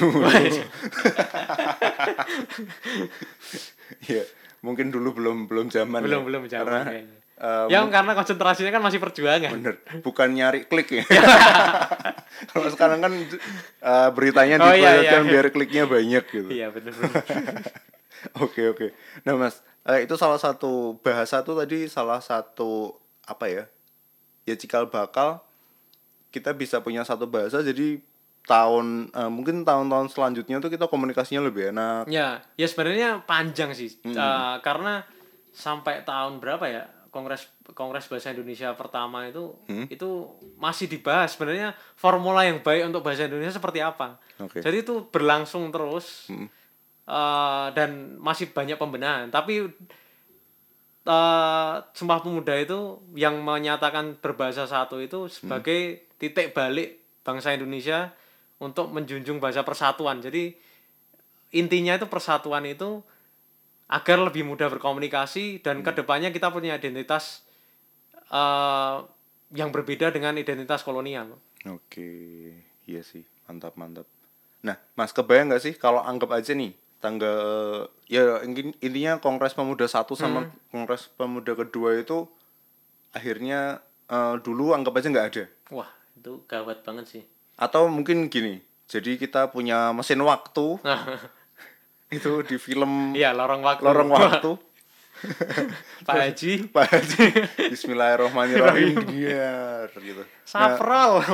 Iya, 4.04 4.24
mungkin 4.60 4.90
dulu 4.90 5.14
belum 5.14 5.46
belum 5.46 5.68
zaman 5.70 6.02
belum 6.02 6.22
ya. 6.22 6.26
belum 6.26 6.44
zaman 6.48 6.66
karena 6.66 6.82
kayaknya. 6.84 7.18
eh, 7.38 7.66
Yang 7.70 7.86
karena 7.92 8.12
konsentrasinya 8.14 8.72
kan 8.72 8.82
masih 8.82 9.00
perjuangan. 9.00 9.52
bener 9.54 9.76
bukan 10.02 10.30
nyari 10.34 10.66
klik 10.66 10.90
ya 10.92 11.04
kalau 12.52 12.68
sekarang 12.70 13.00
kan 13.00 13.14
eh, 13.14 14.10
beritanya 14.14 14.56
Oh, 14.60 14.74
iya, 14.74 15.02
iya. 15.02 15.20
biar 15.22 15.50
kliknya 15.50 15.84
banyak 15.86 16.24
gitu 16.28 16.50
Iya, 16.50 16.70
benar 16.70 16.94
benar. 16.94 17.24
Oke 18.42 18.66
oke. 18.66 18.98
Nah 19.30 19.38
mas, 19.38 19.62
eh, 19.86 20.04
itu 20.04 20.18
salah 20.18 20.42
satu 20.42 20.98
bahasa 21.00 21.46
tuh 21.46 21.54
tadi 21.54 21.86
salah 21.86 22.18
satu 22.18 22.98
apa 23.24 23.46
ya 23.46 23.64
ya 24.44 24.58
cikal 24.58 24.90
bakal 24.90 25.38
kita 26.34 26.52
bisa 26.52 26.82
punya 26.82 27.06
satu 27.06 27.30
bahasa 27.30 27.62
jadi 27.62 28.02
tahun 28.44 29.14
eh, 29.14 29.30
mungkin 29.30 29.62
tahun-tahun 29.62 30.10
selanjutnya 30.10 30.58
tuh 30.58 30.74
kita 30.74 30.90
komunikasinya 30.90 31.46
lebih 31.46 31.70
enak 31.70 32.10
Ya, 32.10 32.42
ya 32.58 32.66
sebenarnya 32.66 33.22
panjang 33.24 33.78
sih. 33.78 33.94
Eh, 34.02 34.56
karena 34.66 35.06
sampai 35.54 36.02
tahun 36.02 36.42
berapa 36.42 36.66
ya? 36.68 36.84
Kongres 37.18 37.50
Kongres 37.74 38.06
Bahasa 38.06 38.30
Indonesia 38.30 38.78
pertama 38.78 39.26
itu 39.26 39.58
itu 39.90 40.30
masih 40.62 40.86
dibahas 40.86 41.34
sebenarnya 41.34 41.74
formula 41.98 42.46
yang 42.46 42.62
baik 42.62 42.94
untuk 42.94 43.02
bahasa 43.02 43.26
Indonesia 43.26 43.58
seperti 43.58 43.82
apa. 43.82 44.22
Oke. 44.38 44.62
Jadi 44.62 44.86
itu 44.86 45.10
berlangsung 45.10 45.74
terus. 45.74 46.30
Eh, 47.08 47.68
dan 47.72 48.20
masih 48.20 48.52
banyak 48.52 48.76
pembenahan, 48.76 49.32
tapi 49.32 49.64
eh 51.08 51.76
Sumpah 51.96 52.20
Pemuda 52.20 52.52
itu 52.60 53.00
yang 53.16 53.40
menyatakan 53.40 54.20
berbahasa 54.20 54.68
satu 54.68 55.00
itu 55.00 55.32
sebagai 55.32 56.04
titik 56.20 56.52
balik 56.52 57.00
bangsa 57.24 57.56
Indonesia 57.56 58.12
untuk 58.60 58.92
menjunjung 58.92 59.40
bahasa 59.40 59.64
persatuan. 59.64 60.20
Jadi 60.20 60.52
intinya 61.56 61.96
itu 61.96 62.12
persatuan 62.12 62.68
itu 62.68 63.00
agar 63.88 64.20
lebih 64.20 64.44
mudah 64.44 64.68
berkomunikasi 64.68 65.64
dan 65.64 65.80
ke 65.80 65.92
depannya 65.92 66.30
kita 66.30 66.52
punya 66.52 66.76
identitas 66.76 67.48
eh 68.28 68.96
yang 69.56 69.72
berbeda 69.72 70.12
dengan 70.12 70.36
identitas 70.36 70.84
kolonial. 70.84 71.40
Oke, 71.64 72.12
iya 72.84 73.00
sih, 73.00 73.24
mantap 73.48 73.80
mantap. 73.80 74.04
Nah, 74.60 74.76
Mas 74.94 75.16
kebayang 75.16 75.48
nggak 75.48 75.64
sih 75.64 75.74
kalau 75.74 76.04
anggap 76.04 76.36
aja 76.36 76.52
nih 76.52 76.76
tanggal 77.00 77.40
ya 78.06 78.44
ingin- 78.44 78.76
intinya 78.80 79.22
Kongres 79.22 79.54
Pemuda 79.54 79.88
satu 79.88 80.18
sama 80.18 80.50
Kongres 80.68 81.08
Pemuda 81.14 81.56
kedua 81.56 81.96
itu 81.96 82.28
akhirnya 83.12 83.80
eh, 84.08 84.36
dulu 84.40 84.76
anggap 84.76 85.00
aja 85.00 85.08
nggak 85.08 85.28
ada. 85.32 85.44
Wah, 85.72 85.88
itu 86.14 86.44
gawat 86.44 86.84
banget 86.84 87.06
sih. 87.08 87.24
Atau 87.56 87.88
mungkin 87.88 88.28
gini, 88.28 88.60
jadi 88.86 89.16
kita 89.16 89.48
punya 89.50 89.92
mesin 89.92 90.20
waktu 90.20 90.80
itu 92.08 92.32
di 92.44 92.56
film 92.56 93.12
Iya, 93.12 93.36
lorong 93.36 93.62
waktu. 93.62 93.84
Lorong 93.84 94.10
Waktu. 94.10 94.52
Pak 96.08 96.14
Haji. 96.16 96.70
Pak 96.70 96.86
Haji, 96.88 97.26
Bismillahirrahmanirrahim 97.74 98.96
Biar 99.10 99.90
gitu. 99.98 100.22
Nah, 100.22 100.46
Saprol. 100.46 101.26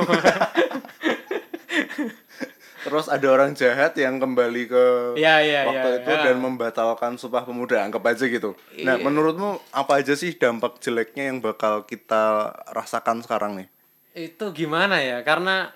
terus 2.84 3.08
ada 3.08 3.26
orang 3.28 3.52
jahat 3.52 3.96
yang 3.96 4.20
kembali 4.20 4.68
ke 4.68 4.84
Iya, 5.16 5.34
iya, 5.40 5.60
waktu 5.64 5.88
iya, 5.88 6.00
itu 6.00 6.12
iya. 6.12 6.22
dan 6.22 6.36
membatalkan 6.36 7.16
Sumpah 7.16 7.44
Pemuda, 7.44 7.80
anggap 7.80 8.04
aja 8.04 8.24
gitu. 8.24 8.52
Nah, 8.84 8.96
Iya. 8.96 9.04
menurutmu 9.04 9.56
apa 9.72 10.00
aja 10.00 10.12
sih 10.12 10.32
dampak 10.32 10.80
jeleknya 10.80 11.32
yang 11.32 11.40
bakal 11.40 11.84
kita 11.84 12.52
rasakan 12.70 13.20
sekarang 13.20 13.56
nih? 13.56 13.68
itu 14.14 14.46
gimana 14.54 15.02
ya? 15.02 15.26
Karena 15.26 15.74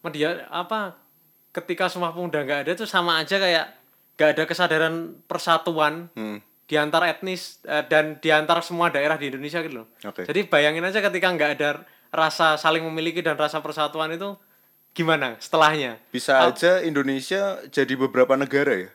media 0.00 0.46
apa 0.46 0.94
ketika 1.50 1.90
Sumpah 1.90 2.14
Pemuda 2.14 2.40
nggak 2.40 2.60
ada 2.64 2.72
tuh 2.72 2.86
sama 2.86 3.18
aja 3.18 3.34
kayak 3.34 3.66
nggak 4.14 4.28
ada 4.30 4.42
kesadaran 4.44 4.94
persatuan 5.24 6.08
Hmm. 6.12 6.38
di 6.62 6.74
antar 6.74 7.04
etnis 7.06 7.60
eh, 7.62 7.84
dan 7.84 8.16
di 8.16 8.28
antar 8.28 8.60
semua 8.60 8.88
daerah 8.88 9.14
di 9.14 9.28
Indonesia 9.28 9.60
gitu 9.60 9.82
loh. 9.82 9.86
Oke. 10.02 10.24
Jadi 10.24 10.46
bayangin 10.46 10.82
aja 10.82 11.00
ketika 11.00 11.28
nggak 11.28 11.50
ada 11.56 11.70
rasa 12.08 12.56
saling 12.56 12.80
memiliki 12.82 13.20
dan 13.20 13.34
rasa 13.34 13.58
persatuan 13.58 14.08
itu 14.10 14.32
gimana 14.90 15.36
setelahnya? 15.36 15.96
Bisa 16.08 16.44
aja 16.44 16.80
Indonesia 16.80 17.60
jadi 17.66 17.94
beberapa 17.94 18.36
negara 18.36 18.72
ya? 18.78 18.90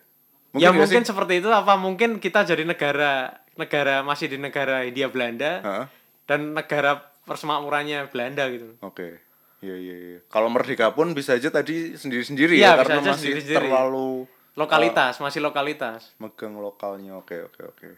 ya 0.55 0.70
nggak 0.70 0.80
mungkin 0.80 1.01
sih? 1.03 1.09
seperti 1.11 1.34
itu 1.38 1.49
apa 1.49 1.74
mungkin 1.76 2.09
kita 2.18 2.41
jadi 2.41 2.63
negara 2.63 3.30
negara 3.53 4.01
masih 4.01 4.26
di 4.28 4.38
negara 4.38 4.82
Hindia 4.82 5.05
Belanda 5.07 5.51
Hah? 5.61 5.86
dan 6.26 6.53
negara 6.53 6.97
persemakmurannya 7.28 8.09
Belanda 8.09 8.47
gitu. 8.47 8.74
Oke. 8.80 9.22
Iya 9.57 9.74
iya 9.76 9.95
iya. 9.97 10.20
Kalau 10.28 10.49
merdeka 10.49 10.93
pun 10.93 11.13
bisa 11.13 11.34
aja 11.34 11.49
tadi 11.49 11.93
sendiri-sendiri 11.93 12.57
Iya, 12.57 12.63
ya 12.63 12.72
bisa 12.76 12.82
karena 12.84 13.01
masih 13.03 13.13
sendiri-sendiri. 13.18 13.57
terlalu 13.59 14.09
Lokalitas, 14.58 15.22
masih 15.22 15.39
lokalitas. 15.39 16.18
megang 16.18 16.58
lokalnya. 16.58 17.14
Oke 17.16 17.38
oke 17.39 17.62
oke. 17.64 17.89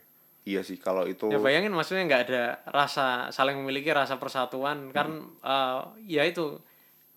Iya 0.44 0.60
sih 0.60 0.76
kalau 0.76 1.06
itu 1.06 1.30
Ya 1.30 1.38
bayangin 1.38 1.72
maksudnya 1.72 2.04
nggak 2.04 2.24
ada 2.28 2.44
rasa 2.68 3.30
saling 3.30 3.56
memiliki 3.56 3.88
rasa 3.90 4.18
persatuan 4.18 4.90
kan 4.90 5.08
eh, 5.40 5.80
ya 6.10 6.26
itu 6.26 6.58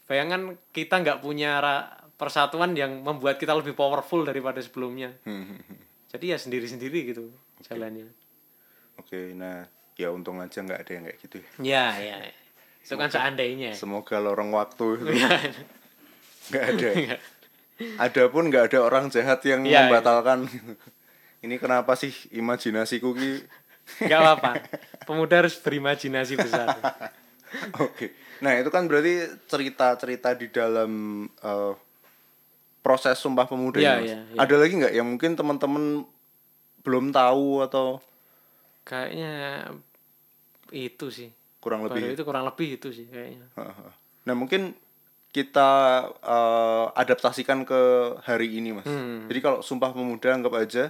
bayangan 0.06 0.58
kita 0.70 1.00
nggak 1.00 1.18
punya 1.18 1.58
ra- 1.58 1.90
persatuan 2.14 2.76
yang 2.76 3.00
membuat 3.00 3.40
kita 3.40 3.50
lebih 3.52 3.72
powerful 3.72 4.22
daripada 4.22 4.62
sebelumnya. 4.62 5.10
Hmm, 5.24 5.58
Jadi 6.12 6.30
ya 6.30 6.38
sendiri-sendiri 6.38 7.08
gitu 7.08 7.32
jalannya. 7.64 8.06
Oke, 8.94 9.32
nah 9.32 9.64
ya 9.96 10.12
untung 10.12 10.38
aja 10.38 10.60
nggak 10.60 10.80
ada 10.84 10.92
yang 10.92 11.04
kayak 11.08 11.18
gitu 11.18 11.36
ya. 11.40 11.48
Ya 11.58 11.86
ya. 11.98 12.16
Itu 12.84 12.94
kan 12.94 13.08
seandainya. 13.08 13.72
Semoga 13.72 14.20
lorong 14.20 14.52
waktu 14.52 14.86
itu 14.98 15.04
Ya. 15.24 15.30
nggak 16.52 16.64
ada. 16.68 17.16
Ada 17.96 18.22
pun 18.26 18.46
nggak 18.46 18.64
ada 18.68 18.78
orang 18.80 19.08
jahat 19.08 19.42
yang 19.42 19.62
Iya, 19.62 19.86
membatalkan. 19.86 20.46
Ini 21.40 21.56
kenapa 21.56 21.92
sih 21.92 22.10
imajinasiku 22.30 23.12
ki? 23.12 23.32
Nggak 24.00 24.20
apa-apa. 24.20 24.50
Pemuda 25.02 25.42
harus 25.42 25.56
berimajinasi 25.56 26.34
besar. 26.36 26.78
Oke. 27.78 28.14
Nah 28.38 28.54
itu 28.54 28.68
kan 28.68 28.86
berarti 28.86 29.26
cerita-cerita 29.44 30.32
di 30.32 30.46
dalam 30.48 30.90
eh, 31.28 31.72
proses 32.78 33.14
Sumpah 33.14 33.44
Pemuda 33.44 33.76
ini, 33.76 33.86
Mas. 33.86 34.02
iya, 34.04 34.18
iya. 34.24 34.38
Ada 34.38 34.54
lagi 34.56 34.74
nggak 34.74 34.92
yang 34.92 35.06
mungkin 35.08 35.34
teman-teman 35.34 35.84
belum 36.80 37.10
tahu 37.10 37.62
atau 37.62 37.98
Kayaknya 38.82 39.32
itu 40.70 41.06
sih. 41.08 41.30
kurang 41.58 41.86
Baru 41.86 41.94
lebih? 41.94 42.18
itu 42.18 42.22
kurang 42.22 42.42
lebih 42.44 42.68
itu 42.74 42.90
sih 42.90 43.06
kayaknya. 43.06 43.46
Nah 44.22 44.34
mungkin 44.34 44.74
kita 45.32 45.70
eh, 46.20 46.86
adaptasikan 46.94 47.64
ke 47.64 47.80
hari 48.22 48.60
ini 48.60 48.76
mas. 48.76 48.86
Hmm. 48.86 49.26
Jadi 49.26 49.40
kalau 49.40 49.58
Sumpah 49.64 49.90
Pemuda 49.90 50.28
anggap 50.36 50.54
aja 50.54 50.84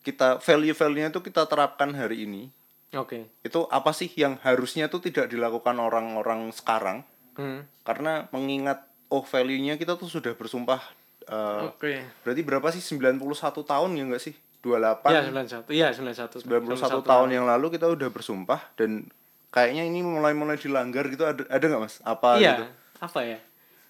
kita 0.00 0.38
value-value-nya 0.40 1.12
itu 1.12 1.20
kita 1.20 1.44
terapkan 1.44 1.92
hari 1.92 2.24
ini. 2.24 2.48
Oke. 2.94 3.28
Itu 3.42 3.68
apa 3.68 3.92
sih 3.92 4.08
yang 4.16 4.40
harusnya 4.40 4.88
tuh 4.88 5.04
tidak 5.04 5.28
dilakukan 5.28 5.76
orang-orang 5.76 6.48
sekarang? 6.54 7.04
Hmm. 7.36 7.68
Karena 7.84 8.24
mengingat 8.32 8.86
oh 9.12 9.20
value-nya 9.20 9.76
kita 9.76 10.00
tuh 10.00 10.08
sudah 10.08 10.32
bersumpah 10.32 10.80
eh, 11.28 11.62
Oke. 11.68 12.02
berarti 12.24 12.40
berapa 12.40 12.68
sih 12.72 12.80
91 12.80 13.20
tahun 13.62 13.90
ya 13.94 14.02
enggak 14.08 14.24
sih? 14.24 14.34
28 14.64 15.12
Iya 15.12 15.20
91. 15.28 15.70
Iya 15.70 15.88
91. 15.92 16.42
91 16.42 17.04
tahun 17.04 17.28
yang 17.30 17.44
lalu 17.46 17.76
kita 17.76 17.86
udah 17.86 18.08
bersumpah 18.10 18.60
dan 18.74 19.06
kayaknya 19.54 19.86
ini 19.86 20.02
mulai-mulai 20.02 20.58
dilanggar 20.58 21.06
gitu 21.06 21.22
ada 21.22 21.44
ada 21.46 21.64
nggak 21.66 21.82
mas? 21.82 22.00
Apa 22.02 22.40
Iya, 22.40 22.50
gitu? 22.56 22.64
Apa 23.00 23.20
ya? 23.24 23.38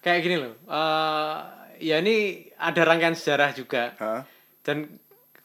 Kayak 0.03 0.19
gini 0.23 0.35
loh. 0.39 0.53
eh 0.67 1.37
ya 1.77 2.01
ini 2.01 2.47
ada 2.57 2.81
rangkaian 2.85 3.13
sejarah 3.13 3.53
juga. 3.53 3.93
Hah? 4.01 4.21
Dan 4.65 4.97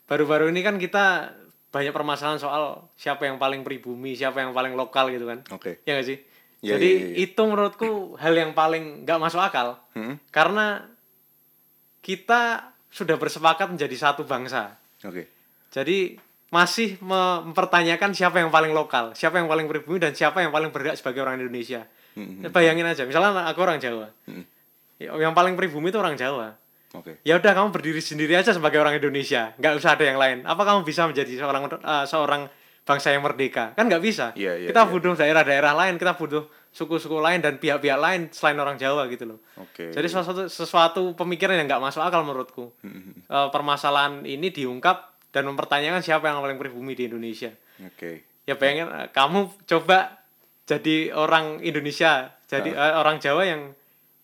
baru-baru 0.09 0.49
ini 0.51 0.61
kan 0.65 0.81
kita 0.81 1.37
banyak 1.73 1.93
permasalahan 1.97 2.37
soal 2.37 2.93
siapa 3.01 3.25
yang 3.25 3.41
paling 3.41 3.65
pribumi, 3.65 4.13
siapa 4.13 4.45
yang 4.45 4.53
paling 4.53 4.77
lokal 4.77 5.09
gitu 5.09 5.25
kan. 5.25 5.41
Oke. 5.53 5.81
Ya 5.89 5.97
nggak 5.97 6.07
sih? 6.07 6.19
Iya, 6.63 6.79
Jadi 6.79 6.91
iya, 6.95 7.07
iya. 7.11 7.17
itu 7.27 7.43
menurutku 7.43 8.15
hal 8.23 8.35
yang 8.39 8.53
paling 8.55 9.03
nggak 9.03 9.19
masuk 9.19 9.41
akal. 9.43 9.81
Hmm? 9.97 10.21
Karena 10.31 10.85
kita 12.05 12.73
sudah 12.93 13.17
bersepakat 13.17 13.73
menjadi 13.73 13.97
satu 13.97 14.29
bangsa. 14.29 14.77
Oke. 15.03 15.27
Jadi 15.73 16.21
masih 16.53 17.01
mempertanyakan 17.01 18.13
siapa 18.13 18.45
yang 18.45 18.53
paling 18.53 18.77
lokal, 18.77 19.17
siapa 19.17 19.41
yang 19.41 19.49
paling 19.49 19.65
pribumi 19.65 19.97
dan 19.97 20.13
siapa 20.13 20.45
yang 20.45 20.53
paling 20.53 20.69
berhak 20.69 21.01
sebagai 21.01 21.25
orang 21.25 21.41
Indonesia. 21.41 21.89
Hmm, 22.13 22.45
Bayangin 22.53 22.85
aja, 22.85 23.03
misalnya 23.05 23.45
aku 23.45 23.61
orang 23.61 23.81
Jawa. 23.81 24.13
Ya, 25.01 25.11
Yang 25.17 25.35
paling 25.35 25.55
pribumi 25.57 25.89
itu 25.89 25.99
orang 25.99 26.15
Jawa. 26.15 26.55
Oke. 26.93 27.17
Ya 27.25 27.41
udah 27.41 27.53
kamu 27.57 27.73
berdiri 27.73 28.05
sendiri 28.05 28.37
aja 28.37 28.53
sebagai 28.53 28.77
orang 28.77 29.01
Indonesia, 29.01 29.57
nggak 29.57 29.81
usah 29.81 29.97
ada 29.97 30.05
yang 30.05 30.21
lain. 30.21 30.45
Apa 30.45 30.61
kamu 30.63 30.85
bisa 30.85 31.09
menjadi 31.09 31.41
seorang 31.41 31.65
eh, 31.73 32.05
seorang 32.05 32.43
bangsa 32.85 33.17
yang 33.17 33.25
merdeka? 33.25 33.73
Kan 33.73 33.89
nggak 33.89 34.05
bisa. 34.05 34.37
Iya, 34.37 34.61
iya, 34.61 34.69
kita 34.69 34.85
butuh 34.85 35.17
daerah-daerah 35.17 35.73
lain, 35.73 35.97
kita 35.97 36.13
butuh 36.21 36.45
suku-suku 36.69 37.17
lain 37.17 37.41
dan 37.41 37.57
pihak-pihak 37.57 37.97
lain 37.97 38.29
selain 38.29 38.61
orang 38.61 38.77
Jawa 38.77 39.09
gitu 39.09 39.25
loh. 39.25 39.41
Oke. 39.57 39.89
Jadi 39.89 40.05
sesuatu 40.05 40.45
sesuatu 40.53 41.03
pemikiran 41.17 41.57
yang 41.57 41.65
nggak 41.65 41.81
masuk 41.81 42.05
akal 42.05 42.29
menurutku. 42.29 42.77
Hmm, 42.85 43.25
Eh, 43.25 43.49
permasalahan 43.49 44.29
ini 44.29 44.53
diungkap 44.53 45.17
dan 45.33 45.49
mempertanyakan 45.49 46.05
siapa 46.05 46.29
yang 46.29 46.45
paling 46.45 46.61
pribumi 46.61 46.93
di 46.93 47.09
Indonesia. 47.09 47.49
Oke. 47.81 48.29
Ya 48.45 48.53
pengen 48.61 48.93
eh, 48.93 49.09
kamu 49.09 49.49
coba 49.65 50.22
jadi 50.65 51.11
orang 51.11 51.59
Indonesia, 51.61 52.31
jadi 52.45 52.71
eh, 52.71 52.95
orang 52.95 53.19
Jawa 53.19 53.43
yang 53.45 53.63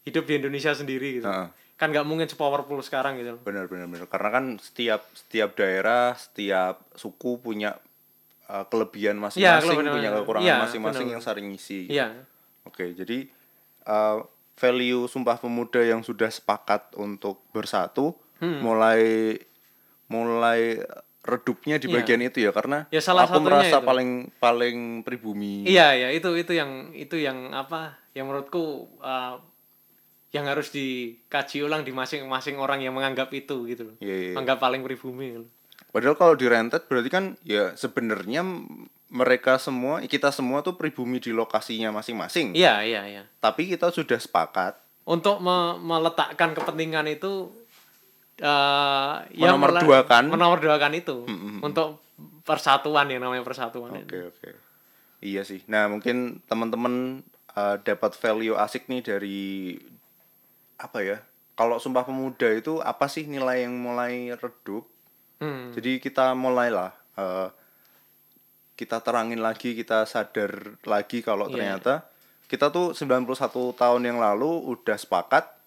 hidup 0.02 0.24
di 0.24 0.34
Indonesia 0.36 0.72
sendiri 0.72 1.18
gitu. 1.18 1.26
Heeh. 1.26 1.48
Kan 1.74 1.90
nggak 1.90 2.02
mungkin 2.02 2.26
sepowerful 2.26 2.78
sekarang 2.80 3.16
gitu. 3.16 3.38
Benar 3.40 3.66
benar 3.66 3.86
benar. 3.86 4.06
Karena 4.06 4.30
kan 4.30 4.44
setiap 4.58 5.06
setiap 5.12 5.54
daerah, 5.54 6.12
setiap 6.12 6.82
suku 6.92 7.38
punya 7.38 7.78
uh, 8.46 8.66
kelebihan 8.66 9.14
Iya, 9.14 9.22
masing-masing, 9.22 9.62
kelebihan- 9.78 9.94
punya 9.94 10.10
kekurangan 10.12 10.44
iya, 10.44 10.56
masing-masing 10.60 11.06
benar. 11.06 11.14
yang 11.14 11.22
saling 11.22 11.46
ngisi. 11.48 11.80
Iya. 11.86 12.06
Oke, 12.64 12.90
jadi 12.92 13.30
uh, 13.84 14.26
value 14.54 15.06
Sumpah 15.06 15.38
Pemuda 15.38 15.78
yang 15.80 16.02
sudah 16.02 16.26
sepakat 16.28 16.94
untuk 16.94 17.42
bersatu 17.50 18.14
Hmm. 18.38 18.62
mulai 18.62 19.34
mulai 20.06 20.78
redupnya 21.28 21.76
di 21.76 21.86
Iya. 21.86 21.94
bagian 21.94 22.20
itu 22.22 22.38
ya 22.40 22.50
karena 22.50 22.88
Ya, 22.88 22.98
salah 22.98 23.28
aku 23.28 23.38
merasa 23.38 23.78
itu. 23.78 23.84
paling 23.84 24.10
paling 24.34 24.78
pribumi. 25.02 25.62
Iya 25.62 25.92
ya 25.94 26.08
itu 26.08 26.32
itu 26.32 26.52
yang 26.52 26.90
itu 26.92 27.14
yang 27.14 27.52
apa 27.52 28.00
yang 28.12 28.26
menurutku 28.26 28.88
uh, 28.98 29.36
yang 30.28 30.44
harus 30.44 30.68
dikaji 30.68 31.62
ulang 31.62 31.82
di 31.82 31.92
masing-masing 31.92 32.56
orang 32.56 32.80
yang 32.80 32.92
menganggap 32.92 33.28
itu 33.30 33.64
gitu 33.66 33.82
loh. 33.86 33.96
Iya, 33.98 34.16
iya. 34.18 34.32
Menganggap 34.32 34.58
paling 34.58 34.80
pribumi. 34.82 35.26
gitu. 35.34 35.46
Padahal 35.88 36.16
kalau 36.16 36.34
di 36.34 36.44
rented 36.44 36.84
berarti 36.84 37.08
kan 37.08 37.24
ya 37.42 37.72
sebenarnya 37.72 38.44
mereka 39.08 39.56
semua 39.56 40.04
kita 40.04 40.28
semua 40.28 40.60
tuh 40.60 40.76
pribumi 40.76 41.16
di 41.16 41.32
lokasinya 41.32 41.88
masing-masing. 41.90 42.52
Iya 42.52 42.84
iya 42.84 43.02
iya. 43.06 43.22
Tapi 43.38 43.68
kita 43.68 43.88
sudah 43.88 44.16
sepakat 44.16 44.76
Untuk 45.02 45.40
me- 45.40 45.80
meletakkan 45.80 46.52
kepentingan 46.52 47.08
itu 47.08 47.48
uh, 48.40 49.22
yang 49.32 49.56
Menomorduakan. 49.56 50.22
mela- 50.24 50.34
menomorduakan 50.34 50.92
itu 50.94 51.16
untuk 51.60 52.02
persatuan 52.42 53.06
yang 53.06 53.20
namanya 53.20 53.42
persatuan. 53.42 53.94
itu. 53.94 54.08
Oke 54.08 54.18
oke. 54.28 54.50
Iya 55.20 55.42
sih. 55.42 55.62
Nah 55.66 55.86
mungkin 55.86 56.40
teman-teman 56.44 57.22
uh, 57.52 57.76
dapat 57.78 58.14
value 58.14 58.54
asik 58.54 58.86
nih 58.86 59.02
dari 59.02 59.74
apa 60.76 60.98
ya? 61.00 61.18
Kalau 61.52 61.76
Sumpah 61.76 62.02
Pemuda 62.02 62.46
itu 62.48 62.78
apa 62.78 63.06
sih 63.06 63.26
nilai 63.26 63.66
yang 63.66 63.74
mulai 63.74 64.30
redup? 64.32 64.86
Hmm. 65.38 65.70
Jadi 65.70 65.98
kita 65.98 66.32
mulailah 66.32 66.94
uh, 67.14 67.50
kita 68.72 69.02
terangin 69.02 69.38
lagi, 69.38 69.74
kita 69.74 70.06
sadar 70.06 70.78
lagi 70.84 71.18
kalau 71.18 71.46
Iya. 71.46 71.52
ternyata 71.52 71.94
kita 72.46 72.70
tuh 72.70 72.94
91 72.94 73.26
tahun 73.74 74.02
yang 74.04 74.18
lalu 74.18 74.48
udah 74.70 74.94
sepakat 74.94 75.57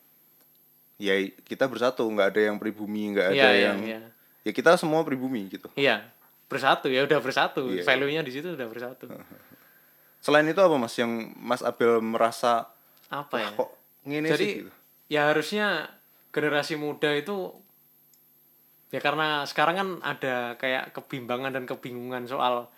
ya 1.01 1.17
kita 1.41 1.65
bersatu, 1.65 2.05
nggak 2.05 2.37
ada 2.37 2.41
yang 2.53 2.61
pribumi, 2.61 3.17
nggak 3.17 3.33
ada 3.33 3.49
iya 3.49 3.73
yang 3.73 3.79
iya. 3.81 3.99
ya 4.45 4.51
kita 4.53 4.77
semua 4.77 5.01
pribumi 5.01 5.49
gitu. 5.49 5.67
Iya. 5.73 6.05
Bersatu 6.45 6.93
ya 6.93 7.01
udah 7.09 7.17
bersatu. 7.17 7.73
Iya. 7.73 7.81
Value-nya 7.81 8.21
di 8.21 8.31
situ 8.31 8.53
udah 8.53 8.67
bersatu. 8.69 9.09
Selain 10.25 10.45
itu 10.45 10.61
apa 10.61 10.77
Mas 10.77 10.93
yang 11.01 11.33
Mas 11.41 11.65
Abel 11.65 11.97
merasa 11.97 12.69
Apa 13.09 13.41
ya? 13.41 13.49
kok 13.57 13.69
ngene 14.05 14.29
Jadi 14.31 14.45
sih 14.45 14.53
gitu? 14.63 14.71
ya 15.11 15.33
harusnya 15.33 15.89
generasi 16.31 16.79
muda 16.79 17.11
itu 17.11 17.51
ya 18.93 19.03
karena 19.03 19.43
sekarang 19.43 19.75
kan 19.75 19.89
ada 19.99 20.55
kayak 20.55 20.95
kebimbangan 20.95 21.51
dan 21.51 21.65
kebingungan 21.67 22.23
soal 22.29 22.71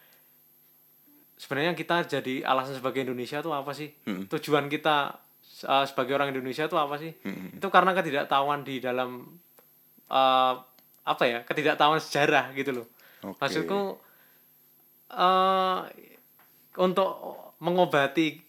sebenarnya 1.37 1.75
kita 1.75 2.07
jadi 2.07 2.47
alasan 2.47 2.79
sebagai 2.79 3.03
Indonesia 3.03 3.43
tuh 3.43 3.53
apa 3.53 3.75
sih? 3.75 3.91
Hmm. 4.07 4.25
Tujuan 4.31 4.71
kita 4.71 5.22
uh, 5.65 5.83
sebagai 5.87 6.15
orang 6.15 6.31
Indonesia 6.31 6.67
tuh 6.67 6.79
apa 6.79 6.95
sih? 6.99 7.11
Itu 7.55 7.67
karena 7.71 7.91
ketidaktahuan 7.95 8.63
di 8.63 8.79
dalam 8.79 9.39
uh, 10.07 10.53
apa 11.03 11.23
ya? 11.25 11.43
Ketidaktahuan 11.43 11.99
sejarah 11.99 12.51
gitu 12.55 12.71
loh. 12.83 12.87
Oke. 13.23 13.39
Maksudku 13.39 13.79
eh 15.13 15.79
untuk 16.79 17.09
mengobati 17.61 18.41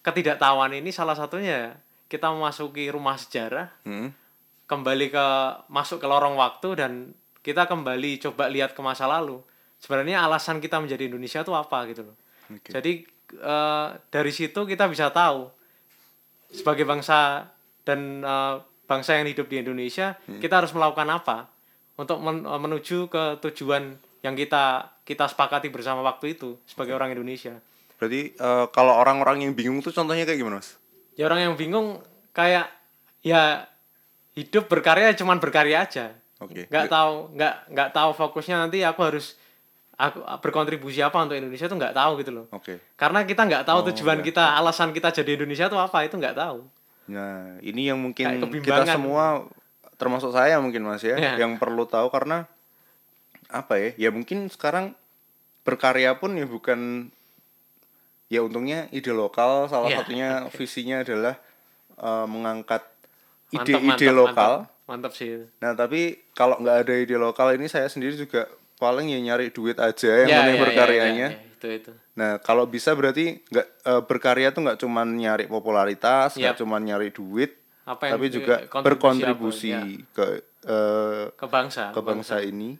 ketidaktahuan 0.00 0.72
ini 0.72 0.88
salah 0.94 1.18
satunya 1.18 1.76
kita 2.06 2.30
memasuki 2.30 2.86
rumah 2.88 3.18
sejarah, 3.18 3.66
Hmm. 3.82 4.14
kembali 4.70 5.10
ke 5.10 5.26
masuk 5.70 5.98
ke 6.02 6.06
lorong 6.06 6.38
waktu 6.38 6.68
dan 6.78 6.92
kita 7.42 7.66
kembali 7.66 8.18
coba 8.22 8.50
lihat 8.50 8.74
ke 8.74 8.80
masa 8.82 9.06
lalu. 9.06 9.42
Sebenarnya 9.78 10.26
alasan 10.26 10.58
kita 10.62 10.78
menjadi 10.82 11.06
Indonesia 11.10 11.42
itu 11.42 11.52
apa 11.54 11.86
gitu 11.90 12.02
loh. 12.10 12.16
Oke. 12.50 12.70
Jadi 12.74 12.92
eh, 13.34 13.88
dari 14.10 14.32
situ 14.34 14.66
kita 14.66 14.86
bisa 14.90 15.10
tahu 15.10 15.50
sebagai 16.50 16.84
bangsa 16.84 17.50
dan 17.82 18.22
eh, 18.22 18.54
bangsa 18.86 19.18
yang 19.18 19.26
hidup 19.26 19.46
di 19.46 19.60
Indonesia 19.60 20.14
kita 20.38 20.62
harus 20.62 20.70
melakukan 20.70 21.06
apa 21.10 21.50
untuk 21.96 22.18
men- 22.22 22.46
eh, 22.46 22.60
menuju 22.60 23.08
ke 23.08 23.38
tujuan 23.42 23.98
yang 24.22 24.34
kita 24.34 24.90
kita 25.06 25.30
sepakati 25.30 25.70
bersama 25.70 26.02
waktu 26.02 26.34
itu 26.34 26.58
sebagai 26.66 26.94
orang 26.94 27.14
Indonesia. 27.14 27.58
Berarti 27.96 28.34
eh, 28.34 28.64
kalau 28.70 28.94
orang-orang 28.94 29.46
yang 29.46 29.52
bingung 29.54 29.80
tuh 29.80 29.94
contohnya 29.94 30.26
kayak 30.26 30.38
gimana 30.38 30.58
Mas? 30.60 30.74
Ya 31.16 31.26
orang 31.30 31.40
yang 31.50 31.54
bingung 31.56 32.02
kayak 32.36 32.68
ya 33.24 33.66
hidup 34.36 34.68
berkarya 34.68 35.16
cuman 35.16 35.40
berkarya 35.40 35.82
aja. 35.88 36.12
Oke. 36.38 36.68
Nggak 36.68 36.92
tahu 36.92 37.32
nggak 37.32 37.54
nggak 37.72 37.90
tahu 37.96 38.10
fokusnya 38.12 38.68
nanti 38.68 38.84
aku 38.84 39.00
harus 39.00 39.40
aku 39.96 40.20
berkontribusi 40.44 41.00
apa 41.00 41.24
untuk 41.24 41.36
Indonesia 41.36 41.66
tuh 41.66 41.76
nggak 41.80 41.96
tahu 41.96 42.12
gitu 42.20 42.30
loh. 42.32 42.46
Oke. 42.52 42.76
Karena 42.94 43.24
kita 43.24 43.48
nggak 43.48 43.64
tahu 43.64 43.78
Oh, 43.80 43.86
tujuan 43.88 44.20
iya. 44.20 44.24
kita, 44.28 44.44
alasan 44.54 44.92
kita 44.92 45.08
jadi 45.10 45.40
Indonesia 45.40 45.66
tuh 45.66 45.80
apa 45.80 46.04
itu 46.04 46.20
nggak 46.20 46.36
tahu. 46.36 46.58
Nah, 47.08 47.56
ini 47.64 47.88
yang 47.88 47.96
mungkin 47.96 48.40
kita 48.60 48.84
semua 48.84 49.46
termasuk 49.96 50.36
saya 50.36 50.60
mungkin 50.60 50.84
Mas 50.84 51.00
ya, 51.00 51.16
Iya. 51.16 51.32
yang 51.46 51.56
perlu 51.56 51.88
tahu 51.88 52.12
karena 52.12 52.44
apa 53.48 53.80
ya? 53.80 53.90
Ya 53.96 54.08
mungkin 54.12 54.52
sekarang 54.52 54.92
berkarya 55.64 56.18
pun 56.20 56.36
ya 56.36 56.44
bukan 56.44 57.08
ya 58.26 58.42
untungnya 58.42 58.90
ide 58.90 59.14
lokal 59.14 59.70
salah 59.70 59.88
Iya. 59.88 59.98
satunya 60.02 60.28
visinya 60.52 60.96
adalah 61.00 61.34
eh, 61.96 62.26
mengangkat 62.28 62.84
ide-ide 63.48 63.80
mantap, 64.12 64.12
lokal. 64.12 64.52
Mantap, 64.68 64.84
mantap 64.84 65.12
sih. 65.16 65.48
Nah, 65.64 65.72
tapi 65.72 66.20
kalau 66.36 66.60
nggak 66.60 66.84
ada 66.84 66.92
ide 66.92 67.16
lokal 67.16 67.56
ini 67.56 67.70
saya 67.70 67.88
sendiri 67.88 68.12
juga 68.12 68.44
paling 68.76 69.08
ya 69.08 69.18
nyari 69.18 69.48
duit 69.48 69.76
aja 69.76 70.10
yang 70.22 70.28
Ya, 70.28 70.36
penting 70.38 70.52
ya, 70.52 70.58
ya, 70.58 70.62
berkaryanya. 70.62 71.28
ya, 71.28 71.38
ya, 71.38 71.50
itu 71.50 71.68
itu. 71.74 71.92
Nah, 72.14 72.36
kalau 72.38 72.64
bisa 72.64 72.92
berarti 72.92 73.40
nggak 73.44 73.66
eh, 73.82 74.02
berkarya 74.02 74.48
tuh 74.50 74.62
nggak 74.62 74.78
cuman 74.78 75.08
nyari 75.10 75.44
popularitas, 75.46 76.34
nggak 76.34 76.54
Yap. 76.54 76.60
cuman 76.60 76.80
nyari 76.82 77.08
duit, 77.10 77.56
Apa 77.84 78.08
yang 78.08 78.12
tapi 78.16 78.26
juga 78.28 78.54
kontribusi 78.64 78.84
berkontribusi 78.84 79.68
apa, 79.70 79.84
ya. 79.84 79.84
ke 80.10 80.26
eh, 80.64 81.24
ke 81.32 81.46
bangsa. 81.46 81.84
ke 81.90 82.00
bangsa 82.00 82.36
ini 82.40 82.76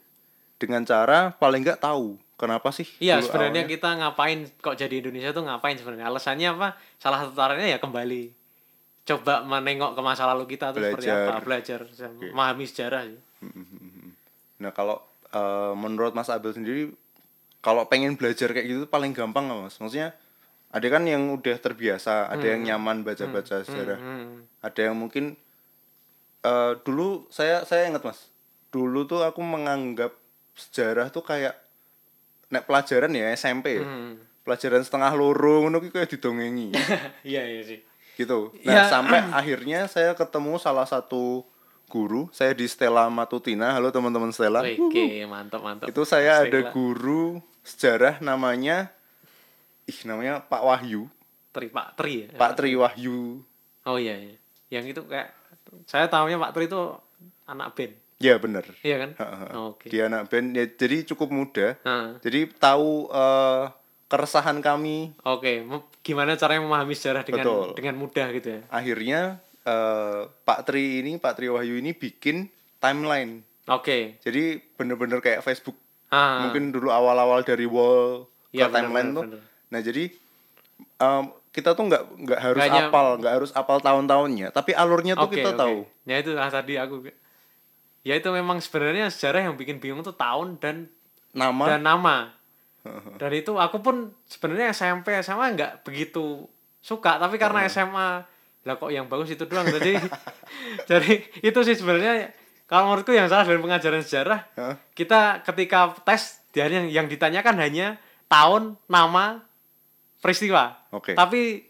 dengan 0.55 0.81
cara 0.81 1.31
paling 1.31 1.61
nggak 1.61 1.79
tahu 1.79 2.17
kenapa 2.33 2.69
sih? 2.69 2.85
Iya, 2.97 3.17
sebenarnya 3.19 3.61
awalnya. 3.61 3.73
kita 3.73 3.89
ngapain 3.95 4.39
kok 4.57 4.75
jadi 4.75 4.95
Indonesia 4.99 5.31
tuh 5.31 5.43
ngapain 5.43 5.73
sebenarnya? 5.73 6.05
Alasannya 6.07 6.47
apa? 6.51 6.67
Salah 6.97 7.23
satu 7.23 7.33
caranya 7.33 7.65
ya 7.65 7.77
kembali 7.77 8.33
coba 9.07 9.39
menengok 9.41 9.95
ke 9.95 10.01
masa 10.03 10.27
lalu 10.27 10.43
kita 10.51 10.69
tuh 10.69 10.83
seperti 10.83 11.07
Belajar. 11.07 11.31
apa, 11.31 11.39
belajar, 11.39 11.79
memahami 12.19 12.65
sejarah 12.67 13.01
sih. 13.07 13.19
Nah, 14.57 14.71
kalau 14.71 14.99
eh, 15.29 15.73
menurut 15.73 16.11
Mas 16.11 16.27
Abel 16.27 16.51
sendiri 16.51 16.91
kalau 17.59 17.83
pengen 17.85 18.15
belajar 18.15 18.49
kayak 18.49 18.63
gitu 18.65 18.85
paling 18.85 19.11
gampang 19.11 19.47
nggak 19.47 19.59
Mas? 19.63 19.75
Maksudnya 19.77 20.15
ada 20.67 20.87
kan 20.87 21.03
yang 21.03 21.31
udah 21.31 21.57
terbiasa, 21.57 22.27
ada 22.27 22.43
yang 22.43 22.61
nyaman 22.61 23.01
baca-baca 23.01 23.61
sejarah. 23.61 23.97
Hmm. 23.97 24.43
Ada 24.59 24.91
yang 24.91 24.95
mungkin 24.95 25.35
eh 26.41 26.73
dulu 26.81 27.27
saya 27.27 27.63
saya 27.63 27.87
ingat 27.87 28.03
Mas. 28.03 28.29
Dulu 28.69 29.03
tuh 29.03 29.23
aku 29.23 29.39
menganggap 29.39 30.11
sejarah 30.53 31.07
tuh 31.07 31.21
kayak 31.21 31.55
nek 32.47 32.63
pelajaran 32.63 33.11
ya 33.11 33.31
SMP 33.33 33.79
ya. 33.79 33.83
Hmm. 33.83 34.19
Pelajaran 34.43 34.79
setengah 34.79 35.11
loro 35.11 35.59
ngono 35.61 35.79
ki 35.79 35.91
kayak 35.91 36.07
didongengi 36.09 36.71
Iya, 37.27 37.43
iya 37.43 37.61
sih. 37.63 37.79
gitu. 38.15 38.49
Nah, 38.63 38.73
Ya. 38.73 38.83
sampai 38.87 39.19
akhirnya 39.29 39.85
saya 39.85 40.15
ketemu 40.15 40.55
salah 40.57 40.87
satu 40.87 41.43
guru, 41.87 42.27
saya 42.35 42.51
di 42.51 42.67
Stella 42.67 43.07
Matutina. 43.07 43.71
Halo 43.71 43.89
teman-teman 43.95 44.29
Stella. 44.35 44.59
Oke, 44.59 45.23
mantap, 45.23 45.63
mantap. 45.63 45.87
Itu 45.87 46.03
saya 46.03 46.43
ada 46.43 46.51
Istilah. 46.51 46.71
guru 46.75 47.39
sejarah 47.63 48.19
namanya 48.19 48.91
ih 49.87 49.99
namanya 50.03 50.43
Pak 50.43 50.63
Wahyu, 50.67 51.07
Tri, 51.55 51.71
Pak 51.71 51.95
Tri 51.95 52.27
ya? 52.27 52.35
Pak 52.35 52.51
Tri 52.59 52.75
Wahyu. 52.75 53.39
Oh 53.87 53.95
iya, 53.95 54.19
iya. 54.19 54.35
Yang 54.67 54.99
itu 54.99 55.01
kayak 55.07 55.31
saya 55.87 56.11
tahunya 56.11 56.35
Pak 56.35 56.51
Tri 56.51 56.67
itu 56.67 56.81
anak 57.47 57.71
band. 57.71 57.95
Ya 58.19 58.35
bener. 58.35 58.67
Iya 58.83 58.95
kan? 58.99 59.09
Oh, 59.55 59.77
Oke. 59.77 59.87
Dia 59.87 60.11
anak 60.11 60.27
band 60.27 60.59
ya, 60.59 60.67
jadi 60.67 61.07
cukup 61.07 61.31
muda. 61.31 61.79
Nah, 61.87 62.17
Jadi 62.19 62.51
tahu 62.51 63.07
eh, 63.07 63.63
keresahan 64.11 64.59
kami. 64.59 65.15
Oke, 65.23 65.63
Mem- 65.63 65.87
gimana 66.03 66.35
caranya 66.35 66.67
memahami 66.67 66.97
sejarah 66.97 67.23
dengan 67.23 67.47
Betul. 67.47 67.67
dengan 67.79 67.95
mudah 67.95 68.27
gitu 68.35 68.47
ya? 68.59 68.61
Akhirnya 68.67 69.39
eh, 69.67 70.19
Pak 70.41 70.59
Tri 70.63 71.03
ini, 71.03 71.19
Pak 71.19 71.35
Tri 71.35 71.47
Wahyu 71.47 71.77
ini 71.77 71.91
bikin 71.91 72.47
timeline. 72.77 73.43
Oke. 73.67 74.15
Jadi 74.19 74.63
bener-bener 74.73 75.19
kayak 75.19 75.43
Facebook. 75.43 75.75
Ah, 76.07 76.47
Mungkin 76.47 76.71
dulu 76.71 76.87
awal-awal 76.87 77.43
dari 77.43 77.67
wall 77.67 78.23
ke 78.47 78.55
Iya, 78.55 78.65
bener, 78.65 78.75
timeline 78.79 79.09
bener, 79.09 79.17
tuh. 79.17 79.23
bener. 79.27 79.41
Nah 79.67 79.79
jadi 79.81 80.03
em, 80.97 81.23
kita 81.49 81.75
tuh 81.75 81.83
nggak 81.85 82.03
nggak 82.23 82.39
harus 82.39 82.57
Nggak 82.57 82.71
hanya- 82.71 82.87
apal, 82.87 83.07
nggak 83.17 83.33
harus 83.33 83.51
apal 83.51 83.77
tahun-tahunnya, 83.77 84.47
tapi 84.49 84.71
alurnya 84.71 85.13
tuh 85.13 85.27
Oke, 85.27 85.35
kita 85.37 85.51
oke. 85.51 85.59
tahu. 85.59 85.77
Ya 86.05 86.15
itu 86.17 86.31
lah 86.31 86.47
tadi 86.47 86.79
aku 86.79 87.03
Ya 88.01 88.15
itu 88.15 88.29
memang 88.31 88.63
sebenarnya 88.63 89.11
sejarah 89.11 89.43
yang 89.43 89.59
bikin 89.59 89.83
bingung 89.83 89.99
tuh 89.99 90.15
tahun 90.15 90.55
dan 90.57 90.87
Nama 91.35 91.63
dan 91.67 91.81
nama. 91.83 92.17
Dan 93.19 93.31
itu 93.35 93.51
aku 93.53 93.83
pun 93.83 93.95
sebenarnya 94.23 94.71
SMP 94.71 95.11
SMA 95.19 95.51
nggak 95.51 95.83
begitu 95.83 96.47
suka, 96.79 97.19
tapi 97.19 97.35
karena 97.35 97.67
SMA 97.67 98.23
lah 98.67 98.75
kok 98.75 98.91
yang 98.91 99.07
bagus 99.07 99.31
itu 99.31 99.47
doang 99.47 99.65
jadi 99.71 99.95
jadi 100.91 101.23
itu 101.39 101.59
sih 101.63 101.79
sebenarnya 101.79 102.35
kalau 102.67 102.91
menurutku 102.91 103.15
yang 103.15 103.31
salah 103.31 103.47
dari 103.47 103.63
pengajaran 103.63 104.03
sejarah 104.03 104.39
Hah? 104.59 104.75
kita 104.91 105.47
ketika 105.47 105.95
tes 106.03 106.43
dia 106.51 106.67
yang, 106.67 106.89
yang 106.89 107.05
ditanyakan 107.05 107.55
hanya 107.61 107.87
tahun, 108.25 108.81
nama, 108.89 109.45
peristiwa. 110.19 110.89
Oke. 110.89 111.13
Tapi 111.13 111.61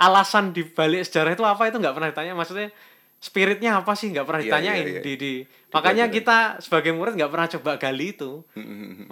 alasan 0.00 0.56
di 0.56 0.64
balik 0.64 1.04
sejarah 1.04 1.36
itu 1.36 1.44
apa 1.44 1.68
itu 1.68 1.76
nggak 1.76 1.92
pernah 1.92 2.08
ditanya. 2.08 2.32
Maksudnya 2.32 2.72
spiritnya 3.20 3.84
apa 3.84 3.92
sih 3.92 4.08
nggak 4.16 4.24
pernah 4.24 4.40
Iya, 4.40 4.48
ditanyain 4.48 4.80
iya, 4.80 4.92
iya. 4.96 5.02
di 5.04 5.12
di 5.20 5.32
makanya 5.76 6.08
kita 6.08 6.56
sebagai 6.64 6.96
murid 6.96 7.20
nggak 7.20 7.28
pernah 7.28 7.48
coba 7.52 7.70
gali 7.76 8.16
itu 8.16 8.40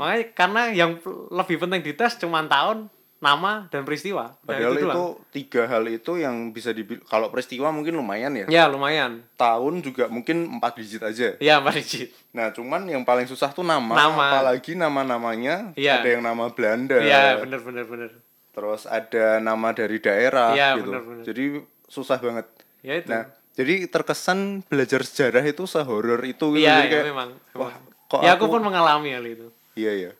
makanya 0.01 0.24
karena 0.32 0.62
yang 0.72 0.97
lebih 1.28 1.61
penting 1.61 1.84
dites 1.84 2.16
cuma 2.16 2.41
tahun 2.49 2.89
nama 3.19 3.66
dan 3.66 3.83
peristiwa 3.83 4.31
Nah, 4.39 4.47
Padahal 4.49 4.73
itu, 4.73 4.85
doang. 4.85 5.19
tiga 5.29 5.62
hal 5.64 5.85
itu 5.85 6.12
yang 6.16 6.35
bisa 6.49 6.71
dibil 6.71 7.03
kalau 7.03 7.29
peristiwa 7.29 7.69
mungkin 7.69 7.95
lumayan 7.95 8.31
ya. 8.33 8.47
ya 8.47 8.64
lumayan 8.64 9.27
Tahun 9.35 9.75
juga 9.81 10.07
mungkin 10.07 10.47
empat 10.53 10.73
digit 10.77 11.03
aja. 11.03 11.35
ya 11.37 11.59
Pak 11.59 11.75
Digit 11.75 12.11
Nah, 12.31 12.49
cuman 12.49 12.87
yang 12.87 13.03
paling 13.03 13.25
susah 13.25 13.51
tuh 13.51 13.62
nama, 13.62 13.91
Nama. 13.91 14.25
apalagi 14.33 14.73
nama-namanya 14.73 15.75
Iya. 15.75 15.99
ada 15.99 16.09
yang 16.09 16.23
nama 16.23 16.47
Belanda. 16.49 16.97
iya 16.97 17.37
bener 17.37 17.59
bener 17.59 17.85
bener 17.85 18.11
Terus 18.51 18.85
ada 18.85 19.39
nama 19.39 19.71
dari 19.71 19.99
daerah 19.99 20.51
Iya, 20.51 20.69
gitu. 20.75 20.87
bener-bener. 20.89 21.23
Jadi 21.25 21.45
susah 21.85 22.19
banget. 22.19 22.47
ya 22.81 22.95
itu 22.95 23.07
Nah, 23.09 23.27
jadi 23.53 23.87
terkesan 23.87 24.62
belajar 24.64 25.03
sejarah 25.03 25.43
itu 25.43 25.62
sehoror 25.64 26.23
itu 26.23 26.47
gitu. 26.53 26.59
iya 26.61 26.83
ya, 26.83 26.91
kayak, 26.93 27.07
memang, 27.07 27.29
wah, 27.53 27.75
kok 28.05 28.19
ya 28.21 28.33
aku 28.33 28.47
aku- 28.47 28.55
pun 28.55 28.62
mengalami 28.64 29.11
hal 29.11 29.23
itu 29.23 29.51
Iya, 29.75 29.93
iya. 29.97 30.11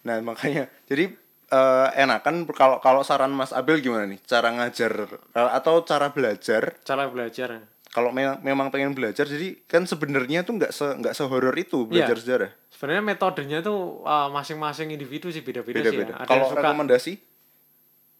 Nah, 0.00 0.16
makanya 0.22 0.68
jadi 0.86 1.12
eh, 1.50 1.88
enakan 1.98 2.46
kalau 2.50 2.78
kalau 2.78 3.02
saran 3.02 3.30
Mas 3.30 3.50
Abel 3.50 3.78
gimana 3.78 4.06
nih? 4.06 4.18
Cara 4.22 4.50
ngajar 4.50 4.92
eh, 5.34 5.50
atau 5.52 5.82
cara 5.82 6.08
belajar 6.08 6.78
cara 6.80 7.06
belajar 7.06 7.66
kalau 7.90 8.14
me- 8.14 8.38
memang 8.40 8.70
pengen 8.70 8.94
belajar 8.94 9.26
jadi 9.26 9.58
kan 9.66 9.82
sebenarnya 9.82 10.46
tuh 10.46 10.54
nggak 10.56 10.70
se 10.70 10.86
nggak 10.94 11.10
sehoror 11.10 11.50
itu 11.54 11.84
belajar 11.84 12.14
sejarah. 12.14 12.50
sebenarnya 12.70 13.02
metodenya 13.02 13.58
tuh 13.60 14.06
uh, 14.06 14.30
masing-masing 14.30 14.94
individu 14.94 15.26
sih 15.28 15.42
beda-beda 15.42 15.82
sih 15.84 15.98
ya. 15.98 16.14
Kalau 16.22 16.46
suka 16.46 16.62
rekomendasi? 16.62 17.12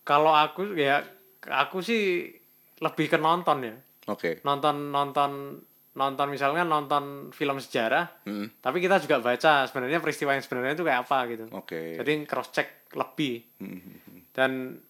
kalau 0.03 0.35
aku 0.35 0.75
ya 0.75 1.05
aku 1.47 1.81
sih 1.81 2.35
lebih 2.81 3.07
ke 3.07 3.19
nonton 3.21 3.63
ya 3.63 3.75
Oke. 4.09 4.43
nonton 4.43 4.91
nonton 4.91 5.61
nonton 5.93 6.27
misalnya 6.27 6.65
nonton 6.65 7.29
film 7.31 7.61
sejarah 7.61 8.09
Hmm, 8.27 8.51
tapi 8.59 8.81
kita 8.81 8.99
juga 8.99 9.21
baca 9.21 9.67
sebenarnya 9.67 9.99
peristiwa 9.99 10.33
yang 10.33 10.43
sebenarnya 10.43 10.75
itu 10.75 10.83
kayak 10.83 11.01
apa 11.07 11.19
gitu 11.29 11.45
Oke. 11.53 11.95
jadi 12.01 12.25
cross 12.25 12.51
check 12.51 12.80
lebih 12.93 13.47
Hmm, 13.57 13.81
dan 14.31 14.81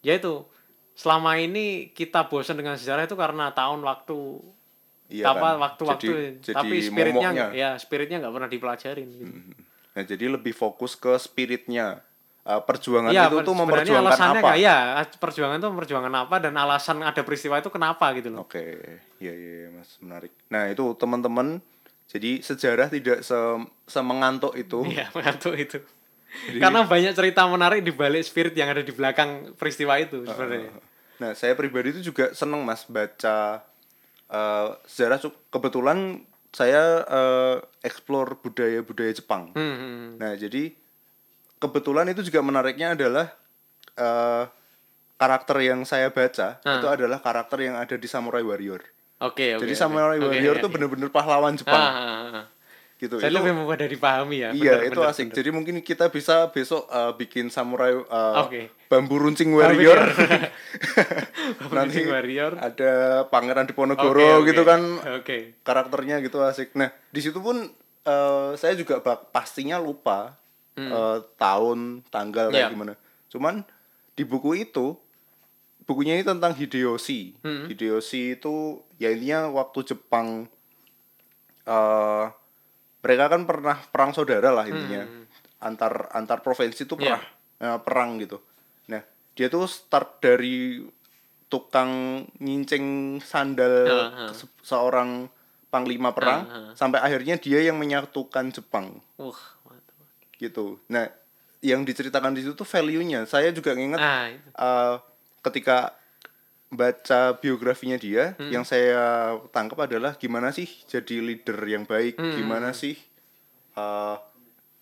ya 0.00 0.14
itu 0.14 0.46
selama 0.92 1.34
ini 1.34 1.90
kita 1.90 2.26
bosan 2.26 2.54
dengan 2.54 2.74
sejarah 2.74 3.02
itu 3.02 3.14
karena 3.14 3.50
tahun 3.50 3.80
waktu 3.80 4.18
Iya 5.08 5.24
apa 5.26 5.48
kan? 5.48 5.56
waktu-waktu 5.58 6.12
Jadi- 6.38 6.52
tapi 6.52 6.76
jadi 6.76 6.84
spiritnya 6.84 7.28
momoknya. 7.32 7.46
ya 7.52 7.70
spiritnya 7.74 8.16
nggak 8.18 8.34
pernah 8.34 8.50
dipelajarin 8.50 9.08
gitu. 9.08 9.32
Nah, 9.90 10.02
jadi 10.04 10.24
lebih 10.28 10.52
fokus 10.52 10.94
ke 10.94 11.16
spiritnya. 11.16 12.04
Eh, 12.42 12.62
perjuangan 12.62 13.08
Iya, 13.10 13.26
itu 13.26 13.36
tuh 13.38 13.52
sebenarnya 13.52 13.60
memperjuangkan 13.92 14.08
alasannya 14.08 14.40
apa? 14.40 14.52
ya 14.56 14.76
perjuangan 15.14 15.56
itu 15.58 15.68
memperjuangkan 15.68 16.14
apa 16.18 16.36
dan 16.38 16.54
alasan 16.54 16.96
ada 17.02 17.20
peristiwa 17.20 17.56
itu 17.56 17.68
kenapa 17.68 18.08
gitu 18.14 18.28
loh 18.30 18.40
Oke, 18.42 18.64
iya 19.16 19.28
iya 19.30 19.52
iya, 19.58 19.70
Mas, 19.70 19.96
menarik. 19.98 20.32
Nah, 20.48 20.64
itu 20.66 20.80
teman-teman 20.94 21.60
jadi 22.06 22.40
sejarah 22.40 22.88
tidak 22.88 23.20
se 23.20 23.36
semengantuk 23.86 24.54
itu. 24.54 24.80
Iya, 24.86 25.08
mengantuk 25.10 25.56
itu. 25.56 25.76
Karena 26.60 26.84
banyak 26.84 27.12
cerita 27.16 27.48
menarik 27.48 27.80
di 27.80 27.92
balik 27.92 28.22
spirit 28.22 28.52
yang 28.52 28.68
ada 28.68 28.84
di 28.84 28.92
belakang 28.92 29.52
peristiwa 29.56 29.96
itu 29.96 30.22
sebenarnya. 30.24 30.70
Nah, 31.18 31.32
saya 31.34 31.56
pribadi 31.58 31.96
itu 31.98 32.12
juga 32.12 32.30
seneng 32.30 32.62
Mas 32.62 32.84
baca 32.86 33.64
eh, 34.28 34.66
sejarah 34.86 35.18
kebetulan 35.48 36.22
saya 36.52 37.02
eh, 37.04 37.56
explore 37.82 38.38
budaya-budaya 38.38 39.12
Jepang. 39.12 39.50
Hmm, 39.56 39.76
hmm. 39.76 40.04
Nah, 40.20 40.32
jadi 40.36 40.72
kebetulan 41.58 42.06
itu 42.12 42.22
juga 42.22 42.40
menariknya 42.44 42.94
adalah 42.94 43.32
eh, 43.98 44.44
karakter 45.18 45.58
yang 45.66 45.82
saya 45.82 46.14
baca 46.14 46.62
Ah. 46.62 46.78
itu 46.78 46.86
adalah 46.86 47.18
karakter 47.18 47.58
yang 47.66 47.74
ada 47.74 47.98
di 47.98 48.06
Samurai 48.06 48.44
Warrior. 48.46 48.86
Oke, 49.18 49.58
oke. 49.58 49.66
Jadi 49.66 49.74
oke. 49.74 49.80
Samurai 49.82 50.18
Oke, 50.22 50.30
Warrior 50.30 50.62
itu 50.62 50.68
oke. 50.70 50.74
bener-bener 50.78 51.10
pahlawan 51.10 51.50
Ah, 51.50 51.58
Jepang 51.58 51.82
ah, 51.82 51.98
ah. 52.38 52.44
Gitu. 52.98 53.16
Saya 53.16 53.30
Itu- 53.30 53.38
lebih 53.40 53.54
mudah 53.56 53.86
dipahami 53.86 54.36
ya. 54.38 54.50
Iya, 54.50 54.74
bener, 54.76 54.88
itu 54.88 54.98
bener, 54.98 55.10
asik. 55.10 55.24
bener. 55.24 55.36
Jadi 55.38 55.48
mungkin 55.50 55.74
kita 55.80 56.10
bisa 56.10 56.50
besok 56.50 56.84
uh, 56.88 57.14
bikin 57.14 57.46
samurai 57.46 57.94
uh, 57.94 58.42
Oke. 58.42 58.74
bambu 58.86 59.16
runcing 59.16 59.50
warrior. 59.50 59.96
Nanti 61.70 61.70
Runcing 61.70 62.06
Warrior. 62.08 62.52
ada 62.56 62.92
Pangeran 63.24 63.64
Diponegoro 63.64 64.42
oke. 64.42 64.46
gitu 64.46 64.62
kan 64.62 64.80
Oke. 65.16 65.56
karakternya 65.62 66.18
gitu 66.18 66.40
asik. 66.40 66.74
Nah, 66.74 66.90
di 67.08 67.20
situ 67.20 67.38
pun 67.38 67.70
uh, 68.04 68.50
saya 68.54 68.74
juga 68.74 68.98
bak- 68.98 69.30
pastinya 69.30 69.76
lupa 69.76 70.36
uh, 70.76 71.22
tahun, 71.34 72.02
tanggal 72.08 72.50
kayak 72.50 72.68
Iya. 72.68 72.74
gimana. 72.74 72.94
Cuman 73.28 73.62
di 74.12 74.22
buku 74.22 74.58
itu 74.58 74.98
bukunya 75.84 76.14
ini 76.14 76.24
tentang 76.24 76.52
Hideyoshi. 76.52 77.38
Hmm. 77.40 77.64
Hideyoshi 77.66 78.34
itu 78.34 78.54
ya 78.96 79.08
intinya 79.08 79.48
waktu 79.54 79.86
Jepang 79.86 80.50
eh 81.64 82.24
mereka 82.98 83.28
kan 83.28 83.42
pernah 83.42 83.76
perang 83.84 84.10
saudara 84.10 84.50
lah 84.50 84.64
intinya. 84.64 85.02
Antar 85.58 86.10
antar 86.12 86.38
provinsi 86.38 86.82
itu 86.82 86.94
Iya. 86.94 87.18
pernah 87.18 87.22
eh, 87.58 87.78
perang 87.80 88.10
gitu. 88.16 88.38
Nah, 88.86 89.02
dia 89.32 89.46
tuh 89.48 89.66
start 89.66 90.20
dari 90.20 90.78
tukang 91.44 91.90
nyincing 92.38 92.84
sandal 93.18 93.74
Ah, 93.88 94.08
ah. 94.20 94.30
se- 94.30 94.46
seorang 94.60 95.26
panglima 95.66 96.12
perang 96.12 96.40
Ah, 96.42 96.54
ah. 96.54 96.72
sampai 96.72 97.00
akhirnya 97.00 97.34
dia 97.36 97.58
yang 97.60 97.74
menyatukan 97.74 98.48
Jepang 98.48 99.02
Wah, 99.16 99.42
mantap. 99.64 99.98
gitu. 100.36 100.78
Nah, 100.86 101.10
yang 101.58 101.82
diceritakan 101.82 102.30
di 102.30 102.40
situ 102.40 102.54
tuh 102.54 102.62
value-nya. 102.64 103.24
Saya 103.24 103.50
juga 103.50 103.74
nginget 103.74 103.98
Ah, 103.98 104.30
itu. 104.30 104.46
eh, 104.46 104.94
ketika 105.40 105.97
baca 106.68 107.20
biografinya 107.34 107.96
dia, 107.96 108.34
Hmm. 108.34 108.50
yang 108.50 108.62
saya 108.62 108.98
tangkap 109.48 109.88
adalah 109.88 110.14
gimana 110.14 110.50
sih 110.50 110.68
jadi 110.84 111.18
leader 111.18 111.56
yang 111.64 111.84
baik, 111.84 112.14
Hmm. 112.14 112.34
gimana 112.34 112.70
sih. 112.72 112.96
eh, 113.72 114.16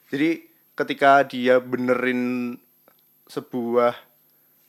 jadi 0.09 0.41
ketika 0.73 1.21
dia 1.23 1.61
benerin 1.61 2.57
sebuah 3.27 3.93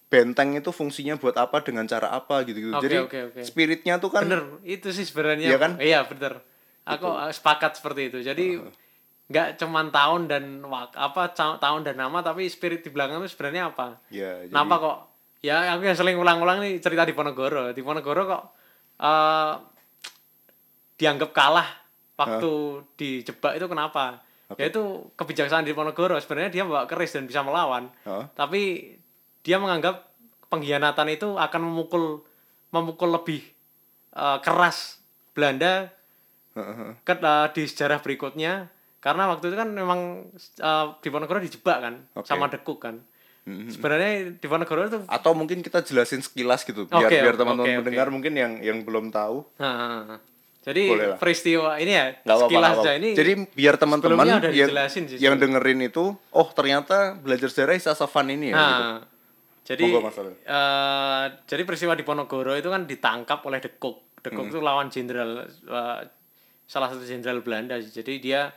benteng 0.07 0.51
itu 0.53 0.67
fungsinya 0.69 1.15
buat 1.15 1.35
apa 1.35 1.59
dengan 1.61 1.83
cara 1.83 2.11
apa 2.11 2.43
gitu 2.43 2.59
gitu. 2.61 2.73
Oke, 2.73 2.83
jadi 2.83 2.95
oke, 3.01 3.19
oke. 3.31 3.41
spiritnya 3.41 3.95
tuh 3.97 4.07
kan 4.09 4.23
bener 4.23 4.59
itu 4.63 4.87
sih 4.89 5.03
sebenarnya 5.03 5.47
Iya 5.47 5.57
kan? 5.57 5.71
iya 5.79 5.99
bener 6.03 6.43
aku 6.83 7.07
uh, 7.07 7.27
sepakat 7.29 7.75
seperti 7.75 8.07
itu 8.07 8.19
jadi 8.21 8.67
nggak 9.27 9.59
cuman 9.59 9.91
tahun 9.91 10.21
dan 10.25 10.43
apa 10.93 11.35
tahun 11.35 11.83
dan 11.83 11.95
nama 11.97 12.19
tapi 12.19 12.47
spirit 12.47 12.79
di 12.79 12.89
belakang 12.89 13.19
itu 13.19 13.31
sebenarnya 13.31 13.71
apa 13.71 13.99
ya 14.07 14.43
jadi 14.43 14.51
kenapa 14.51 14.75
kok 14.77 14.97
ya 15.41 15.77
aku 15.77 15.85
yang 15.85 15.97
sering 15.97 16.17
ulang-ulang 16.17 16.61
nih 16.61 16.81
cerita 16.81 17.05
di 17.05 17.13
Ponegoro. 17.13 17.71
Di 17.73 17.81
Ponegoro 17.85 18.21
kok 18.25 18.43
eh 18.97 19.53
dianggap 20.97 21.29
kalah 21.29 21.69
waktu 22.17 22.81
dijebak 22.97 23.61
itu 23.61 23.65
kenapa? 23.69 24.25
Ya 24.57 24.71
itu 24.71 25.11
kebijaksanaan 25.13 25.67
di 25.67 25.75
Ponegoro. 25.77 26.17
Sebenarnya 26.17 26.49
dia 26.49 26.63
bawa 26.65 26.89
keris 26.89 27.13
dan 27.13 27.29
bisa 27.29 27.43
melawan. 27.45 27.91
Hah? 28.07 28.25
tapi 28.33 28.95
dia 29.45 29.61
menganggap 29.61 30.11
pengkhianatan 30.47 31.07
itu 31.11 31.35
akan 31.35 31.61
memukul 31.63 32.23
memukul 32.71 33.13
lebih 33.13 33.43
eh, 34.15 34.39
keras 34.41 34.99
Belanda 35.35 35.91
Heeh. 36.57 36.97
ke 37.05 37.13
eh, 37.13 37.47
di 37.53 37.63
sejarah 37.67 38.01
berikutnya. 38.01 38.73
Karena 38.97 39.29
waktu 39.29 39.53
itu 39.53 39.55
kan 39.55 39.69
memang 39.71 40.33
eh, 40.41 40.85
Diponegoro 41.05 41.39
dijebak 41.43 41.77
kan 41.83 41.95
Oke. 42.17 42.25
sama 42.25 42.49
Dekuk 42.49 42.81
kan 42.81 43.05
Mhm. 43.47 43.71
sebenarnya 43.71 44.11
Diponegoro 44.35 44.83
itu 44.85 44.99
atau 45.07 45.31
mungkin 45.31 45.63
kita 45.63 45.79
jelasin 45.79 46.19
sekilas 46.19 46.61
gitu 46.61 46.83
biar 46.83 47.07
Oke, 47.07 47.15
biar 47.17 47.35
teman-teman 47.35 47.63
oke, 47.65 47.79
mendengar 47.79 48.07
mungkin 48.09 48.35
yang 48.35 48.59
yang 48.59 48.83
belum 48.83 49.07
tahu 49.09 49.47
Nah, 49.55 50.19
jadi 50.61 50.83
Boleh 50.85 51.07
lah. 51.07 51.17
peristiwa 51.17 51.79
ini 51.79 51.91
ya 51.91 52.11
apa-apa, 52.19 52.43
sekilas 52.43 52.71
apa-apa. 52.75 52.91
ini 52.93 53.09
jadi 53.13 53.31
biar 53.47 53.75
teman-teman 53.77 54.25
yang, 54.51 54.69
sih 54.85 55.15
yang 55.17 55.39
dengerin 55.39 55.79
itu 55.81 56.11
oh 56.11 56.47
ternyata 56.51 57.15
belajar 57.15 57.47
sejarah 57.47 57.73
is 57.73 57.87
fun 58.05 58.27
ini 58.27 58.51
ya 58.51 58.59
gitu. 58.59 58.83
Nah, 58.83 58.99
jadi 59.63 59.83
Mas 59.97 60.15
Alil. 60.17 60.35
eh, 60.37 61.25
jadi 61.45 61.61
peristiwa 61.63 61.91
di 61.91 62.03
Ponorogo 62.03 62.51
itu 62.51 62.67
kan 62.67 62.83
ditangkap 62.83 63.39
oleh 63.43 63.59
Dekuk. 63.59 64.19
Dekuk 64.19 64.43
Hmm. 64.43 64.51
itu 64.51 64.59
lawan 64.59 64.87
jenderal 64.87 65.43
eh, 65.43 65.99
salah 66.65 66.87
satu 66.89 66.99
jenderal 67.01 67.39
Belanda. 67.39 67.75
sih. 67.77 67.91
Jadi 67.93 68.19
dia 68.21 68.51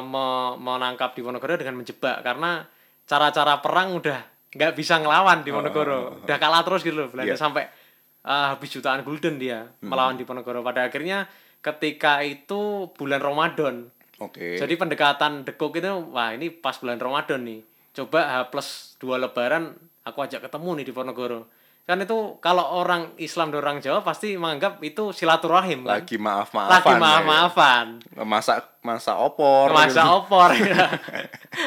me- 0.00 0.54
menangkap 0.56 1.14
di 1.14 1.22
Ponorogo 1.22 1.54
dengan 1.56 1.74
menjebak 1.76 2.20
karena 2.20 2.66
cara-cara 3.04 3.60
perang 3.60 3.96
udah 3.96 4.20
nggak 4.54 4.72
bisa 4.72 4.98
ngelawan 4.98 5.42
di 5.42 5.50
Ponorogo. 5.50 6.22
Udah 6.22 6.36
kalah 6.38 6.62
terus 6.62 6.80
gitu 6.80 6.94
loh 6.94 7.08
Belanda 7.10 7.34
Iya. 7.34 7.38
sampai 7.38 7.64
eh, 8.24 8.46
habis 8.48 8.70
jutaan 8.70 9.04
gulden 9.04 9.36
dia 9.36 9.68
melawan 9.80 10.14
di 10.14 10.24
Ponorogo. 10.24 10.62
Pada 10.62 10.86
akhirnya 10.86 11.26
ketika 11.60 12.20
itu 12.20 12.88
bulan 12.94 13.20
Ramadan. 13.20 13.90
oke 14.14 14.56
Jadi 14.56 14.74
pendekatan 14.74 15.42
dekuk 15.42 15.74
itu 15.74 15.90
wah 16.14 16.30
ini 16.30 16.48
pas 16.48 16.78
bulan 16.78 16.96
Ramadan 16.96 17.42
nih. 17.42 17.60
Coba 17.92 18.20
H 18.26 18.34
plus 18.48 18.68
dua 18.96 19.18
lebaran 19.18 19.74
aku 20.02 20.22
ajak 20.22 20.44
ketemu 20.44 20.70
nih 20.80 20.84
di 20.86 20.92
Ponorogo. 20.92 21.50
Kan 21.84 22.00
itu 22.00 22.16
kalau 22.38 22.80
orang 22.80 23.12
Islam 23.16 23.52
dan 23.52 23.60
orang 23.60 23.76
Jawa 23.76 24.00
pasti 24.00 24.34
menganggap 24.34 24.80
itu 24.80 25.12
silaturahim 25.12 25.84
kan. 25.84 26.00
lagi 26.00 26.16
maaf 26.16 26.48
Lagi 26.50 26.80
maafan 26.80 26.96
maaf-maafan. 26.96 27.86
masa 28.24 28.52
masa 28.80 29.12
opor 29.16 29.68
Masa 29.68 30.00
gitu. 30.00 30.16
opor 30.16 30.48
ya. 30.64 30.88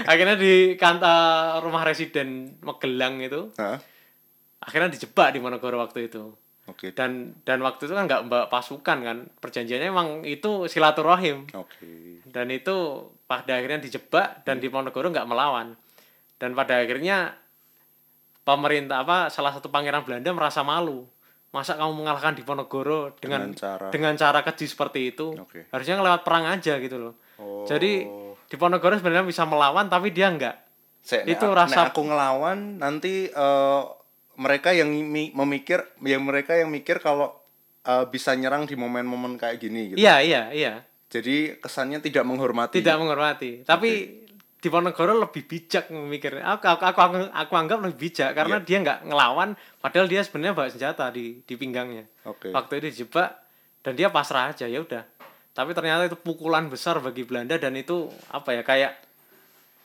Akhirnya 0.04 0.34
di 0.34 0.74
kantor 0.74 1.62
rumah 1.62 1.86
residen 1.86 2.58
Magelang 2.60 3.22
itu 3.22 3.54
Hah? 3.56 3.78
akhirnya 4.58 4.90
dijebak 4.90 5.32
di 5.32 5.40
Ponorogo 5.40 5.70
waktu 5.78 6.10
itu. 6.10 6.34
Oke. 6.68 6.92
dan 6.92 7.32
dan 7.48 7.64
waktu 7.64 7.88
itu 7.88 7.96
kan 7.96 8.04
nggak 8.04 8.28
bawa 8.28 8.52
pasukan 8.52 9.00
kan 9.00 9.18
perjanjiannya 9.40 9.88
emang 9.88 10.10
itu 10.28 10.68
silaturahim 10.68 11.48
Oke. 11.54 12.20
dan 12.28 12.52
itu 12.52 12.76
pada 13.24 13.56
akhirnya 13.56 13.80
dijebak 13.80 14.44
dan 14.44 14.60
Diponegoro 14.60 15.08
nggak 15.08 15.24
melawan 15.24 15.80
dan 16.36 16.52
pada 16.52 16.84
akhirnya 16.84 17.40
pemerintah 18.48 19.04
apa 19.04 19.28
salah 19.28 19.52
satu 19.52 19.68
pangeran 19.68 20.02
Belanda 20.02 20.32
merasa 20.32 20.64
malu 20.64 21.04
masa 21.50 21.76
kamu 21.76 21.92
mengalahkan 21.94 22.32
Diponegoro 22.34 23.12
dengan 23.16 23.44
Dengan 23.44 23.52
cara- 23.54 23.90
dengan 23.90 24.14
cara 24.16 24.40
keji 24.42 24.66
seperti 24.66 25.00
itu 25.10 25.32
Oke. 25.34 25.68
harusnya 25.68 26.00
lewat 26.00 26.22
perang 26.22 26.48
aja 26.48 26.80
gitu 26.80 26.96
loh 26.98 27.14
Oh. 27.36 27.64
jadi 27.64 28.08
Diponegoro 28.48 28.96
sebenarnya 28.96 29.22
bisa 29.24 29.44
melawan 29.44 29.86
tapi 29.86 30.10
dia 30.10 30.30
nggak 30.30 30.56
Sek, 31.00 31.24
nek 31.24 31.30
itu 31.30 31.46
a- 31.46 31.56
rasa- 31.58 31.84
nek 31.84 31.92
aku 31.92 32.02
ngelawan 32.04 32.60
nanti 32.78 33.28
eh, 33.28 33.84
mereka 34.36 34.72
yang 34.72 34.88
mi- 34.88 35.32
memikir 35.32 35.84
yang 36.02 36.22
mereka 36.22 36.54
yang 36.54 36.68
mikir 36.68 36.98
kalau 36.98 37.36
eh, 37.84 38.06
bisa 38.06 38.32
nyerang 38.34 38.64
di 38.64 38.74
momen-momen 38.74 39.36
kayak 39.36 39.58
gini 39.58 39.92
gitu. 39.92 39.98
iya 39.98 40.20
iya 40.20 40.44
iya 40.50 40.74
Jadi 41.08 41.56
kesannya 41.58 42.00
tidak 42.00 42.24
menghormati. 42.24 42.76
tidak 42.76 42.96
menghormati 42.98 43.64
tapi 43.64 44.27
Diponegoro 44.58 45.14
lebih 45.16 45.46
bijak 45.46 45.88
memikir 45.90 46.38
aku 46.38 46.66
aku 46.66 46.84
aku, 46.84 47.00
aku, 47.00 47.16
aku 47.30 47.54
anggap 47.54 47.78
lebih 47.80 47.98
bijak 48.04 48.34
karena 48.34 48.58
Iya. 48.58 48.66
dia 48.66 48.78
nggak 48.82 49.00
ngelawan 49.06 49.50
padahal 49.78 50.06
dia 50.06 50.22
sebenarnya 50.22 50.54
bawa 50.54 50.68
senjata 50.68 51.10
di 51.10 51.42
di 51.42 51.54
pinggangnya 51.54 52.10
Oke. 52.24 52.50
waktu 52.50 52.80
itu 52.80 53.06
dijebak 53.06 53.38
dan 53.82 53.94
dia 53.94 54.10
pasrah 54.10 54.50
aja 54.50 54.66
ya 54.66 54.80
udah 54.80 55.06
tapi 55.52 55.72
ternyata 55.72 56.06
itu 56.06 56.16
pukulan 56.16 56.68
besar 56.68 56.98
bagi 56.98 57.22
Belanda 57.22 57.56
dan 57.56 57.74
itu 57.74 58.06
apa 58.30 58.50
ya 58.52 58.62
kayak 58.62 58.94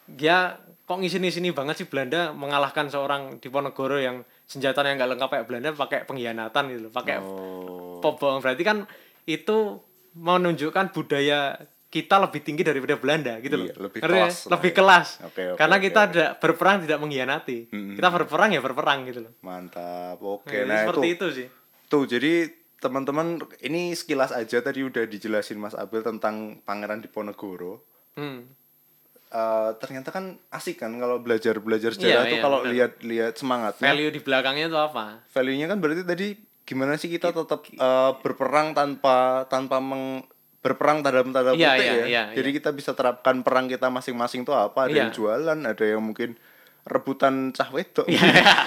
dia 0.05 0.57
kok 0.83 0.99
ngisi-sini 0.99 1.51
banget 1.51 1.79
sih 1.79 1.87
Belanda 1.87 2.33
mengalahkan 2.33 2.89
seorang 2.89 3.39
Diponegoro 3.39 3.97
yang 3.97 4.21
senjatanya 4.45 4.99
nggak 4.99 5.11
lengkap 5.11 5.29
kayak 5.31 5.47
Belanda 5.47 5.69
pakai 5.73 6.05
pengkhianatan 6.05 6.65
gitu 6.71 6.89
pakai 6.89 7.21
Oh. 7.21 8.01
pobong 8.01 8.41
berarti 8.41 8.63
kan 8.63 8.85
itu 9.25 9.79
menunjukkan 10.13 10.91
budaya 10.91 11.57
kita 11.93 12.17
lebih 12.19 12.41
tinggi 12.41 12.63
daripada 12.63 12.97
Belanda 12.97 13.37
gitu 13.39 13.53
loh 13.55 13.69
Iya, 13.69 13.77
lebih 13.79 13.99
Ngerti 13.99 14.09
ya? 14.09 14.25
kelas 14.25 14.35
lah 14.41 14.51
lebih 14.51 14.71
ya. 14.71 14.77
kelas 14.81 15.09
Oke, 15.23 15.43
oke, 15.47 15.59
karena 15.61 15.77
kita 15.79 16.01
oke. 16.01 16.09
ada 16.09 16.25
berperang 16.35 16.77
tidak 16.81 16.99
mengkhianati 16.99 17.59
kita 17.69 18.09
berperang 18.11 18.51
ya 18.51 18.61
berperang 18.61 18.99
gitu 19.05 19.21
loh 19.21 19.33
Mantap. 19.39 20.17
Oke, 20.19 20.57
Nah, 20.59 20.67
nah 20.67 20.79
seperti 20.83 21.07
itu. 21.07 21.17
itu 21.21 21.27
sih 21.37 21.47
Tuh, 21.87 22.05
jadi 22.05 22.49
teman-teman 22.79 23.37
ini 23.61 23.93
sekilas 23.93 24.33
aja 24.33 24.59
tadi 24.59 24.81
udah 24.81 25.05
dijelasin 25.05 25.55
Mas 25.55 25.71
Abel 25.73 26.01
tentang 26.01 26.35
Pangeran 26.59 26.99
Diponegoro. 26.99 27.85
hmm. 28.15 28.65
Eh, 29.31 29.71
ternyata 29.79 30.09
kan 30.09 30.25
asik 30.51 30.77
kan 30.79 30.93
kalau 30.95 31.17
belajar 31.17 31.57
belajar 31.57 31.89
sejarah 31.91 32.25
Iya, 32.25 32.29
tuh 32.29 32.37
iya, 32.37 32.43
kalau 32.43 32.59
lihat-lihat 32.67 33.33
semangatnya. 33.35 33.85
value 33.87 34.11
di 34.11 34.21
belakangnya 34.21 34.67
itu 34.67 34.77
apa 34.79 35.25
value-nya 35.27 35.67
kan 35.67 35.79
berarti 35.79 36.03
tadi 36.03 36.27
gimana 36.63 36.95
sih 36.95 37.09
kita 37.09 37.31
tetap 37.31 37.65
eh, 37.67 38.13
berperang 38.19 38.73
tanpa 38.73 39.45
tanpa 39.47 39.79
meng 39.79 40.21
berperang 40.63 41.03
dalam 41.03 41.29
tanda 41.29 41.51
Iya, 41.51 41.75
kutip 41.75 41.83
iya, 41.83 41.93
ya. 41.93 42.05
iya, 42.07 42.23
Jadi 42.33 42.49
kita 42.55 42.71
bisa 42.71 42.95
terapkan 42.95 43.43
perang 43.43 43.67
kita 43.67 43.87
masing-masing 43.89 44.43
tuh 44.43 44.55
apa? 44.55 44.87
Ada 44.87 44.89
Iya. 44.89 45.01
yang 45.01 45.11
jualan, 45.11 45.59
ada 45.61 45.85
yang 45.85 45.99
mungkin 46.01 46.39
rebutan 46.83 47.51
cah 47.51 47.69
wedok. 47.69 48.07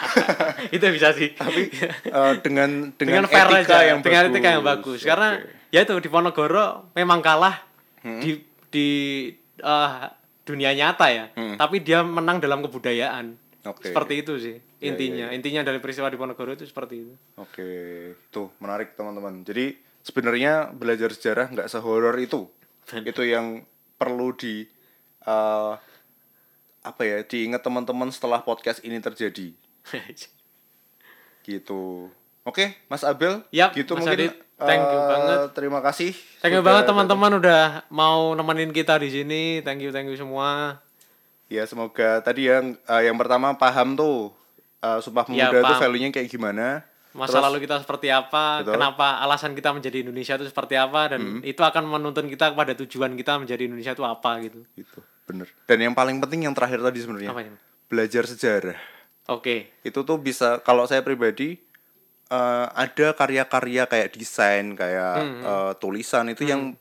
itu 0.72 0.84
bisa 0.90 1.12
sih 1.12 1.32
Tapi 1.34 1.68
eh, 2.06 2.34
dengan 2.40 2.92
dengan, 2.94 3.24
dengan 3.24 3.26
fair 3.26 3.48
etika 3.50 3.76
aja 3.76 3.80
yang 3.86 4.00
dengan 4.00 4.22
bagus. 4.22 4.32
etika 4.32 4.50
yang 4.50 4.64
bagus 4.66 5.00
karena 5.02 5.28
Oke. 5.34 5.44
Hmm. 5.46 5.70
ya 5.70 5.80
itu 5.82 5.94
di 5.98 6.10
Ponorogo 6.10 6.66
memang 6.94 7.20
kalah 7.20 7.56
di 8.02 8.32
di 8.70 8.88
eh, 9.58 9.92
dunia 10.44 10.72
nyata 10.74 11.08
ya 11.10 11.26
tapi 11.56 11.82
dia 11.82 12.02
menang 12.02 12.40
dalam 12.40 12.60
kebudayaan 12.62 13.36
Hmm. 13.36 13.74
Oke. 13.74 13.90
seperti 13.90 14.22
itu 14.22 14.34
sih 14.38 14.58
Ya, 14.78 14.94
intinya 14.94 15.28
intinya 15.32 15.62
dari 15.64 15.80
peristiwa 15.80 16.06
di 16.06 16.16
Ponorogo 16.16 16.54
itu 16.54 16.64
seperti 16.64 17.02
itu 17.02 17.14
Oke, 17.36 17.68
tuh 18.30 18.54
menarik 18.60 18.94
teman-teman. 18.94 19.42
Jadi 19.42 19.74
sebenarnya 20.06 20.70
belajar 20.70 21.10
sejarah 21.10 21.50
nggak 21.50 21.66
sehoror 21.68 22.14
itu. 22.22 22.46
itu 22.86 23.22
yang 23.26 23.66
perlu 23.98 24.38
di 24.38 24.70
eh, 25.26 25.74
apa 26.86 27.02
ya 27.02 27.26
diingat 27.26 27.66
teman-teman 27.66 28.14
setelah 28.14 28.46
podcast 28.46 28.86
ini 28.86 29.02
terjadi. 29.02 29.50
Gitu. 31.42 32.10
Oke, 32.42 32.78
Mas 32.86 33.02
Abel. 33.02 33.42
Yap, 33.50 33.74
gitu 33.74 33.98
Mas 33.98 34.06
mungkin. 34.06 34.30
Adit. 34.30 34.34
Thank 34.56 34.82
you 34.82 34.98
eh, 34.98 35.10
banget. 35.10 35.40
Terima 35.52 35.80
kasih. 35.82 36.12
thank 36.40 36.54
you 36.54 36.62
sudah- 36.62 36.70
banget 36.72 36.84
teman-teman 36.88 37.32
udah 37.38 37.64
mau 37.92 38.32
nemenin 38.32 38.72
kita 38.72 38.96
di 38.96 39.12
sini 39.12 39.42
thank 39.62 39.84
you 39.84 39.92
thank 39.92 40.08
you 40.08 40.16
semua 40.16 40.80
Ya 41.46 41.68
semoga 41.68 42.24
tadi 42.24 42.48
yang 42.48 42.74
eh, 42.80 43.02
yang 43.04 43.20
pertama 43.20 43.54
paham 43.54 43.94
tuh 43.94 44.32
eh, 44.80 44.98
Sumpah 44.98 45.28
Ya, 45.28 45.52
Pemuda 45.52 45.60
itu 45.60 45.66
paham. 45.68 45.82
value-nya 45.82 46.10
kayak 46.10 46.30
gimana. 46.32 46.88
Masa 47.16 47.40
lalu 47.40 47.64
kita 47.64 47.80
seperti 47.80 48.12
apa, 48.12 48.60
Betul. 48.62 48.76
kenapa 48.76 49.24
alasan 49.24 49.56
kita 49.56 49.72
menjadi 49.72 50.04
Indonesia 50.04 50.36
itu 50.36 50.52
seperti 50.52 50.76
apa 50.76 51.16
dan 51.16 51.40
itu 51.42 51.64
akan 51.64 51.88
menuntun 51.88 52.28
kita 52.28 52.52
kepada 52.52 52.76
tujuan 52.76 53.16
kita 53.16 53.40
menjadi 53.40 53.64
Indonesia 53.72 53.96
itu 53.96 54.04
apa 54.04 54.32
gitu. 54.44 54.60
Gitu, 54.76 55.00
bener. 55.24 55.48
Dan 55.64 55.80
yang 55.80 55.96
paling 55.96 56.20
penting 56.20 56.44
yang 56.44 56.52
terakhir 56.52 56.84
tadi 56.84 57.00
sebenarnya 57.00 57.32
belajar 57.88 58.24
sejarah. 58.28 58.78
Oke. 59.26 59.74
itu 59.82 60.00
tuh 60.06 60.22
bisa 60.22 60.62
kalau 60.62 60.86
saya 60.86 61.02
pribadi 61.02 61.58
eh, 62.30 62.66
ada 62.70 63.08
karya-karya 63.18 63.90
kayak 63.90 64.14
desain 64.14 64.78
kayak 64.78 65.16
Hmm, 65.18 65.42
eh, 65.42 65.74
tulisan 65.82 66.30
itu 66.30 66.46
yang 66.46 66.78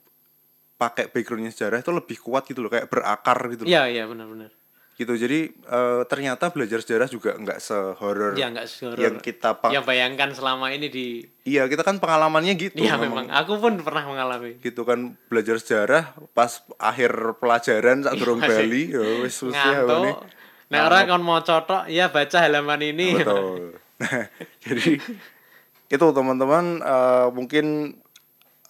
pakai 0.74 1.08
backgroundnya 1.08 1.54
sejarah 1.54 1.80
itu 1.80 1.94
lebih 1.94 2.18
kuat 2.20 2.44
gitu 2.44 2.60
loh 2.60 2.68
kayak 2.68 2.90
berakar 2.90 3.38
gitu 3.54 3.64
loh. 3.64 3.70
Iya, 3.70 3.88
iya 3.88 4.04
benar-benar. 4.04 4.50
Gitu 4.94 5.10
jadi 5.12 5.50
eh, 5.50 6.02
ternyata 6.06 6.48
belajar 6.48 6.78
sejarah 6.78 7.06
juga 7.06 7.34
nggak 7.34 7.58
sehoror 7.58 8.32
Iya, 8.32 8.46
sehoror. 8.64 8.96
yang 8.96 9.18
kita 9.18 9.58
pa- 9.58 9.68
Ya 9.68 9.80
bayangkan 9.80 10.30
selama 10.30 10.70
ini 10.70 10.86
di 10.86 11.06
iya 11.42 11.66
kita 11.66 11.82
kan 11.82 11.98
pengalamannya 11.98 12.54
gitu 12.54 12.78
Iya 12.78 12.94
memang. 12.96 13.26
memang 13.26 13.34
aku 13.34 13.58
pun 13.58 13.74
pernah 13.78 14.04
mengalami. 14.04 14.54
gitu 14.58 14.82
kan 14.82 15.18
belajar 15.26 15.56
sejarah 15.56 16.04
pas 16.30 16.48
akhir 16.76 17.10
pelajaran 17.36 18.00
saat 18.00 18.14
durung 18.16 18.38
Masih 18.38 18.54
Bali 18.56 18.82
ya 18.88 19.02
wis 19.20 19.34
susah. 19.34 19.82
Nah, 20.64 20.80
orang 20.84 21.06
kan 21.06 21.20
mau 21.20 21.38
cotok, 21.38 21.86
ya 21.86 22.08
baca 22.08 22.38
halaman 22.40 22.80
ini. 22.80 23.14
Betul. 23.14 23.78
Nah, 23.94 24.26
jadi 24.64 24.98
itu 25.86 26.06
teman-teman 26.08 26.80
eh, 26.80 27.26
mungkin 27.30 27.94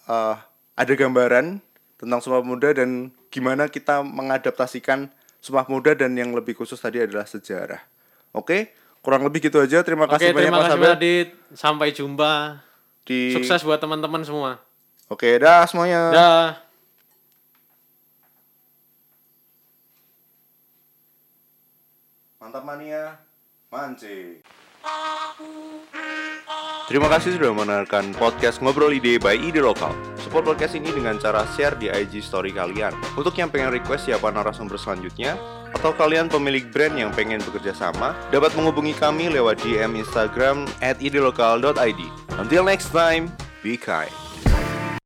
eh, 0.05 0.35
ada 0.75 0.93
gambaran 0.93 1.61
tentang 1.95 2.19
Sumpah 2.19 2.41
Pemuda 2.41 2.73
dan 2.73 2.89
gimana 3.29 3.65
kita 3.67 4.01
mengadaptasikan 4.01 5.07
Sumpah 5.45 5.61
Pemuda 5.61 5.93
dan 5.93 6.17
yang 6.17 6.33
lebih 6.33 6.57
khusus 6.57 6.81
tadi 6.81 6.97
adalah 6.97 7.29
sejarah. 7.29 7.77
Oke, 8.33 8.73
kurang 9.05 9.21
lebih 9.21 9.45
gitu 9.45 9.61
aja. 9.61 9.85
Terima 9.85 10.09
Oke, 10.09 10.17
kasih 10.17 10.33
banyak 10.33 10.49
terima 10.49 10.57
Mas 10.57 10.65
kasih 10.73 10.81
Abel 10.81 10.93
Adit. 10.97 11.27
Sampai 11.53 11.93
jumpa. 11.93 12.65
di 13.05 13.29
Sukses 13.29 13.61
buat 13.61 13.77
teman-teman 13.77 14.25
semua. 14.25 14.57
Oke, 15.05 15.37
dah 15.37 15.61
semuanya. 15.69 16.01
Dah. 16.09 16.47
Mantap 22.41 22.65
mania, 22.65 23.21
mancing. 23.69 24.41
Terima 26.85 27.09
kasih 27.09 27.33
sudah 27.33 27.49
mendengarkan 27.49 28.13
podcast 28.13 28.61
Ngobrol 28.61 28.93
Ide 28.93 29.17
by 29.17 29.33
Ide 29.33 29.57
Lokal. 29.57 29.89
Support 30.21 30.53
podcast 30.53 30.77
ini 30.77 30.93
dengan 30.93 31.17
cara 31.17 31.41
share 31.57 31.73
di 31.81 31.89
IG 31.89 32.21
story 32.21 32.53
kalian. 32.53 32.93
Untuk 33.17 33.33
yang 33.41 33.49
pengen 33.49 33.73
request 33.73 34.05
siapa 34.05 34.29
narasumber 34.29 34.77
selanjutnya, 34.77 35.33
atau 35.73 35.91
kalian 35.97 36.29
pemilik 36.29 36.69
brand 36.69 36.93
yang 36.93 37.09
pengen 37.11 37.41
bekerja 37.41 37.73
sama, 37.73 38.13
dapat 38.29 38.53
menghubungi 38.53 38.93
kami 38.93 39.33
lewat 39.33 39.65
DM 39.65 39.97
Instagram 39.97 40.69
at 40.85 41.01
idelokal.id. 41.01 42.01
Until 42.37 42.63
next 42.63 42.93
time, 42.93 43.33
be 43.65 43.75
kind. 43.75 44.24